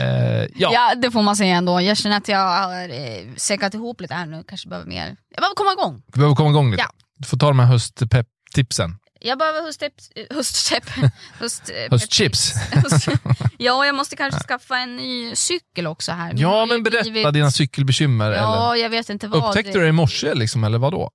eh, 0.00 0.42
ja. 0.54 0.70
ja, 0.72 0.94
det 0.96 1.10
får 1.10 1.22
man 1.22 1.36
säga 1.36 1.56
ändå. 1.56 1.80
Jag 1.80 1.96
känner 1.96 2.16
att 2.16 2.28
jag 2.28 2.38
har 2.38 2.88
eh, 2.88 3.34
säkrat 3.36 3.74
ihop 3.74 4.00
lite 4.00 4.14
här 4.14 4.26
nu. 4.26 4.44
Kanske 4.48 4.68
behöver 4.68 4.88
mer. 4.88 5.16
Jag 5.28 5.40
behöver 5.40 5.54
komma 5.54 5.72
igång. 5.72 6.02
Du 6.06 6.18
behöver 6.20 6.36
komma 6.36 6.50
igång 6.50 6.70
lite? 6.70 6.82
Ja. 6.82 7.03
Du 7.24 7.28
får 7.28 7.36
ta 7.36 7.48
de 7.48 7.58
här 7.58 7.66
höstpepp-tipsen. 7.66 8.96
Jag 9.20 9.38
behöver 9.38 9.62
hösttips. 9.62 10.10
Höstchips. 10.30 10.90
Höst, 11.38 11.68
Höstchips. 11.90 12.54
ja, 13.58 13.86
jag 13.86 13.94
måste 13.94 14.16
kanske 14.16 14.40
skaffa 14.40 14.78
en 14.78 14.96
ny 14.96 15.36
cykel 15.36 15.86
också 15.86 16.12
här. 16.12 16.32
Ja, 16.36 16.66
men 16.66 16.82
berätta 16.82 17.10
blivit... 17.10 17.32
dina 17.32 17.50
cykelbekymmer. 17.50 18.30
Ja, 18.30 18.72
eller? 18.72 18.82
jag 18.82 18.90
vet 18.90 19.10
inte 19.10 19.28
vad. 19.28 19.48
Upptäckte 19.48 19.72
det... 19.72 19.78
du 19.78 19.82
det 19.82 19.88
i 19.88 19.92
morse 19.92 20.34
liksom, 20.34 20.64
eller 20.64 20.78
vadå? 20.78 21.10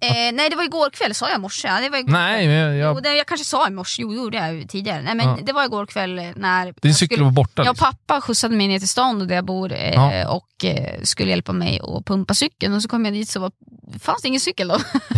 Eh, 0.00 0.32
nej 0.32 0.50
det 0.50 0.56
var 0.56 0.64
igår 0.64 0.90
kväll, 0.90 1.14
sa 1.14 1.30
jag 1.30 1.40
morse? 1.40 1.68
Det 1.68 1.88
var 1.88 1.98
igår 1.98 2.12
nej, 2.12 2.46
men 2.46 2.76
jag. 2.76 2.94
Jo, 2.94 3.00
det, 3.00 3.14
jag 3.14 3.26
kanske 3.26 3.44
sa 3.44 3.68
i 3.68 3.70
morse, 3.70 4.02
jo 4.02 4.08
det 4.08 4.16
gjorde 4.16 4.36
jag 4.36 4.68
tidigare. 4.68 5.02
Nej, 5.02 5.14
men 5.14 5.28
ja. 5.28 5.38
Det 5.42 5.52
var 5.52 5.64
igår 5.64 5.86
kväll 5.86 6.14
när 6.36 6.74
Din 6.82 6.94
cykel 6.94 7.16
skulle, 7.16 7.24
var 7.24 7.30
borta? 7.30 7.62
Jag 7.62 7.70
och 7.70 7.74
liksom. 7.74 7.86
pappa 7.86 8.20
skjutsade 8.20 8.56
mig 8.56 8.68
ner 8.68 8.78
till 8.78 8.88
stan 8.88 9.28
där 9.28 9.34
jag 9.34 9.44
bor 9.44 9.72
eh, 9.72 9.94
ja. 9.94 10.28
och 10.28 10.64
eh, 10.64 11.02
skulle 11.02 11.30
hjälpa 11.30 11.52
mig 11.52 11.80
att 11.82 12.04
pumpa 12.06 12.34
cykeln 12.34 12.74
och 12.74 12.82
så 12.82 12.88
kom 12.88 13.04
jag 13.04 13.14
dit 13.14 13.28
så 13.28 13.40
var, 13.40 13.52
fanns 14.00 14.22
det 14.22 14.28
ingen 14.28 14.40
cykel 14.40 14.68
då. 14.68 14.78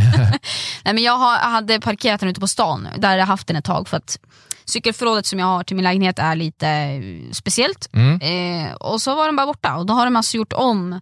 nej, 0.85 0.95
men 0.95 0.99
jag 0.99 1.19
hade 1.39 1.81
parkerat 1.81 2.21
den 2.21 2.29
ute 2.29 2.41
på 2.41 2.49
stan, 2.49 2.89
där 2.97 3.19
jag 3.19 3.27
haft 3.27 3.47
den 3.47 3.57
ett 3.57 3.65
tag 3.65 3.89
för 3.89 3.97
att 3.97 4.19
cykelförrådet 4.65 5.27
som 5.27 5.39
jag 5.39 5.47
har 5.47 5.65
till 5.65 5.77
min 5.77 5.85
lägenhet 5.85 6.19
är 6.19 6.35
lite 6.35 6.69
eh, 6.69 7.33
speciellt. 7.33 7.89
Mm. 7.93 8.21
Eh, 8.21 8.73
och 8.73 9.03
så 9.03 9.15
var 9.15 9.27
den 9.27 9.37
bara 9.37 9.47
borta 9.47 9.77
och 9.77 9.87
då 9.87 9.95
har 9.95 10.05
de 10.05 10.17
alltså 10.17 10.37
gjort 10.37 10.53
om 10.53 11.01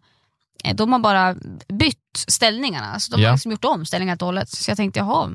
Eh, 0.64 0.74
de 0.74 0.92
har 0.92 0.98
bara 0.98 1.34
bytt 1.68 1.98
ställningarna. 2.28 3.00
Så 3.00 3.16
de 3.16 3.22
ja. 3.22 3.28
har 3.28 3.36
liksom 3.36 3.52
gjort 3.52 3.64
om 3.64 3.86
ställningarna 3.86 4.12
helt 4.12 4.22
och 4.22 4.28
hållet. 4.28 4.48
Så 4.48 4.70
jag 4.70 4.76
tänkte, 4.76 5.00
jaha, 5.00 5.30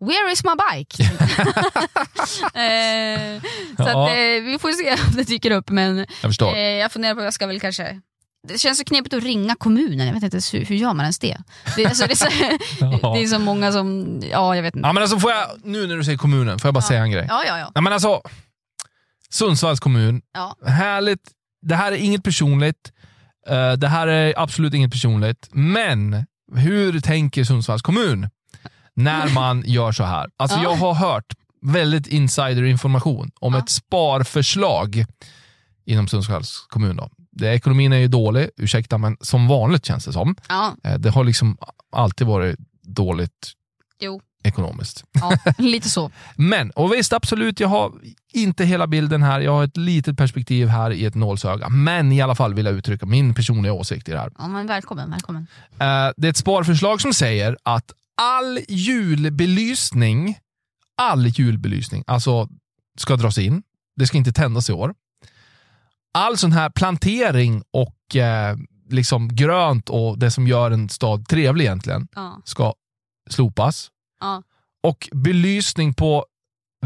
where 0.00 0.32
is 0.32 0.44
my 0.44 0.50
bike? 0.50 1.02
eh, 2.62 3.42
så 3.76 3.82
ja. 3.82 4.04
att, 4.04 4.10
eh, 4.10 4.44
vi 4.44 4.58
får 4.60 4.72
se 4.72 4.92
om 5.08 5.16
det 5.16 5.24
dyker 5.24 5.50
upp. 5.50 5.70
Men 5.70 5.98
jag, 5.98 6.30
förstår. 6.30 6.54
Eh, 6.54 6.60
jag 6.60 6.92
funderar 6.92 7.14
på, 7.14 7.22
jag 7.22 7.34
ska 7.34 7.46
väl 7.46 7.60
kanske 7.60 8.00
det 8.48 8.58
känns 8.58 8.78
så 8.78 8.84
knepigt 8.84 9.14
att 9.14 9.22
ringa 9.22 9.54
kommunen, 9.54 10.06
jag 10.06 10.14
vet 10.14 10.22
inte 10.22 10.38
hur, 10.52 10.64
hur 10.64 10.76
gör 10.76 10.94
man 10.94 11.00
ens 11.00 11.18
det? 11.18 11.36
Det, 11.76 11.86
alltså, 11.86 12.06
det, 12.06 12.12
är 12.12 12.16
så, 12.16 12.26
ja. 13.02 13.14
det 13.14 13.22
är 13.22 13.26
så 13.26 13.38
många 13.38 13.72
som, 13.72 14.20
ja 14.30 14.56
jag 14.56 14.62
vet 14.62 14.76
inte. 14.76 14.88
Ja, 14.88 14.92
men 14.92 15.02
alltså, 15.02 15.18
får 15.18 15.30
jag, 15.30 15.46
nu 15.64 15.86
när 15.86 15.96
du 15.96 16.04
säger 16.04 16.18
kommunen, 16.18 16.58
får 16.58 16.68
jag 16.68 16.74
bara 16.74 16.84
ja. 16.84 16.88
säga 16.88 17.02
en 17.02 17.10
grej? 17.10 17.26
Ja, 17.28 17.44
ja, 17.46 17.58
ja. 17.58 17.72
ja 17.74 17.80
men 17.80 17.92
alltså, 17.92 18.22
Sundsvalls 19.30 19.80
kommun, 19.80 20.22
ja. 20.32 20.56
härligt, 20.66 21.30
det 21.62 21.74
här 21.74 21.92
är 21.92 21.96
inget 21.96 22.24
personligt, 22.24 22.92
Uh, 23.50 23.72
det 23.72 23.88
här 23.88 24.06
är 24.06 24.34
absolut 24.36 24.74
inget 24.74 24.92
personligt, 24.92 25.48
men 25.52 26.26
hur 26.54 27.00
tänker 27.00 27.44
Sundsvalls 27.44 27.82
kommun 27.82 28.28
när 28.94 29.28
man 29.34 29.62
gör 29.66 29.92
så 29.92 30.04
här? 30.04 30.26
Alltså, 30.36 30.56
ja. 30.56 30.62
Jag 30.62 30.76
har 30.76 30.94
hört 30.94 31.32
väldigt 31.62 32.06
insiderinformation 32.06 33.30
om 33.40 33.54
ett 33.54 33.70
sparförslag 33.70 35.04
inom 35.84 36.08
Sundsvalls 36.08 36.66
kommun. 36.68 36.96
Då. 36.96 37.10
Det, 37.32 37.54
ekonomin 37.54 37.92
är 37.92 37.96
ju 37.96 38.08
dålig, 38.08 38.50
ursäkta, 38.56 38.98
men 38.98 39.16
som 39.20 39.48
vanligt 39.48 39.86
känns 39.86 40.04
det 40.04 40.12
som. 40.12 40.36
Ja. 40.48 40.74
Uh, 40.86 40.94
det 40.94 41.10
har 41.10 41.24
liksom 41.24 41.56
alltid 41.92 42.26
varit 42.26 42.58
dåligt 42.82 43.52
jo 44.00 44.20
ekonomiskt. 44.46 45.04
Ja, 45.12 45.38
lite 45.58 45.90
så. 45.90 46.10
Men, 46.36 46.70
och 46.70 46.92
visst 46.92 47.12
absolut, 47.12 47.60
jag 47.60 47.68
har 47.68 47.92
inte 48.32 48.64
hela 48.64 48.86
bilden 48.86 49.22
här. 49.22 49.40
Jag 49.40 49.52
har 49.52 49.64
ett 49.64 49.76
litet 49.76 50.16
perspektiv 50.16 50.68
här 50.68 50.90
i 50.90 51.04
ett 51.04 51.14
nålsöga. 51.14 51.68
Men 51.68 52.12
i 52.12 52.20
alla 52.20 52.34
fall 52.34 52.54
vill 52.54 52.66
jag 52.66 52.74
uttrycka 52.74 53.06
min 53.06 53.34
personliga 53.34 53.72
åsikt 53.72 54.08
i 54.08 54.12
det 54.12 54.18
här. 54.18 54.32
Ja, 54.38 54.48
men 54.48 54.66
välkommen, 54.66 55.10
välkommen. 55.10 55.46
Uh, 55.72 56.12
det 56.16 56.26
är 56.26 56.30
ett 56.30 56.36
sparförslag 56.36 57.00
som 57.00 57.14
säger 57.14 57.56
att 57.62 57.92
all 58.16 58.60
julbelysning, 58.68 60.38
all 60.96 61.26
julbelysning, 61.26 62.04
alltså 62.06 62.48
ska 62.98 63.16
dras 63.16 63.38
in. 63.38 63.62
Det 63.96 64.06
ska 64.06 64.18
inte 64.18 64.32
tändas 64.32 64.70
i 64.70 64.72
år. 64.72 64.94
All 66.14 66.38
sån 66.38 66.52
här 66.52 66.70
plantering 66.70 67.62
och 67.70 68.16
eh, 68.16 68.56
liksom 68.90 69.28
grönt 69.28 69.90
och 69.90 70.18
det 70.18 70.30
som 70.30 70.46
gör 70.46 70.70
en 70.70 70.88
stad 70.88 71.28
trevlig 71.28 71.64
egentligen 71.64 72.08
ja. 72.14 72.40
ska 72.44 72.74
slopas. 73.30 73.90
Ja. 74.20 74.42
Och 74.82 75.08
belysning 75.12 75.94
på 75.94 76.26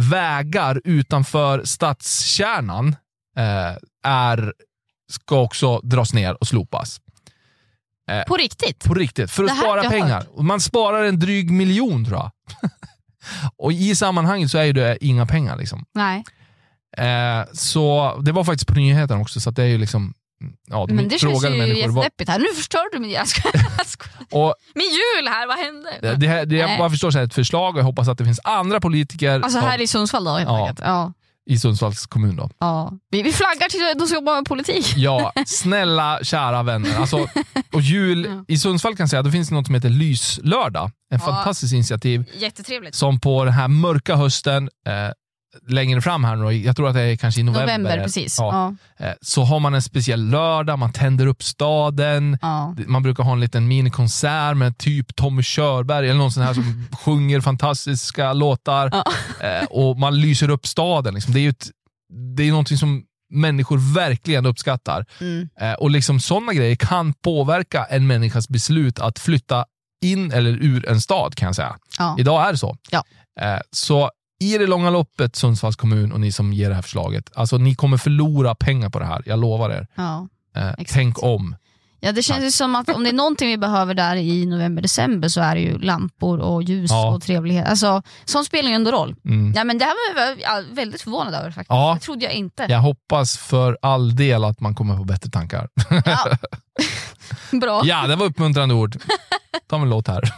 vägar 0.01 0.81
utanför 0.85 1.65
stadskärnan 1.65 2.97
eh, 3.37 3.77
är, 4.05 4.53
ska 5.13 5.41
också 5.41 5.79
dras 5.79 6.15
ner 6.15 6.37
och 6.41 6.47
slopas. 6.49 7.01
Eh, 8.11 8.25
på 8.25 8.37
riktigt? 8.37 8.85
På 8.85 8.95
riktigt, 8.95 9.31
för 9.31 9.45
att 9.45 9.59
spara 9.59 9.91
pengar. 9.91 10.21
Hört. 10.21 10.29
Man 10.39 10.61
sparar 10.61 11.05
en 11.05 11.19
dryg 11.19 11.51
miljon 11.51 12.05
tror 12.05 12.19
jag. 12.19 12.31
och 13.57 13.73
i 13.73 13.95
sammanhanget 13.95 14.51
så 14.51 14.59
är 14.59 14.73
det 14.73 15.05
inga 15.05 15.27
pengar. 15.27 15.57
Liksom. 15.57 15.85
Nej. 15.95 16.25
Eh, 16.97 17.45
så 17.53 18.17
Det 18.23 18.33
var 18.33 18.45
faktiskt 18.45 18.69
på 18.69 18.75
nyheterna 18.75 19.21
också, 19.21 19.41
så 19.41 19.51
det 19.51 19.63
är 19.63 19.67
ju 19.67 19.79
liksom 19.79 20.15
Ja, 20.67 20.87
men 20.91 21.09
det 21.09 21.19
känns 21.19 21.45
ju 21.45 21.79
jättedeppigt 21.79 22.31
här. 22.31 22.39
Nu 22.39 22.47
förstörde 22.57 22.89
du 22.93 22.99
min, 22.99 23.11
och, 24.31 24.55
min 24.75 24.87
jul 24.91 25.29
här, 25.29 25.47
vad 25.47 25.59
hände? 25.59 25.91
Det, 26.01 26.15
det, 26.15 26.45
det 26.45 26.57
jag 26.57 26.79
bara 26.79 26.91
förstår 26.91 27.13
här, 27.13 27.23
ett 27.23 27.35
förslag 27.35 27.75
och 27.75 27.81
jag 27.81 27.85
hoppas 27.85 28.09
att 28.09 28.19
det 28.19 28.25
finns 28.25 28.41
andra 28.45 28.81
politiker. 28.81 29.41
Alltså 29.41 29.59
här 29.59 29.77
som, 29.77 29.83
i 29.83 29.87
Sundsvall 29.87 30.25
då 30.25 30.31
helt 30.31 30.49
ja, 30.49 30.75
ja. 30.85 31.13
I 31.51 31.59
Sundsvalls 31.59 32.07
kommun 32.07 32.37
då. 32.37 32.51
Ja. 32.59 32.93
Vi, 33.11 33.23
vi 33.23 33.33
flaggar 33.33 33.69
till 33.69 33.99
de 33.99 34.07
ska 34.07 34.15
jobba 34.15 34.35
med 34.35 34.45
politik. 34.45 34.93
Ja, 34.97 35.33
snälla 35.47 36.19
kära 36.23 36.63
vänner. 36.63 36.99
Alltså, 36.99 37.29
och 37.73 37.81
jul, 37.81 38.25
ja. 38.31 38.45
I 38.49 38.59
Sundsvall 38.59 38.97
kan 38.97 39.05
jag 39.05 39.11
säga 39.11 39.23
det 39.23 39.31
finns 39.33 39.51
något 39.51 39.67
som 39.67 39.75
heter 39.75 39.89
Lyslördag. 39.89 40.91
En 41.11 41.21
ja. 41.21 41.33
fantastiskt 41.33 41.73
initiativ. 41.75 42.25
Jättetrevligt. 42.35 42.95
Som 42.95 43.21
på 43.21 43.45
den 43.45 43.55
här 43.55 43.69
mörka 43.69 44.17
hösten 44.17 44.71
eh, 44.87 44.93
längre 45.69 46.01
fram 46.01 46.25
här 46.25 46.37
nu, 46.37 46.53
jag 46.53 46.77
tror 46.77 46.89
att 46.89 46.95
det 46.95 47.01
är 47.01 47.17
kanske 47.17 47.41
i 47.41 47.45
november, 47.45 47.79
november 47.79 48.03
precis. 48.05 48.37
Ja, 48.39 48.75
ja. 48.99 49.07
Eh, 49.07 49.15
så 49.21 49.43
har 49.43 49.61
man 49.61 49.75
en 49.75 49.83
speciell 49.83 50.31
lördag, 50.31 50.79
man 50.79 50.93
tänder 50.93 51.27
upp 51.27 51.43
staden, 51.43 52.39
ja. 52.43 52.75
man 52.87 53.03
brukar 53.03 53.25
ha 53.25 53.33
en 53.33 53.41
liten 53.41 53.69
minikonsert 53.69 54.57
med 54.57 54.79
typ 54.79 55.17
Tommy 55.17 55.43
Körberg 55.43 56.09
eller 56.09 56.19
någon 56.19 56.33
sån 56.33 56.43
här 56.43 56.55
som 56.55 56.87
sjunger 57.05 57.41
fantastiska 57.41 58.33
låtar 58.33 58.87
eh, 59.41 59.65
och 59.71 59.99
man 59.99 60.21
lyser 60.21 60.51
upp 60.51 60.67
staden. 60.67 61.15
Liksom. 61.15 61.35
Det 61.35 61.41
är 61.41 61.43
ju 61.43 61.51
ett, 61.51 61.71
det 62.37 62.43
är 62.43 62.51
någonting 62.51 62.79
som 62.79 63.05
människor 63.31 63.95
verkligen 63.95 64.47
uppskattar. 64.47 65.07
Mm. 65.21 65.49
Eh, 65.61 65.73
och 65.73 65.91
liksom 65.91 66.21
sådana 66.21 66.53
grejer 66.53 66.77
kan 66.77 67.13
påverka 67.13 67.85
en 67.85 68.07
människas 68.07 68.49
beslut 68.49 69.01
att 69.01 69.19
flytta 69.19 69.65
in 70.03 70.33
eller 70.33 70.51
ur 70.51 70.89
en 70.89 71.01
stad 71.01 71.35
kan 71.35 71.47
jag 71.47 71.57
säga. 71.57 71.77
Idag 72.19 72.49
är 72.49 72.53
det 72.53 72.59
så. 72.59 72.77
Så 73.73 74.11
i 74.41 74.59
det 74.59 74.67
långa 74.67 74.91
loppet, 74.91 75.37
Sundsvalls 75.37 75.77
kommun 75.77 76.13
och 76.13 76.21
ni 76.21 76.33
som 76.33 76.53
ger 76.53 76.69
det 76.69 76.75
här 76.75 76.83
förslaget, 76.83 77.31
alltså 77.35 77.59
ni 77.59 77.75
kommer 77.75 77.97
förlora 77.97 78.55
pengar 78.55 78.91
på 78.91 78.99
det 78.99 79.05
här. 79.05 79.23
Jag 79.27 79.39
lovar 79.39 79.71
er. 79.71 79.87
Ja, 79.95 80.29
eh, 80.57 80.73
tänk 80.87 81.23
om. 81.23 81.57
Ja, 82.03 82.13
det 82.13 82.23
känns 82.23 82.45
ju 82.45 82.51
som 82.51 82.75
att 82.75 82.89
om 82.89 83.05
det 83.05 83.11
är 83.11 83.15
någonting 83.15 83.49
vi 83.49 83.59
behöver 83.59 83.95
där 83.95 84.17
i 84.17 84.47
november-december 84.47 85.29
så 85.29 85.41
är 85.41 85.55
det 85.55 85.61
ju 85.61 85.79
lampor 85.79 86.39
och 86.39 86.63
ljus 86.63 86.91
ja. 86.91 87.11
och 87.11 87.23
trevlighet. 87.23 87.69
Alltså, 87.69 88.03
sånt 88.25 88.47
spelar 88.47 88.69
ju 88.69 88.75
ändå 88.75 88.91
roll. 88.91 89.15
Mm. 89.25 89.53
Ja, 89.57 89.65
men 89.65 89.79
det 89.79 89.85
här 89.85 90.15
var 90.15 90.37
jag 90.43 90.63
väldigt 90.75 91.03
förvånad 91.03 91.35
över 91.35 91.51
faktiskt. 91.51 91.71
Ja. 91.71 91.95
Det 91.95 92.01
trodde 92.05 92.25
jag 92.25 92.35
inte. 92.35 92.67
Jag 92.69 92.81
hoppas 92.81 93.39
för 93.39 93.79
all 93.83 94.17
del 94.17 94.45
att 94.45 94.61
man 94.61 94.75
kommer 94.75 94.97
på 94.97 95.05
bättre 95.05 95.31
tankar. 95.31 95.69
Ja. 96.05 96.27
Bra. 97.61 97.83
Ja, 97.85 98.07
det 98.07 98.17
var 98.17 98.27
uppmuntrande 98.27 98.75
ord. 98.75 98.97
Ta 99.69 99.77
en 99.77 99.91
låt 99.91 100.09
här. 100.09 100.35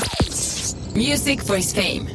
Music 0.96 1.46
for 1.46 1.56
his 1.56 1.74
fame. 1.74 2.10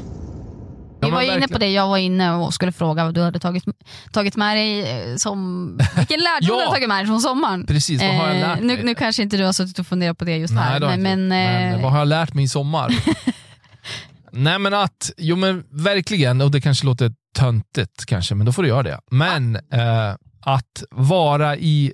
Vi 1.02 1.10
var 1.10 1.22
inne 1.22 1.48
på 1.48 1.58
det, 1.58 1.72
jag 1.72 1.88
var 1.88 1.98
inne 1.98 2.34
och 2.34 2.54
skulle 2.54 2.72
fråga 2.72 3.06
vad 3.06 3.14
du 3.14 3.22
hade 3.22 3.40
tagit, 3.40 3.64
tagit 4.12 4.36
med 4.36 4.58
dig 4.58 4.90
eh, 4.90 5.16
som... 5.16 5.68
Vilken 5.96 6.20
lärdom 6.20 6.40
ja, 6.42 6.48
du 6.48 6.60
hade 6.60 6.72
tagit 6.72 6.88
med 6.88 6.98
dig 6.98 7.06
från 7.06 7.22
sommaren. 7.22 7.66
Precis, 7.66 8.02
vad 8.02 8.16
har 8.16 8.28
jag 8.28 8.36
lärt 8.36 8.60
mig? 8.60 8.78
Nu, 8.78 8.84
nu 8.84 8.96
kanske 8.96 9.24
inte 9.24 9.38
du 9.38 9.46
har 9.46 9.54
suttit 9.54 9.80
och 9.80 9.88
funderat 9.88 10.18
på 10.18 10.26
det 10.26 10.38
just 10.38 10.54
Nej, 10.54 10.64
här. 10.64 10.80
Men, 10.80 11.02
men, 11.02 11.28
men 11.28 11.74
eh, 11.74 11.82
vad 11.82 11.92
har 11.92 12.00
jag 12.00 12.08
lärt 12.08 12.34
mig 12.34 12.44
i 12.44 12.48
sommar? 12.48 12.96
Nej 14.32 14.60
men 14.60 14.74
att, 14.74 15.12
jo 15.18 15.36
men 15.36 15.64
verkligen, 15.72 16.42
och 16.42 16.52
det 16.52 16.62
kanske 16.62 16.86
låter 16.86 17.12
töntigt 17.36 18.06
kanske, 18.06 18.36
men 18.36 18.46
då 18.46 18.52
får 18.52 18.64
du 18.64 18.70
göra 18.70 18.84
det. 18.84 19.00
Men 19.12 19.56
eh, 19.56 20.16
att 20.42 20.84
vara 20.92 21.58
i 21.58 21.94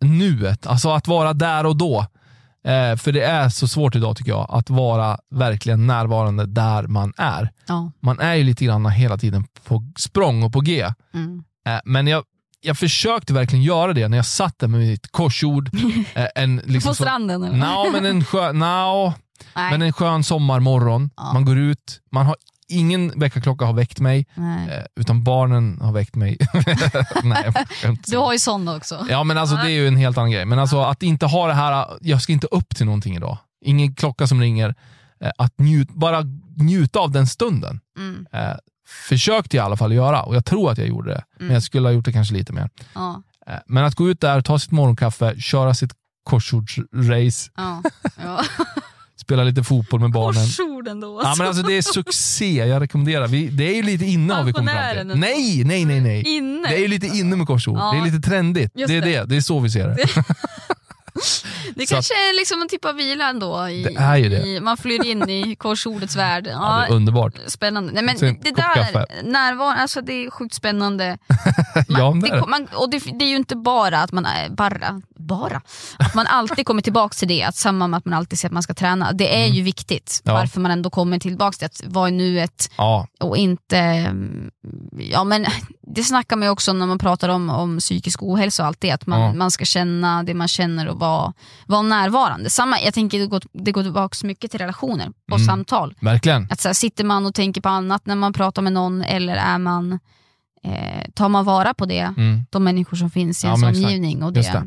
nuet, 0.00 0.66
alltså 0.66 0.90
att 0.90 1.08
vara 1.08 1.32
där 1.32 1.66
och 1.66 1.76
då. 1.76 2.06
Eh, 2.64 2.96
för 2.96 3.12
det 3.12 3.22
är 3.22 3.48
så 3.48 3.68
svårt 3.68 3.96
idag 3.96 4.16
tycker 4.16 4.30
jag, 4.30 4.46
att 4.50 4.70
vara 4.70 5.18
verkligen 5.30 5.86
närvarande 5.86 6.46
där 6.46 6.82
man 6.82 7.12
är. 7.16 7.50
Ja. 7.66 7.92
Man 8.00 8.20
är 8.20 8.34
ju 8.34 8.44
lite 8.44 8.64
grann 8.64 8.86
hela 8.86 9.18
tiden 9.18 9.44
på 9.64 9.92
språng 9.98 10.42
och 10.42 10.52
på 10.52 10.60
G. 10.60 10.92
Mm. 11.14 11.44
Eh, 11.66 11.80
men 11.84 12.06
jag, 12.06 12.24
jag 12.60 12.78
försökte 12.78 13.32
verkligen 13.32 13.62
göra 13.62 13.92
det 13.92 14.08
när 14.08 14.16
jag 14.16 14.26
satt 14.26 14.58
där 14.58 14.68
med 14.68 14.80
mitt 14.80 15.12
korsord. 15.12 15.70
Eh, 16.14 16.26
en, 16.34 16.56
liksom, 16.56 16.90
på 16.90 16.94
stranden? 16.94 17.42
Eller? 17.42 17.56
No, 17.56 17.92
men, 17.92 18.06
en 18.06 18.24
skö, 18.24 18.52
no, 18.52 19.12
men 19.54 19.82
en 19.82 19.92
skön 19.92 20.24
sommarmorgon. 20.24 21.10
Ja. 21.16 21.32
Man 21.32 21.44
går 21.44 21.58
ut, 21.58 22.00
man 22.10 22.26
har 22.26 22.36
ingen 22.70 23.12
väckarklocka 23.20 23.64
har 23.64 23.72
väckt 23.72 24.00
mig, 24.00 24.26
Nej. 24.34 24.68
eh, 24.78 24.84
utan 24.96 25.24
barnen 25.24 25.78
har 25.80 25.92
väckt 25.92 26.14
mig. 26.14 26.38
Nej, 27.24 27.52
Du 28.06 28.16
har 28.18 28.32
ju 28.32 28.38
sån 28.38 28.68
också. 28.68 29.06
Ja 29.10 29.24
men 29.24 29.38
alltså 29.38 29.56
det 29.56 29.62
är 29.62 29.68
ju 29.74 29.88
en 29.88 29.96
helt 29.96 30.18
annan 30.18 30.30
grej. 30.30 30.44
Men 30.44 30.58
alltså 30.58 30.80
att 30.82 31.02
inte 31.02 31.26
ha 31.26 31.46
det 31.46 31.54
här, 31.54 31.86
jag 32.00 32.22
ska 32.22 32.32
inte 32.32 32.46
upp 32.46 32.76
till 32.76 32.86
någonting 32.86 33.16
idag. 33.16 33.38
Ingen 33.64 33.94
klocka 33.94 34.26
som 34.26 34.40
ringer. 34.40 34.74
Eh, 35.20 35.30
Att 35.38 35.58
njut, 35.58 35.88
bara 35.90 36.22
njuta 36.56 36.98
av 36.98 37.10
den 37.10 37.26
stunden. 37.26 37.80
Mm. 37.98 38.26
Eh, 38.32 38.56
försökte 39.08 39.56
jag 39.56 39.64
i 39.64 39.66
alla 39.66 39.76
fall 39.76 39.92
göra 39.92 40.22
och 40.22 40.36
jag 40.36 40.44
tror 40.44 40.70
att 40.70 40.78
jag 40.78 40.86
gjorde 40.88 41.10
det. 41.10 41.24
Men 41.38 41.50
jag 41.50 41.62
skulle 41.62 41.88
ha 41.88 41.92
gjort 41.92 42.04
det 42.04 42.12
kanske 42.12 42.34
lite 42.34 42.52
mer. 42.52 42.70
Ja. 42.94 43.22
Eh, 43.46 43.54
Men 43.66 43.84
att 43.84 43.94
gå 43.94 44.08
ut 44.10 44.20
där, 44.20 44.40
ta 44.40 44.58
sitt 44.58 44.70
morgonkaffe, 44.70 45.40
köra 45.40 45.74
sitt 45.74 45.92
korsordsrace, 46.24 47.50
Ja. 47.56 47.82
Ja. 48.22 48.42
Spela 49.30 49.44
lite 49.44 49.62
fotboll 49.64 50.00
med 50.00 50.10
barnen. 50.10 50.42
Korsorden 50.44 51.00
då. 51.00 51.20
Ja, 51.22 51.34
men 51.38 51.46
alltså 51.46 51.62
det 51.62 51.76
är 51.76 51.82
succé, 51.82 52.66
jag 52.66 52.82
rekommenderar. 52.82 53.26
Vi, 53.26 53.46
det 53.48 53.64
är 53.64 53.74
ju 53.74 53.82
lite 53.82 54.04
inne 54.04 54.34
har 54.34 54.44
vi 54.44 54.52
kommit 54.52 54.70
fram 54.74 55.08
till. 55.08 55.18
Nej, 55.18 55.64
nej, 55.64 55.84
nej. 55.84 56.00
nej. 56.00 56.22
Inne. 56.36 56.68
Det 56.68 56.74
är 56.74 56.80
ju 56.80 56.88
lite 56.88 57.06
inne 57.06 57.36
med 57.36 57.46
korsord. 57.46 57.78
Ja. 57.78 57.92
Det 57.92 57.98
är 57.98 58.12
lite 58.12 58.28
trendigt. 58.28 58.72
Just 58.74 58.88
Det 58.88 58.96
är 58.96 59.00
det. 59.00 59.18
det. 59.20 59.24
Det 59.24 59.36
är 59.36 59.40
så 59.40 59.60
vi 59.60 59.70
ser 59.70 59.88
det. 59.88 59.94
Det 59.94 60.24
Så 61.86 61.94
kanske 61.94 62.14
är 62.14 62.36
liksom 62.36 62.62
en 62.62 62.68
typ 62.68 62.84
av 62.84 62.94
vila 62.94 63.28
ändå. 63.28 63.68
I, 63.68 63.82
Det 63.82 63.94
är 63.96 64.16
ju 64.16 64.28
det. 64.28 64.46
I, 64.46 64.60
man 64.60 64.76
flyr 64.76 65.04
in 65.06 65.28
i 65.30 65.54
korsordets 65.58 66.16
värld. 66.16 66.46
Ja, 66.46 66.52
Ja, 66.80 66.86
det 66.88 66.94
underbart. 66.94 67.32
Spännande. 67.46 67.92
Nej, 67.92 68.02
men 68.02 68.18
Sen 68.18 68.38
det 68.42 68.50
där, 68.50 68.74
kaffe. 68.74 69.06
närvaron, 69.24 69.72
alltså 69.78 70.00
det 70.00 70.12
är 70.26 70.30
sjukt 70.30 70.54
spännande. 70.54 71.18
Ja, 71.88 72.10
Man, 72.10 72.20
det 72.20 72.28
är 72.28 72.34
det, 72.34 72.40
det. 72.40 72.46
man, 72.46 72.66
och 72.74 72.90
det, 72.90 72.98
det 73.18 73.24
är 73.24 73.28
ju 73.28 73.36
inte 73.36 73.56
bara 73.56 73.98
att 74.00 74.12
man 74.12 74.26
är, 74.26 74.48
bara, 74.48 75.00
bara, 75.16 75.60
att 75.98 76.14
man 76.14 76.26
alltid 76.26 76.66
kommer 76.66 76.82
tillbaka 76.82 77.14
till 77.14 77.28
det, 77.28 77.42
att 77.42 77.56
samma 77.56 77.86
med 77.86 77.98
att 77.98 78.04
man 78.04 78.14
alltid 78.14 78.38
säger 78.38 78.48
att 78.48 78.52
man 78.54 78.62
ska 78.62 78.74
träna. 78.74 79.12
Det 79.12 79.42
är 79.44 79.46
ju 79.46 79.62
viktigt, 79.62 80.20
Mm. 80.24 80.34
Ja. 80.36 80.40
varför 80.40 80.60
man 80.60 80.70
ändå 80.70 80.90
kommer 80.90 81.18
tillbaka 81.18 81.56
till 81.56 81.66
att 81.66 81.82
vad 81.86 82.06
är 82.08 82.12
nuet 82.12 82.70
Ja, 82.76 83.06
och 83.20 83.36
inte... 83.36 83.78
mm, 83.78 84.50
Ja, 84.98 85.24
men 85.24 85.46
det 85.94 86.02
snackar 86.04 86.36
man 86.36 86.46
ju 86.46 86.50
också 86.52 86.72
när 86.72 86.86
man 86.86 86.98
pratar 86.98 87.28
om, 87.28 87.50
om 87.50 87.78
psykisk 87.78 88.22
ohälsa 88.22 88.62
och 88.62 88.66
allt 88.66 88.80
det, 88.80 88.90
att 88.90 89.06
man, 89.06 89.20
Ja. 89.20 89.32
man 89.32 89.50
ska 89.50 89.64
känna 89.64 90.22
det 90.22 90.34
man 90.34 90.48
känner 90.48 90.88
och 90.88 90.96
vara, 91.00 91.32
vara 91.66 91.82
närvarande. 91.82 92.50
Samma, 92.50 92.80
jag 92.80 92.94
tänker 92.94 93.18
det 93.18 93.26
går, 93.26 93.42
det 93.52 93.72
går 93.72 93.82
tillbaka 93.82 94.26
mycket 94.26 94.50
till 94.50 94.60
relationer 94.60 95.08
och 95.30 95.36
Mm. 95.38 95.46
samtal. 95.46 95.94
verkligen. 96.00 96.48
Att 96.50 96.60
så 96.60 96.68
här, 96.68 96.74
sitter 96.74 97.04
man 97.04 97.26
och 97.26 97.34
tänker 97.34 97.60
på 97.60 97.68
annat 97.68 98.06
när 98.06 98.14
man 98.16 98.32
pratar 98.32 98.62
med 98.62 98.72
någon 98.72 99.02
eller 99.02 99.36
är 99.36 99.58
man, 99.58 99.92
eh, 100.64 101.10
tar 101.14 101.28
man 101.28 101.44
vara 101.44 101.74
på 101.74 101.86
det, 101.86 101.98
Mm. 102.16 102.44
de 102.50 102.64
människor 102.64 102.96
som 102.96 103.10
finns 103.10 103.44
i 103.44 103.46
Ja, 103.46 103.50
ens 103.52 103.62
exakt. 103.64 103.84
omgivning. 103.84 104.22
Och 104.22 104.32
det. 104.32 104.64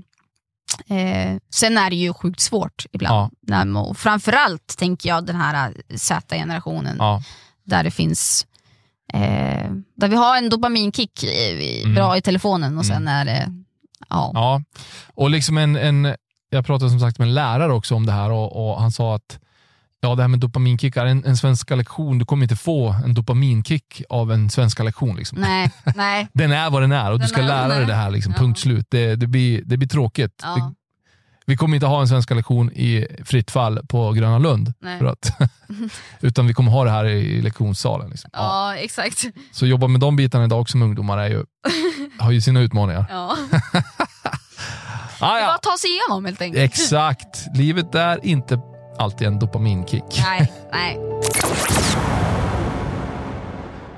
Eh, 0.88 1.38
sen 1.54 1.78
är 1.78 1.90
det 1.90 1.96
ju 1.96 2.14
sjukt 2.14 2.40
svårt 2.40 2.86
ibland. 2.92 3.32
Ja. 3.48 3.64
När 3.64 3.94
framförallt 3.94 4.78
tänker 4.78 5.10
jag 5.10 5.26
den 5.26 5.36
här 5.36 5.74
eh, 5.90 5.96
Z-generationen 5.98 6.96
Ja. 7.00 7.22
där 7.66 7.84
det 7.84 7.92
finns 7.92 8.48
eh, 9.14 9.72
där 9.96 10.08
vi 10.08 10.16
har 10.16 10.38
en 10.38 10.50
dopaminkick 10.50 11.24
i, 11.24 11.82
Mm. 11.84 11.96
bra 11.96 12.18
i 12.18 12.22
telefonen 12.22 12.78
och 12.78 12.86
sen 12.86 13.08
är 13.08 13.26
det 13.26 13.54
ja. 14.10 14.32
Ja, 14.34 14.62
och 15.16 15.30
liksom 15.30 15.58
en, 15.58 15.76
en, 15.76 16.16
jag 16.54 16.66
pratade 16.66 16.90
som 16.90 17.00
sagt 17.00 17.20
med 17.20 17.28
en 17.28 17.34
lärare 17.34 17.74
också 17.74 17.96
om 17.96 18.06
det 18.06 18.12
här 18.12 18.32
och, 18.32 18.70
och 18.70 18.82
han 18.82 18.92
sa 18.92 19.16
att 19.16 19.40
ja, 20.02 20.16
det 20.16 20.22
här 20.22 20.28
med 20.28 20.40
dopaminkickar, 20.40 21.06
en, 21.06 21.26
en 21.26 21.38
svenska 21.38 21.76
lektion, 21.76 22.20
du 22.20 22.26
kommer 22.26 22.44
inte 22.44 22.56
få 22.56 22.96
en 23.06 23.14
dopaminkick 23.14 24.02
av 24.10 24.32
en 24.32 24.50
svenska 24.50 24.84
lektion. 24.84 25.16
Liksom. 25.16 25.38
Nej, 25.38 25.72
nej. 25.96 26.28
Den 26.34 26.52
är 26.52 26.70
vad 26.70 26.82
den 26.82 26.92
är 26.92 27.12
och 27.12 27.18
du 27.18 27.22
Den 27.22 27.28
ska 27.30 27.42
är 27.42 27.48
vad 27.48 27.70
lära 27.70 27.78
dig 27.78 27.88
det 27.88 27.94
här, 27.94 28.12
liksom, 28.12 28.34
Ja. 28.36 28.40
punkt 28.42 28.60
slut. 28.60 28.88
Det, 28.90 29.16
det, 29.16 29.28
blir, 29.28 29.62
det 29.66 29.78
blir 29.78 29.88
tråkigt. 29.90 30.42
Ja. 30.44 30.56
Det, 30.56 30.74
vi 31.46 31.58
kommer 31.58 31.76
inte 31.76 31.88
ha 31.88 32.02
en 32.02 32.08
svenska 32.08 32.34
lektion 32.34 32.72
i 32.72 33.08
fritt 33.26 33.52
fall 33.52 33.80
på 33.88 34.12
Gröna 34.12 34.38
Lund. 34.38 34.74
Att, 35.02 35.38
utan 36.22 36.48
vi 36.48 36.54
kommer 36.54 36.72
ha 36.72 36.84
det 36.84 36.92
här 36.92 37.06
i 37.06 37.42
lektionssalen. 37.42 38.10
Liksom. 38.10 38.30
Ja. 38.34 38.40
Ja, 38.40 38.78
exakt. 38.78 39.24
Så 39.52 39.66
jobba 39.66 39.88
med 39.88 40.02
de 40.02 40.16
bitarna 40.16 40.46
idag 40.46 40.62
också 40.62 40.78
med 40.78 40.86
ungdomar 40.86 41.18
är 41.18 41.30
ju, 41.30 41.44
har 42.20 42.32
ju 42.32 42.42
sina 42.42 42.60
utmaningar. 42.60 43.06
Ja. 45.24 45.30
Ah, 45.34 45.38
är 45.38 45.42
bara 45.42 45.50
ja. 45.50 45.56
att 45.56 45.62
ta 45.62 45.78
sig 45.78 45.90
igenom 45.90 46.26
helt 46.26 46.42
enkelt. 46.42 46.64
Exakt. 46.64 47.46
Livet 47.56 47.96
är 47.96 48.26
inte 48.26 48.60
alltid 49.00 49.28
en 49.28 49.40
dopaminkick. 49.40 50.04
Nej, 50.26 50.52
nej. 50.72 51.00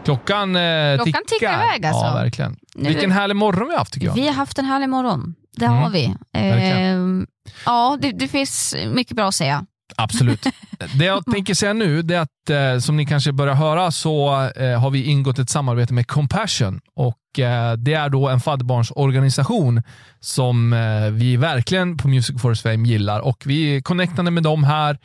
Klockan, 0.03 0.55
eh, 0.55 0.95
Klockan 0.95 1.21
tickar 1.27 1.53
iväg, 1.53 1.85
alltså. 1.85 2.05
Ja, 2.05 2.13
verkligen. 2.13 2.57
Nu- 2.75 2.89
Vilken 2.89 3.11
härlig 3.11 3.35
morgon 3.35 3.67
vi 3.67 3.73
har 3.73 3.79
haft 3.79 3.93
tycker 3.93 4.07
jag. 4.07 4.13
Vi 4.13 4.27
har 4.27 4.33
haft 4.33 4.59
en 4.59 4.65
härlig 4.65 4.89
morgon. 4.89 5.35
Det 5.57 5.65
Mm, 5.65 5.77
har 5.77 5.89
vi. 5.89 6.15
Eh, 6.33 7.25
ja, 7.65 7.97
det, 8.01 8.11
det 8.11 8.27
finns 8.27 8.75
mycket 8.93 9.15
bra 9.15 9.27
att 9.27 9.35
säga. 9.35 9.65
Absolut. 9.95 10.45
Det 10.95 11.05
jag 11.05 11.25
tänker 11.25 11.53
säga 11.53 11.73
nu 11.73 11.99
är 11.99 12.19
att 12.19 12.49
eh, 12.49 12.79
som 12.79 12.97
ni 12.97 13.05
kanske 13.05 13.31
börjar 13.31 13.53
höra 13.55 13.91
så 13.91 14.43
eh, 14.55 14.79
har 14.79 14.89
vi 14.89 15.03
ingått 15.03 15.39
ett 15.39 15.49
samarbete 15.49 15.93
med 15.93 16.07
Compassion 16.07 16.81
och 16.95 17.39
eh, 17.39 17.73
det 17.73 17.93
är 17.93 18.09
då 18.09 18.29
en 18.29 18.39
fadderbarnsorganisation 18.39 19.83
som 20.19 20.73
eh, 20.73 21.11
vi 21.11 21.37
verkligen 21.37 21.97
på 21.97 22.07
Music 22.07 22.41
Forest 22.41 22.61
Fame 22.61 22.87
gillar 22.87 23.19
och 23.19 23.43
vi 23.45 23.75
är 23.75 23.81
connectade 23.81 24.31
med 24.31 24.43
dem 24.43 24.63
här 24.63 24.97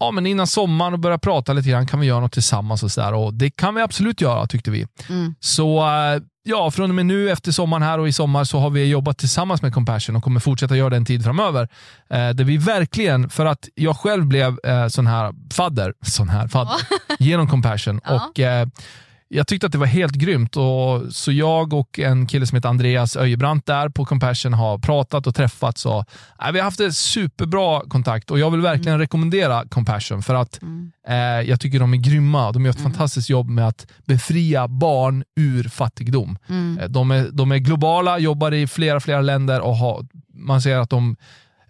ja, 0.00 0.10
men 0.10 0.26
innan 0.26 0.46
sommaren 0.46 0.92
och 0.92 0.98
börja 0.98 1.18
prata 1.18 1.52
lite 1.52 1.68
grann. 1.68 1.86
Kan 1.86 2.00
vi 2.00 2.06
göra 2.06 2.20
något 2.20 2.32
tillsammans 2.32 2.82
och 2.82 2.90
sådär 2.90 3.14
och 3.14 3.34
det 3.34 3.50
kan 3.50 3.74
vi 3.74 3.82
absolut 3.82 4.20
göra 4.20 4.46
tyckte 4.46 4.70
vi. 4.70 4.86
Mm. 5.08 5.34
Så 5.40 5.78
eh, 5.78 6.22
ja, 6.46 6.70
från 6.70 6.90
och 6.90 6.94
med 6.94 7.06
nu 7.06 7.30
efter 7.30 7.52
sommaren 7.52 7.82
här 7.82 7.98
och 7.98 8.08
i 8.08 8.12
sommar 8.12 8.44
så 8.44 8.58
har 8.58 8.70
vi 8.70 8.84
jobbat 8.86 9.18
tillsammans 9.18 9.62
med 9.62 9.74
Compassion 9.74 10.16
och 10.16 10.22
kommer 10.24 10.40
fortsätta 10.40 10.76
göra 10.76 10.90
det 10.90 10.96
en 10.96 11.04
tid 11.04 11.24
framöver. 11.24 11.68
Eh, 12.10 12.28
där 12.30 12.44
vi 12.44 12.56
verkligen, 12.56 13.30
för 13.30 13.46
att 13.46 13.68
jag 13.74 13.96
själv 13.96 14.26
blev 14.26 14.58
eh, 14.64 14.88
sån 14.88 15.06
här 15.06 15.32
fadder, 15.54 15.94
sån 16.06 16.28
här 16.28 16.48
fadder 16.48 16.76
genom 17.18 17.48
Compassion 17.48 18.00
Ja. 18.04 18.14
och 18.30 18.40
eh, 18.40 18.68
jag 19.28 19.46
tyckte 19.46 19.66
att 19.66 19.72
det 19.72 19.78
var 19.78 19.86
helt 19.86 20.14
grymt. 20.14 20.56
Och, 20.56 21.02
så 21.10 21.32
jag 21.32 21.72
och 21.72 21.98
en 21.98 22.26
kille 22.26 22.46
som 22.46 22.56
heter 22.56 22.68
Andreas 22.68 23.16
Öjebrant 23.16 23.66
där 23.66 23.88
på 23.88 24.04
Compassion 24.04 24.52
har 24.54 24.78
pratat 24.78 25.26
och 25.26 25.34
träffats. 25.34 25.86
Och, 25.86 26.04
äh, 26.46 26.52
vi 26.52 26.58
har 26.58 26.64
haft 26.64 26.80
en 26.80 26.92
superbra 26.92 27.80
kontakt 27.88 28.30
och 28.30 28.38
jag 28.38 28.50
vill 28.50 28.60
verkligen 28.60 28.98
rekommendera 28.98 29.64
Compassion 29.68 30.22
för 30.22 30.34
att 30.34 30.62
Mm. 30.62 30.92
eh, 31.08 31.48
jag 31.50 31.60
tycker 31.60 31.80
de 31.80 31.92
är 31.92 31.98
grymma. 31.98 32.52
De 32.52 32.64
gör 32.64 32.70
ett 32.72 32.80
fantastiskt 32.82 33.30
jobb 33.30 33.48
med 33.48 33.68
att 33.68 33.86
befria 34.04 34.68
barn 34.68 35.24
ur 35.36 35.64
fattigdom. 35.68 36.38
Mm. 36.48 36.78
Eh, 36.78 36.88
De 36.88 37.10
är, 37.10 37.28
de 37.32 37.52
är 37.52 37.58
globala, 37.58 38.18
jobbar 38.18 38.52
i 38.54 38.66
flera, 38.66 39.00
flera 39.00 39.20
länder 39.20 39.60
och 39.60 39.76
har, 39.76 40.06
man 40.34 40.62
ser 40.62 40.76
att 40.78 40.90
de 40.90 41.16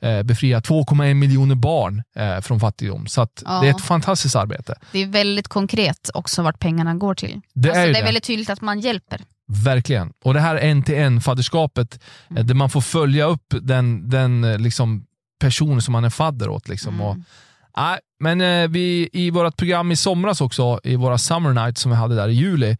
eh, 0.04 0.22
befriar 0.22 0.60
2,1 0.60 1.14
miljoner 1.14 1.54
barn 1.54 2.02
eh, 2.16 2.40
från 2.40 2.60
fattigdom. 2.60 3.06
Så 3.06 3.26
Ja. 3.44 3.60
det 3.60 3.66
är 3.66 3.70
ett 3.70 3.80
fantastiskt 3.80 4.36
arbete. 4.36 4.74
Det 4.92 4.98
är 5.02 5.06
väldigt 5.06 5.48
konkret 5.48 6.10
också 6.14 6.42
vart 6.42 6.58
pengarna 6.58 6.94
går 6.94 7.14
till. 7.14 7.40
Det 7.54 7.68
alltså, 7.68 7.80
är 7.82 7.86
ju 7.86 7.92
det 7.92 7.98
är 7.98 8.02
det. 8.02 8.06
väldigt 8.06 8.24
tydligt 8.24 8.50
att 8.50 8.60
man 8.60 8.80
hjälper. 8.80 9.20
Verkligen. 9.64 10.12
Och 10.24 10.34
det 10.34 10.40
här 10.40 10.56
en-till-en-fadderskapet, 10.56 12.00
eh, 12.36 12.44
där 12.44 12.54
man 12.54 12.70
får 12.70 12.80
följa 12.80 13.24
upp 13.24 13.54
den, 13.60 14.10
den 14.10 14.62
liksom, 14.62 15.06
person 15.40 15.82
som 15.82 15.92
man 15.92 16.04
är 16.04 16.10
fadder 16.10 16.48
åt. 16.48 16.68
Liksom. 16.68 17.00
Och, 17.00 17.16
nej, 17.76 17.98
men 18.20 18.72
vi, 18.72 19.08
i 19.12 19.30
vårt 19.30 19.56
program 19.56 19.92
i 19.92 19.96
somras 19.96 20.40
också, 20.40 20.80
i 20.84 20.96
våra 20.96 21.18
Summer 21.18 21.52
Nights 21.52 21.80
som 21.80 21.90
vi 21.90 21.96
hade 21.96 22.14
där 22.14 22.28
i 22.28 22.32
juli, 22.32 22.76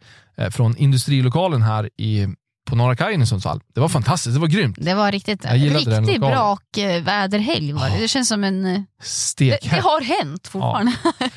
från 0.51 0.77
industrilokalen 0.77 1.61
här 1.61 1.89
i, 1.97 2.27
på 2.65 2.75
Norra 2.75 2.95
kajen 2.95 3.21
i 3.21 3.25
Sundsvall. 3.25 3.61
Det 3.73 3.79
var 3.81 3.87
fantastiskt, 3.89 4.33
det 4.35 4.39
var 4.41 4.47
grymt. 4.47 4.77
Det 4.79 4.93
var 4.93 5.11
riktigt, 5.11 5.45
riktigt 5.51 5.97
lokalen. 5.97 6.19
brak 6.19 6.77
eh, 6.77 7.03
var 7.03 7.89
det. 7.89 8.01
Det 8.01 8.07
känns 8.07 8.27
som 8.27 8.43
en... 8.43 8.65
eh, 8.65 8.71
Det, 8.73 8.79
det 8.79 9.05
Stekhett. 9.05 9.83
har 9.83 10.01
hänt 10.01 10.47
fortfarande. 10.47 10.93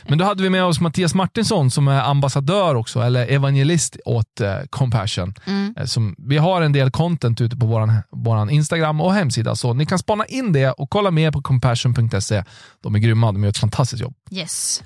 Men 0.09 0.19
då 0.19 0.25
hade 0.25 0.43
vi 0.43 0.51
med 0.51 0.65
oss 0.65 0.81
Mattias 0.81 1.15
Martinsson 1.15 1.71
som 1.71 1.89
är 1.89 2.01
ambassadör 2.03 2.75
också, 2.75 3.01
eller 3.01 3.27
evangelist 3.27 3.97
åt 4.05 4.41
eh, 4.41 4.55
Compassion. 4.71 5.35
Mm. 5.47 5.75
Som, 5.87 6.15
vi 6.19 6.37
har 6.39 6.63
en 6.63 6.73
del 6.73 6.91
content 6.91 7.41
ute 7.41 7.57
på 7.57 7.67
vår 7.67 7.93
våran 8.11 8.51
Instagram 8.51 9.01
och 9.01 9.15
hemsida, 9.15 9.57
så 9.57 9.75
ni 9.75 9.87
kan 9.87 9.99
spana 9.99 10.27
in 10.27 10.53
det 10.53 10.71
och 10.71 10.91
kolla 10.91 11.11
mer 11.11 11.31
på 11.31 11.43
compassion.se. 11.43 12.45
De 12.83 12.95
är 12.95 12.99
grymma, 12.99 13.33
de 13.33 13.43
gör 13.43 13.51
ett 13.51 13.59
fantastiskt 13.59 14.03
jobb. 14.03 14.15
Yes. 14.31 14.83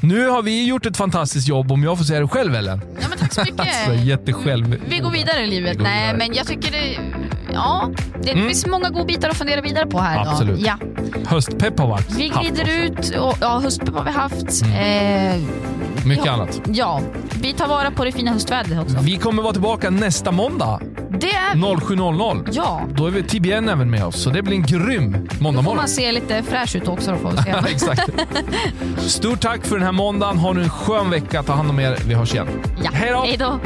Nu 0.00 0.28
har 0.28 0.42
vi 0.42 0.64
gjort 0.66 0.86
ett 0.86 0.96
fantastiskt 0.96 1.48
jobb, 1.48 1.72
om 1.72 1.82
jag 1.84 1.98
får 1.98 2.04
säga 2.04 2.20
det 2.20 2.28
själv 2.28 2.54
Ellen. 2.54 2.80
Ja, 3.00 3.06
men 3.08 3.18
tack 3.18 3.32
så 3.32 3.40
mycket. 3.40 3.60
Alltså, 3.90 3.94
jättesjälv. 4.04 4.76
Vi 4.88 4.98
går 4.98 5.10
vidare 5.10 5.44
i 5.44 5.46
livet. 5.46 5.69
Går 5.74 5.82
Nej, 5.84 6.14
men 6.14 6.34
jag 6.34 6.46
tycker 6.46 6.70
det... 6.70 6.98
Ja, 7.52 7.90
det 8.22 8.30
Mm. 8.32 8.48
finns 8.48 8.66
många 8.66 8.88
godbitar 8.90 9.28
att 9.28 9.36
fundera 9.36 9.60
vidare 9.60 9.86
på 9.86 9.98
här. 9.98 10.18
Absolut. 10.30 10.60
Ja. 10.60 10.74
Höstpepp 11.26 11.78
har 11.78 11.86
varit. 11.88 12.10
Vi 12.14 12.28
glider 12.28 12.68
ut 12.84 13.16
och 13.16 13.36
ja, 13.40 13.58
höstpepp 13.58 13.94
har 13.94 14.04
vi 14.04 14.10
haft. 14.10 14.62
Mm. 14.62 15.36
Eh, 15.36 15.42
Mycket 16.06 16.26
ja. 16.26 16.32
annat. 16.32 16.60
ja, 16.66 17.00
vi 17.42 17.52
tar 17.52 17.68
vara 17.68 17.90
på 17.90 18.04
det 18.04 18.12
fina 18.12 18.30
höstvädret 18.32 18.80
också. 18.82 18.96
Vi 19.00 19.16
kommer 19.16 19.42
vara 19.42 19.52
tillbaka 19.52 19.90
nästa 19.90 20.32
måndag 20.32 20.80
Det 21.20 21.30
är... 21.30 21.54
07.00. 21.54 22.48
Ja, 22.52 22.80
Då 22.94 23.06
är 23.06 23.10
vi 23.10 23.22
TBN 23.22 23.68
även 23.68 23.90
med 23.90 24.04
oss, 24.04 24.22
så 24.22 24.30
det 24.30 24.42
blir 24.42 24.56
en 24.56 24.62
grym 24.62 25.12
då 25.12 25.34
får 25.34 25.42
måndagmorgon. 25.42 25.76
man 25.76 25.88
se 25.88 26.12
lite 26.12 26.42
fräsch 26.42 26.76
ut 26.76 26.88
också. 26.88 27.10
Då 27.10 27.16
får 27.16 27.30
vi 27.30 27.36
se. 27.36 27.50
Exakt. 27.72 28.08
Stort 28.98 29.40
tack 29.40 29.66
för 29.66 29.76
den 29.76 29.84
här 29.84 29.92
måndagen. 29.92 30.38
Ha 30.38 30.52
nu 30.52 30.62
en 30.62 30.70
skön 30.70 31.10
vecka. 31.10 31.42
Ta 31.42 31.52
hand 31.52 31.70
om 31.70 31.80
er. 31.80 31.96
Vi 32.06 32.14
hörs 32.14 32.34
igen. 32.34 32.48
Ja. 32.84 32.90
Hej 32.92 33.36
då! 33.38 33.60